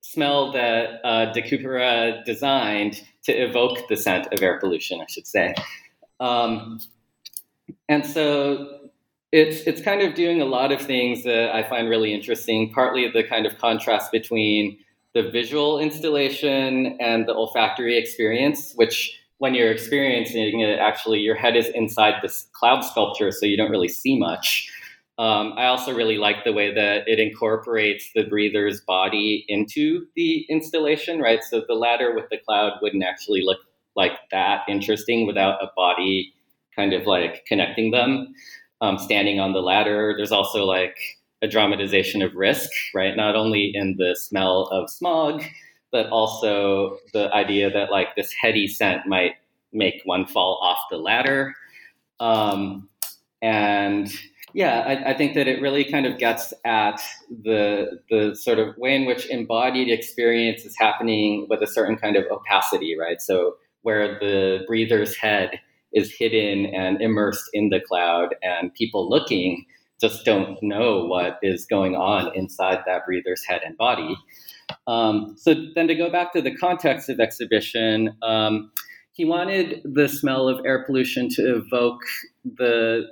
smell 0.00 0.52
that 0.52 1.00
uh, 1.04 1.32
De 1.32 1.42
Cupere 1.42 2.22
designed 2.24 3.02
to 3.24 3.32
evoke 3.32 3.88
the 3.88 3.96
scent 3.96 4.28
of 4.32 4.42
air 4.42 4.58
pollution, 4.58 5.00
I 5.00 5.06
should 5.08 5.26
say. 5.26 5.54
Um, 6.20 6.80
and 7.88 8.06
so 8.06 8.90
it's 9.32 9.60
it's 9.66 9.82
kind 9.82 10.00
of 10.00 10.14
doing 10.14 10.40
a 10.40 10.46
lot 10.46 10.72
of 10.72 10.80
things 10.80 11.24
that 11.24 11.54
I 11.54 11.68
find 11.68 11.88
really 11.88 12.14
interesting. 12.14 12.72
Partly 12.72 13.10
the 13.10 13.24
kind 13.24 13.44
of 13.44 13.58
contrast 13.58 14.10
between 14.12 14.78
the 15.14 15.30
visual 15.30 15.78
installation 15.78 16.96
and 17.00 17.26
the 17.26 17.34
olfactory 17.34 17.98
experience, 17.98 18.72
which 18.76 19.20
when 19.38 19.54
you're 19.54 19.70
experiencing 19.70 20.60
it, 20.60 20.78
actually 20.78 21.20
your 21.20 21.34
head 21.34 21.56
is 21.56 21.68
inside 21.68 22.14
this 22.22 22.48
cloud 22.52 22.82
sculpture, 22.82 23.32
so 23.32 23.46
you 23.46 23.56
don't 23.56 23.70
really 23.70 23.88
see 23.88 24.18
much. 24.18 24.70
Um, 25.18 25.54
I 25.56 25.66
also 25.66 25.92
really 25.94 26.16
like 26.16 26.44
the 26.44 26.52
way 26.52 26.72
that 26.72 27.08
it 27.08 27.18
incorporates 27.18 28.10
the 28.14 28.24
breather's 28.24 28.80
body 28.82 29.44
into 29.48 30.06
the 30.14 30.46
installation, 30.48 31.20
right? 31.20 31.42
So 31.42 31.62
the 31.66 31.74
ladder 31.74 32.14
with 32.14 32.26
the 32.30 32.38
cloud 32.38 32.74
wouldn't 32.80 33.02
actually 33.02 33.42
look 33.42 33.58
like 33.96 34.12
that 34.30 34.60
interesting 34.68 35.26
without 35.26 35.60
a 35.60 35.70
body 35.76 36.32
kind 36.74 36.92
of 36.92 37.06
like 37.06 37.44
connecting 37.46 37.90
them. 37.90 38.32
Um, 38.80 38.96
standing 38.96 39.40
on 39.40 39.52
the 39.52 39.60
ladder, 39.60 40.14
there's 40.16 40.30
also 40.30 40.64
like 40.64 40.96
a 41.42 41.48
dramatization 41.48 42.22
of 42.22 42.36
risk, 42.36 42.70
right? 42.94 43.16
Not 43.16 43.34
only 43.34 43.72
in 43.74 43.96
the 43.98 44.14
smell 44.14 44.68
of 44.70 44.88
smog, 44.88 45.42
but 45.90 46.08
also 46.10 46.98
the 47.12 47.32
idea 47.34 47.70
that 47.70 47.90
like 47.90 48.14
this 48.16 48.32
heady 48.32 48.68
scent 48.68 49.06
might 49.06 49.32
make 49.72 50.00
one 50.04 50.26
fall 50.26 50.58
off 50.62 50.78
the 50.90 50.96
ladder. 50.96 51.54
Um, 52.20 52.88
and 53.42 54.10
yeah, 54.54 54.80
I, 54.80 55.10
I, 55.10 55.16
think 55.16 55.34
that 55.34 55.46
it 55.46 55.60
really 55.60 55.84
kind 55.84 56.06
of 56.06 56.18
gets 56.18 56.52
at 56.64 57.00
the 57.44 58.00
the 58.10 58.34
sort 58.34 58.58
of 58.58 58.76
way 58.76 58.96
in 58.96 59.04
which 59.04 59.26
embodied 59.26 59.88
experience 59.88 60.64
is 60.64 60.74
happening 60.76 61.46
with 61.48 61.62
a 61.62 61.66
certain 61.66 61.96
kind 61.96 62.16
of 62.16 62.24
opacity, 62.30 62.96
right? 62.98 63.20
So 63.20 63.56
where 63.82 64.18
the 64.18 64.64
breather's 64.66 65.16
head 65.16 65.60
is 65.92 66.12
hidden 66.12 66.66
and 66.74 67.00
immersed 67.00 67.48
in 67.52 67.68
the 67.68 67.80
cloud, 67.80 68.34
and 68.42 68.74
people 68.74 69.08
looking 69.08 69.64
just 70.00 70.24
don't 70.24 70.60
know 70.62 71.04
what 71.04 71.38
is 71.42 71.66
going 71.66 71.96
on 71.96 72.34
inside 72.34 72.82
that 72.86 73.04
breather's 73.04 73.44
head 73.44 73.62
and 73.64 73.76
body. 73.76 74.16
Um, 74.86 75.34
so 75.36 75.54
then 75.74 75.88
to 75.88 75.94
go 75.94 76.10
back 76.10 76.32
to 76.32 76.42
the 76.42 76.54
context 76.54 77.08
of 77.08 77.20
exhibition, 77.20 78.16
um, 78.22 78.70
he 79.12 79.24
wanted 79.24 79.80
the 79.84 80.08
smell 80.08 80.48
of 80.48 80.64
air 80.64 80.84
pollution 80.84 81.28
to 81.30 81.56
evoke 81.56 82.02
the 82.44 83.06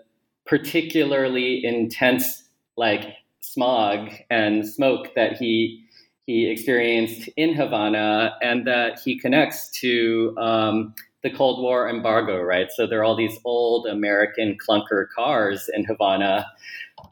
particularly 0.47 1.65
intense 1.65 2.45
like 2.77 3.05
smog 3.41 4.11
and 4.31 4.67
smoke 4.67 5.15
that 5.15 5.37
he 5.37 5.83
he 6.27 6.51
experienced 6.51 7.29
in 7.37 7.55
Havana 7.55 8.35
and 8.43 8.67
that 8.67 8.99
he 9.05 9.19
connects 9.19 9.71
to 9.81 10.35
um, 10.39 10.93
the 11.23 11.31
Cold 11.31 11.63
War 11.63 11.89
embargo, 11.89 12.41
right? 12.41 12.69
So 12.71 12.87
there 12.87 13.01
are 13.01 13.05
all 13.05 13.17
these 13.17 13.39
old 13.45 13.87
American 13.87 14.57
clunker 14.59 15.07
cars 15.15 15.71
in 15.73 15.85
Havana. 15.85 16.47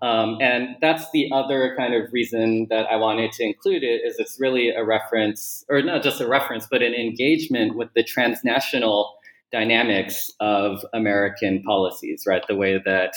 Um, 0.05 0.37
and 0.39 0.77
that's 0.83 1.11
the 1.13 1.31
other 1.33 1.75
kind 1.79 1.95
of 1.95 2.13
reason 2.13 2.67
that 2.69 2.87
I 2.91 2.97
wanted 2.97 3.33
to 3.33 3.43
include 3.43 3.83
it 3.83 4.03
is 4.05 4.19
it's 4.19 4.39
really 4.39 4.69
a 4.69 4.85
reference, 4.85 5.65
or 5.71 5.81
not 5.81 6.03
just 6.03 6.21
a 6.21 6.29
reference, 6.29 6.67
but 6.71 6.83
an 6.83 6.93
engagement 6.93 7.75
with 7.75 7.89
the 7.95 8.03
transnational 8.03 9.15
dynamics 9.51 10.31
of 10.41 10.85
American 10.93 11.63
policies, 11.63 12.25
right? 12.27 12.47
The 12.47 12.55
way 12.55 12.83
that 12.85 13.15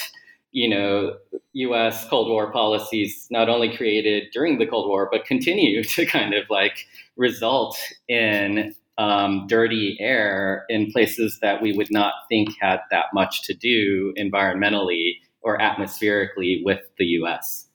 you 0.54 0.70
know, 0.70 1.18
U.S. 1.54 2.08
Cold 2.08 2.30
War 2.30 2.52
policies 2.54 3.28
not 3.30 3.50
only 3.50 3.76
created 3.76 4.30
during 4.32 4.58
the 4.58 4.66
Cold 4.66 4.88
War, 4.88 5.10
but 5.12 5.26
continue 5.26 5.84
to 5.96 6.06
kind 6.06 6.34
of 6.34 6.46
like 6.50 6.86
result 7.18 7.78
in 8.08 8.74
um, 8.98 9.46
dirty 9.48 9.98
air 10.00 10.66
in 10.70 10.92
places 10.92 11.38
that 11.42 11.62
we 11.62 11.74
would 11.74 11.92
not 11.92 12.14
think 12.30 12.50
had 12.62 12.80
that 12.92 13.08
much 13.14 13.44
to 13.44 13.54
do 13.54 14.14
environmentally 14.18 15.18
or 15.48 15.60
atmospherically 15.62 16.62
with 16.66 16.82
the 16.98 17.06
U.S. 17.06 17.68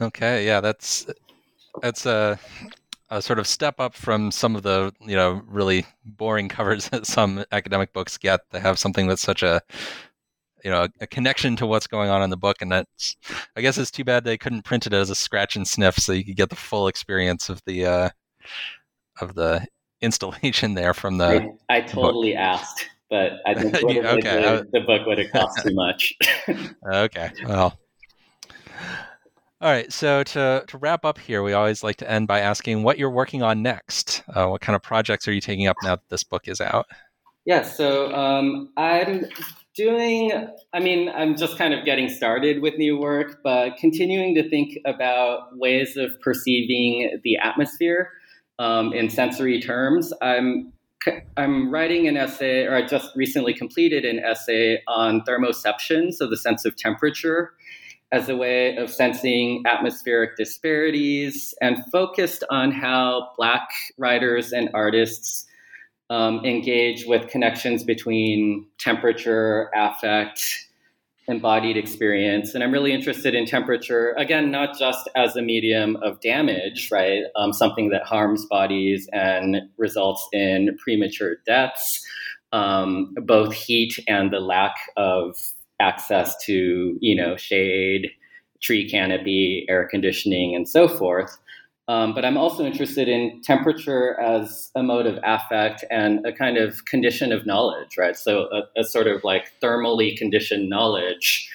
Okay, 0.00 0.44
yeah, 0.44 0.60
that's 0.60 1.06
that's 1.80 2.04
a, 2.06 2.36
a 3.08 3.22
sort 3.22 3.38
of 3.38 3.46
step 3.46 3.78
up 3.78 3.94
from 3.94 4.32
some 4.32 4.56
of 4.56 4.64
the 4.64 4.92
you 5.00 5.14
know 5.14 5.42
really 5.46 5.86
boring 6.04 6.48
covers 6.48 6.88
that 6.90 7.06
some 7.06 7.44
academic 7.52 7.92
books 7.92 8.18
get. 8.18 8.40
They 8.50 8.58
have 8.58 8.80
something 8.80 9.06
that's 9.06 9.22
such 9.22 9.44
a 9.44 9.60
you 10.64 10.72
know 10.72 10.88
a 11.00 11.06
connection 11.06 11.54
to 11.56 11.66
what's 11.68 11.86
going 11.86 12.10
on 12.10 12.22
in 12.22 12.30
the 12.30 12.36
book, 12.36 12.56
and 12.60 12.72
that's 12.72 13.14
I 13.56 13.60
guess 13.60 13.78
it's 13.78 13.92
too 13.92 14.04
bad 14.04 14.24
they 14.24 14.36
couldn't 14.36 14.64
print 14.64 14.88
it 14.88 14.92
as 14.92 15.08
a 15.08 15.14
scratch 15.14 15.54
and 15.54 15.68
sniff 15.68 15.96
so 15.98 16.12
you 16.12 16.24
could 16.24 16.36
get 16.36 16.50
the 16.50 16.56
full 16.56 16.88
experience 16.88 17.48
of 17.48 17.62
the 17.64 17.86
uh, 17.86 18.08
of 19.20 19.36
the 19.36 19.64
installation 20.00 20.74
there 20.74 20.94
from 20.94 21.18
the. 21.18 21.54
I, 21.70 21.76
I 21.76 21.80
totally 21.82 22.32
book. 22.32 22.40
asked, 22.40 22.88
but 23.10 23.32
I 23.46 23.54
think 23.60 23.74
okay, 23.76 24.20
the, 24.20 24.68
the, 24.72 24.80
book 24.80 25.06
would 25.06 25.18
have 25.18 25.30
cost 25.32 25.62
too 25.62 25.74
much. 25.74 26.14
okay, 26.86 27.30
well. 27.46 27.78
All 29.60 29.70
right, 29.70 29.90
so 29.90 30.22
to, 30.24 30.64
to 30.66 30.78
wrap 30.78 31.06
up 31.06 31.18
here, 31.18 31.42
we 31.42 31.54
always 31.54 31.82
like 31.82 31.96
to 31.96 32.10
end 32.10 32.28
by 32.28 32.40
asking 32.40 32.82
what 32.82 32.98
you're 32.98 33.10
working 33.10 33.42
on 33.42 33.62
next. 33.62 34.22
Uh, 34.28 34.46
what 34.48 34.60
kind 34.60 34.76
of 34.76 34.82
projects 34.82 35.26
are 35.26 35.32
you 35.32 35.40
taking 35.40 35.66
up 35.68 35.76
now 35.82 35.96
that 35.96 36.08
this 36.10 36.22
book 36.22 36.48
is 36.48 36.60
out? 36.60 36.86
Yeah, 37.46 37.62
so 37.62 38.12
um, 38.14 38.70
I'm 38.76 39.26
doing, 39.74 40.32
I 40.72 40.80
mean, 40.80 41.08
I'm 41.08 41.36
just 41.36 41.58
kind 41.58 41.74
of 41.74 41.84
getting 41.84 42.08
started 42.08 42.62
with 42.62 42.76
new 42.78 42.98
work, 42.98 43.40
but 43.42 43.76
continuing 43.76 44.34
to 44.34 44.48
think 44.48 44.78
about 44.86 45.56
ways 45.56 45.96
of 45.96 46.18
perceiving 46.20 47.20
the 47.24 47.36
atmosphere 47.36 48.10
um, 48.58 48.92
in 48.92 49.10
sensory 49.10 49.60
terms. 49.60 50.12
I'm 50.22 50.72
I'm 51.36 51.70
writing 51.70 52.08
an 52.08 52.16
essay, 52.16 52.64
or 52.64 52.74
I 52.74 52.86
just 52.86 53.10
recently 53.16 53.54
completed 53.54 54.04
an 54.04 54.20
essay 54.20 54.82
on 54.86 55.22
thermoception, 55.22 56.12
so 56.12 56.28
the 56.28 56.36
sense 56.36 56.64
of 56.64 56.76
temperature, 56.76 57.52
as 58.12 58.28
a 58.28 58.36
way 58.36 58.76
of 58.76 58.90
sensing 58.90 59.62
atmospheric 59.66 60.36
disparities, 60.36 61.54
and 61.60 61.78
focused 61.90 62.44
on 62.50 62.70
how 62.70 63.30
Black 63.36 63.68
writers 63.98 64.52
and 64.52 64.70
artists 64.74 65.46
um, 66.10 66.44
engage 66.44 67.06
with 67.06 67.28
connections 67.28 67.82
between 67.82 68.66
temperature, 68.78 69.70
affect, 69.74 70.68
embodied 71.26 71.76
experience. 71.76 72.54
And 72.54 72.62
I'm 72.62 72.72
really 72.72 72.92
interested 72.92 73.34
in 73.34 73.46
temperature, 73.46 74.14
again, 74.18 74.50
not 74.50 74.78
just 74.78 75.08
as 75.16 75.36
a 75.36 75.42
medium 75.42 75.96
of 76.02 76.20
damage, 76.20 76.90
right? 76.92 77.22
Um, 77.36 77.52
something 77.52 77.88
that 77.90 78.02
harms 78.04 78.44
bodies 78.46 79.08
and 79.12 79.62
results 79.78 80.26
in 80.32 80.76
premature 80.78 81.36
deaths, 81.46 82.04
um, 82.52 83.14
both 83.16 83.54
heat 83.54 83.98
and 84.06 84.32
the 84.32 84.40
lack 84.40 84.74
of 84.96 85.36
access 85.80 86.36
to, 86.44 86.96
you 87.00 87.16
know, 87.16 87.36
shade, 87.36 88.10
tree 88.62 88.88
canopy, 88.88 89.66
air 89.68 89.86
conditioning, 89.90 90.54
and 90.54 90.68
so 90.68 90.88
forth. 90.88 91.36
Um, 91.86 92.14
but 92.14 92.24
I'm 92.24 92.38
also 92.38 92.64
interested 92.64 93.08
in 93.08 93.42
temperature 93.42 94.18
as 94.18 94.70
a 94.74 94.82
mode 94.82 95.06
of 95.06 95.18
affect 95.22 95.84
and 95.90 96.24
a 96.24 96.32
kind 96.32 96.56
of 96.56 96.84
condition 96.86 97.30
of 97.30 97.44
knowledge, 97.44 97.98
right? 97.98 98.16
So 98.16 98.48
a, 98.50 98.80
a 98.80 98.84
sort 98.84 99.06
of 99.06 99.22
like 99.22 99.52
thermally 99.62 100.16
conditioned 100.16 100.70
knowledge 100.70 101.48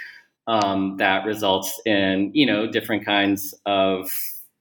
um, 0.45 0.97
that 0.97 1.25
results 1.25 1.79
in 1.85 2.31
you 2.33 2.45
know 2.45 2.69
different 2.69 3.05
kinds 3.05 3.53
of 3.65 4.09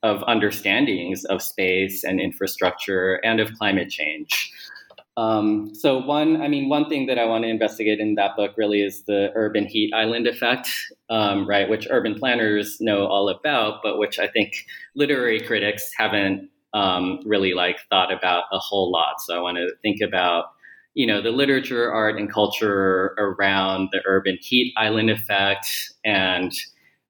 of 0.02 0.22
understandings 0.28 1.24
of 1.24 1.42
space 1.42 2.04
and 2.04 2.20
infrastructure 2.20 3.14
and 3.24 3.40
of 3.40 3.52
climate 3.54 3.90
change. 3.90 4.52
Um, 5.18 5.74
so 5.74 5.98
one, 5.98 6.40
I 6.40 6.46
mean, 6.46 6.68
one 6.68 6.88
thing 6.88 7.06
that 7.06 7.18
I 7.18 7.24
want 7.24 7.42
to 7.42 7.50
investigate 7.50 7.98
in 7.98 8.14
that 8.14 8.36
book 8.36 8.52
really 8.56 8.82
is 8.82 9.02
the 9.02 9.32
urban 9.34 9.66
heat 9.66 9.92
island 9.92 10.28
effect, 10.28 10.68
um, 11.10 11.44
right? 11.44 11.68
Which 11.68 11.88
urban 11.90 12.14
planners 12.14 12.80
know 12.80 13.04
all 13.04 13.28
about, 13.28 13.80
but 13.82 13.98
which 13.98 14.20
I 14.20 14.28
think 14.28 14.52
literary 14.94 15.40
critics 15.40 15.90
haven't 15.96 16.48
um, 16.72 17.18
really 17.24 17.52
like 17.52 17.78
thought 17.90 18.12
about 18.12 18.44
a 18.52 18.58
whole 18.58 18.92
lot. 18.92 19.20
So 19.20 19.36
I 19.36 19.40
want 19.40 19.56
to 19.56 19.68
think 19.82 20.00
about, 20.00 20.44
you 20.94 21.04
know, 21.04 21.20
the 21.20 21.32
literature, 21.32 21.92
art, 21.92 22.16
and 22.16 22.32
culture 22.32 23.16
around 23.18 23.88
the 23.90 24.00
urban 24.06 24.38
heat 24.40 24.72
island 24.76 25.10
effect, 25.10 25.66
and 26.04 26.52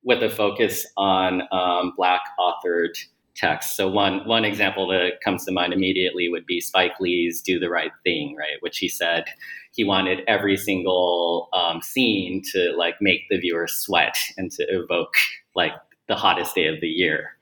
with 0.03 0.23
a 0.23 0.31
focus 0.31 0.87
on 0.97 1.43
um, 1.53 1.93
Black 1.95 2.23
authored 2.41 2.97
text. 3.39 3.77
So 3.77 3.89
one 3.89 4.27
one 4.27 4.45
example 4.45 4.89
that 4.89 5.21
comes 5.25 5.45
to 5.45 5.53
mind 5.53 5.73
immediately 5.73 6.29
would 6.29 6.47
be 6.47 6.61
Spike 6.61 6.99
Lee's 7.01 7.41
"Do 7.41 7.59
the 7.59 7.71
Right 7.71 7.93
Thing," 8.05 8.37
right, 8.39 8.57
which 8.61 8.79
he 8.79 8.89
said 8.89 9.25
he 9.73 9.85
wanted 9.85 10.23
every 10.27 10.57
single 10.57 11.49
um, 11.53 11.81
scene 11.81 12.43
to 12.53 12.75
like 12.77 12.97
make 13.01 13.21
the 13.31 13.39
viewer 13.39 13.67
sweat 13.69 14.17
and 14.37 14.51
to 14.53 14.63
evoke 14.69 15.15
like 15.55 15.73
the 16.09 16.17
hottest 16.17 16.55
day 16.55 16.67
of 16.67 16.81
the 16.81 16.89
year. 16.89 17.37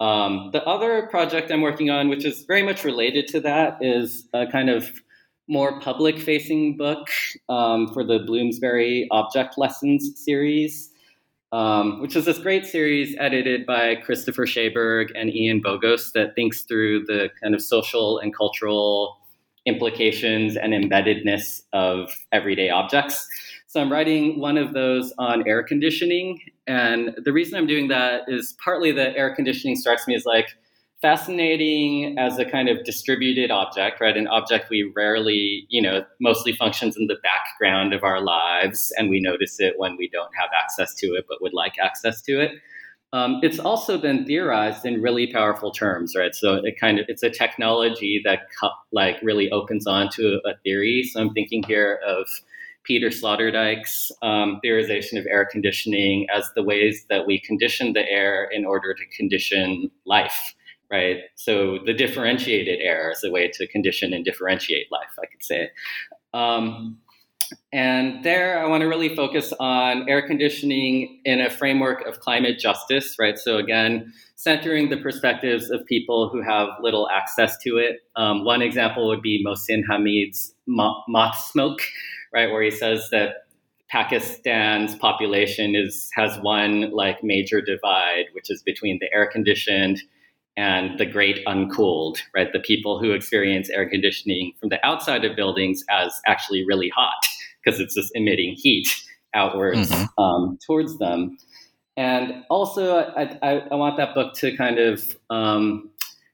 Um, 0.00 0.50
the 0.52 0.64
other 0.64 1.06
project 1.06 1.50
I'm 1.50 1.60
working 1.60 1.90
on, 1.90 2.08
which 2.08 2.24
is 2.24 2.44
very 2.44 2.62
much 2.62 2.84
related 2.84 3.26
to 3.28 3.40
that, 3.40 3.78
is 3.80 4.28
a 4.32 4.46
kind 4.46 4.68
of 4.68 4.90
more 5.48 5.80
public 5.80 6.18
facing 6.18 6.76
book 6.76 7.08
um, 7.48 7.92
for 7.92 8.04
the 8.04 8.20
Bloomsbury 8.20 9.08
Object 9.10 9.58
Lessons 9.58 10.12
series 10.16 10.91
um, 11.52 12.00
which 12.00 12.16
is 12.16 12.24
this 12.24 12.38
great 12.38 12.66
series 12.66 13.14
edited 13.18 13.66
by 13.66 13.94
Christopher 13.96 14.46
Schaberg 14.46 15.10
and 15.14 15.34
Ian 15.34 15.62
Bogost 15.62 16.12
that 16.12 16.34
thinks 16.34 16.62
through 16.62 17.04
the 17.04 17.28
kind 17.42 17.54
of 17.54 17.62
social 17.62 18.18
and 18.18 18.34
cultural 18.34 19.18
implications 19.66 20.56
and 20.56 20.72
embeddedness 20.72 21.62
of 21.72 22.12
everyday 22.32 22.70
objects. 22.70 23.28
So 23.66 23.80
I'm 23.80 23.92
writing 23.92 24.38
one 24.40 24.58
of 24.58 24.72
those 24.72 25.12
on 25.18 25.46
air 25.46 25.62
conditioning. 25.62 26.40
And 26.66 27.16
the 27.24 27.32
reason 27.32 27.58
I'm 27.58 27.66
doing 27.66 27.88
that 27.88 28.22
is 28.28 28.56
partly 28.62 28.92
that 28.92 29.16
air 29.16 29.34
conditioning 29.34 29.76
strikes 29.76 30.06
me 30.06 30.14
as 30.14 30.24
like 30.24 30.56
fascinating 31.02 32.16
as 32.16 32.38
a 32.38 32.44
kind 32.44 32.68
of 32.68 32.84
distributed 32.84 33.50
object, 33.50 34.00
right? 34.00 34.16
An 34.16 34.28
object 34.28 34.70
we 34.70 34.90
rarely, 34.94 35.66
you 35.68 35.82
know, 35.82 36.04
mostly 36.20 36.52
functions 36.52 36.96
in 36.96 37.08
the 37.08 37.16
background 37.22 37.92
of 37.92 38.04
our 38.04 38.20
lives, 38.20 38.92
and 38.96 39.10
we 39.10 39.20
notice 39.20 39.58
it 39.58 39.74
when 39.76 39.96
we 39.96 40.08
don't 40.08 40.30
have 40.38 40.50
access 40.56 40.94
to 40.94 41.08
it, 41.08 41.26
but 41.28 41.42
would 41.42 41.52
like 41.52 41.74
access 41.82 42.22
to 42.22 42.40
it. 42.40 42.52
Um, 43.12 43.40
it's 43.42 43.58
also 43.58 43.98
been 43.98 44.24
theorized 44.24 44.86
in 44.86 45.02
really 45.02 45.30
powerful 45.30 45.70
terms, 45.72 46.14
right? 46.16 46.34
So 46.34 46.54
it 46.54 46.78
kind 46.80 46.98
of 46.98 47.04
it's 47.08 47.22
a 47.22 47.28
technology 47.28 48.22
that 48.24 48.42
like 48.92 49.16
really 49.22 49.50
opens 49.50 49.86
on 49.86 50.08
to 50.10 50.40
a 50.46 50.56
theory. 50.62 51.02
So 51.02 51.20
I'm 51.20 51.34
thinking 51.34 51.62
here 51.64 52.00
of 52.06 52.26
Peter 52.84 53.08
Sloterdijk's 53.08 54.12
um, 54.22 54.60
theorization 54.64 55.18
of 55.18 55.26
air 55.26 55.44
conditioning 55.44 56.26
as 56.34 56.50
the 56.54 56.62
ways 56.62 57.04
that 57.10 57.26
we 57.26 57.38
condition 57.38 57.92
the 57.92 58.08
air 58.08 58.48
in 58.50 58.64
order 58.64 58.94
to 58.94 59.16
condition 59.16 59.90
life 60.06 60.54
right? 60.92 61.20
So 61.36 61.78
the 61.86 61.94
differentiated 61.94 62.80
air 62.80 63.10
is 63.10 63.24
a 63.24 63.30
way 63.30 63.48
to 63.54 63.66
condition 63.66 64.12
and 64.12 64.24
differentiate 64.24 64.92
life, 64.92 65.08
I 65.18 65.26
could 65.26 65.42
say. 65.42 65.70
Um, 66.34 66.98
and 67.72 68.22
there, 68.24 68.62
I 68.62 68.68
want 68.68 68.82
to 68.82 68.86
really 68.86 69.14
focus 69.14 69.52
on 69.58 70.08
air 70.08 70.26
conditioning 70.26 71.20
in 71.24 71.40
a 71.40 71.50
framework 71.50 72.06
of 72.06 72.20
climate 72.20 72.58
justice, 72.58 73.16
right? 73.18 73.38
So, 73.38 73.56
again, 73.56 74.12
centering 74.36 74.90
the 74.90 74.98
perspectives 74.98 75.70
of 75.70 75.84
people 75.86 76.28
who 76.28 76.42
have 76.42 76.68
little 76.82 77.08
access 77.08 77.56
to 77.62 77.78
it. 77.78 78.00
Um, 78.16 78.44
one 78.44 78.62
example 78.62 79.08
would 79.08 79.22
be 79.22 79.44
Mohsin 79.46 79.82
Hamid's 79.88 80.54
moth 80.66 81.38
smoke, 81.50 81.80
right, 82.32 82.50
where 82.50 82.62
he 82.62 82.70
says 82.70 83.08
that 83.10 83.46
Pakistan's 83.90 84.94
population 84.96 85.74
is 85.74 86.08
has 86.14 86.38
one 86.38 86.90
like 86.92 87.22
major 87.22 87.60
divide, 87.60 88.24
which 88.32 88.50
is 88.50 88.62
between 88.62 88.98
the 89.00 89.12
air 89.14 89.26
conditioned 89.26 90.02
and 90.56 90.98
the 90.98 91.06
great 91.06 91.40
uncooled, 91.46 92.18
right? 92.34 92.52
The 92.52 92.60
people 92.60 93.00
who 93.00 93.12
experience 93.12 93.70
air 93.70 93.88
conditioning 93.88 94.52
from 94.60 94.68
the 94.68 94.84
outside 94.86 95.24
of 95.24 95.34
buildings 95.34 95.84
as 95.90 96.12
actually 96.26 96.64
really 96.66 96.90
hot 96.90 97.26
because 97.64 97.80
it's 97.80 97.94
just 97.94 98.10
emitting 98.14 98.54
heat 98.56 98.88
outwards 99.34 99.90
mm-hmm. 99.90 100.22
um, 100.22 100.58
towards 100.66 100.98
them. 100.98 101.38
And 101.96 102.44
also, 102.48 102.98
I, 102.98 103.38
I, 103.42 103.52
I, 103.70 103.74
want 103.74 103.98
that 103.98 104.14
book 104.14 104.34
to 104.36 104.56
kind 104.56 104.78
of 104.78 105.16
um, 105.28 105.90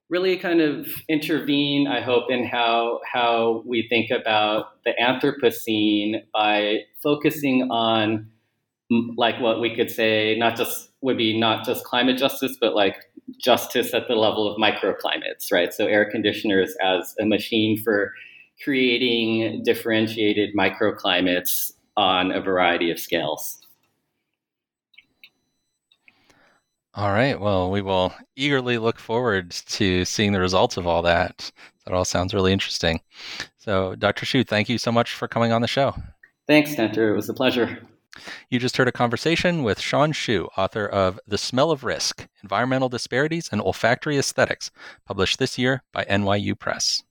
really 0.08 0.36
kind 0.36 0.60
of 0.60 0.88
intervene, 1.08 1.88
I 1.88 2.00
hope, 2.00 2.30
in 2.30 2.44
how 2.46 3.00
how 3.12 3.62
we 3.66 3.86
think 3.88 4.10
about 4.10 4.82
the 4.84 4.92
Anthropocene 5.00 6.22
by 6.32 6.84
focusing 7.02 7.70
on 7.70 8.30
like 8.90 9.40
what 9.40 9.60
we 9.60 9.74
could 9.74 9.90
say, 9.90 10.36
not 10.38 10.56
just 10.56 10.90
would 11.00 11.18
be 11.18 11.38
not 11.38 11.64
just 11.64 11.84
climate 11.84 12.18
justice, 12.18 12.56
but 12.60 12.74
like 12.74 12.96
justice 13.38 13.94
at 13.94 14.08
the 14.08 14.14
level 14.14 14.50
of 14.50 14.58
microclimates, 14.58 15.52
right? 15.52 15.72
So 15.72 15.86
air 15.86 16.10
conditioners 16.10 16.74
as 16.82 17.14
a 17.20 17.26
machine 17.26 17.80
for 17.82 18.12
creating 18.64 19.62
differentiated 19.64 20.50
microclimates 20.56 21.72
on 21.96 22.32
a 22.32 22.40
variety 22.40 22.90
of 22.90 22.98
scales. 22.98 23.58
All 26.94 27.12
right. 27.12 27.38
Well, 27.38 27.70
we 27.70 27.80
will 27.80 28.12
eagerly 28.34 28.78
look 28.78 28.98
forward 28.98 29.50
to 29.50 30.04
seeing 30.04 30.32
the 30.32 30.40
results 30.40 30.76
of 30.76 30.86
all 30.86 31.02
that. 31.02 31.52
That 31.84 31.94
all 31.94 32.04
sounds 32.04 32.34
really 32.34 32.52
interesting. 32.52 33.00
So, 33.58 33.94
Dr. 33.94 34.26
Hsu, 34.26 34.42
thank 34.42 34.68
you 34.68 34.78
so 34.78 34.90
much 34.90 35.14
for 35.14 35.28
coming 35.28 35.52
on 35.52 35.62
the 35.62 35.68
show. 35.68 35.94
Thanks, 36.48 36.72
Stentor. 36.72 37.12
It 37.12 37.16
was 37.16 37.28
a 37.28 37.34
pleasure. 37.34 37.78
You 38.50 38.58
just 38.58 38.76
heard 38.76 38.88
a 38.88 38.92
conversation 38.92 39.62
with 39.62 39.78
Hsuan 39.78 40.14
Hsu, 40.14 40.48
author 40.56 40.86
of 40.86 41.18
The 41.26 41.38
Smell 41.38 41.70
of 41.70 41.84
Risk 41.84 42.26
Environmental 42.42 42.88
Disparities 42.88 43.48
and 43.50 43.60
Olfactory 43.60 44.18
Aesthetics, 44.18 44.70
published 45.06 45.38
this 45.38 45.58
year 45.58 45.82
by 45.92 46.04
NYU 46.04 46.58
Press. 46.58 47.02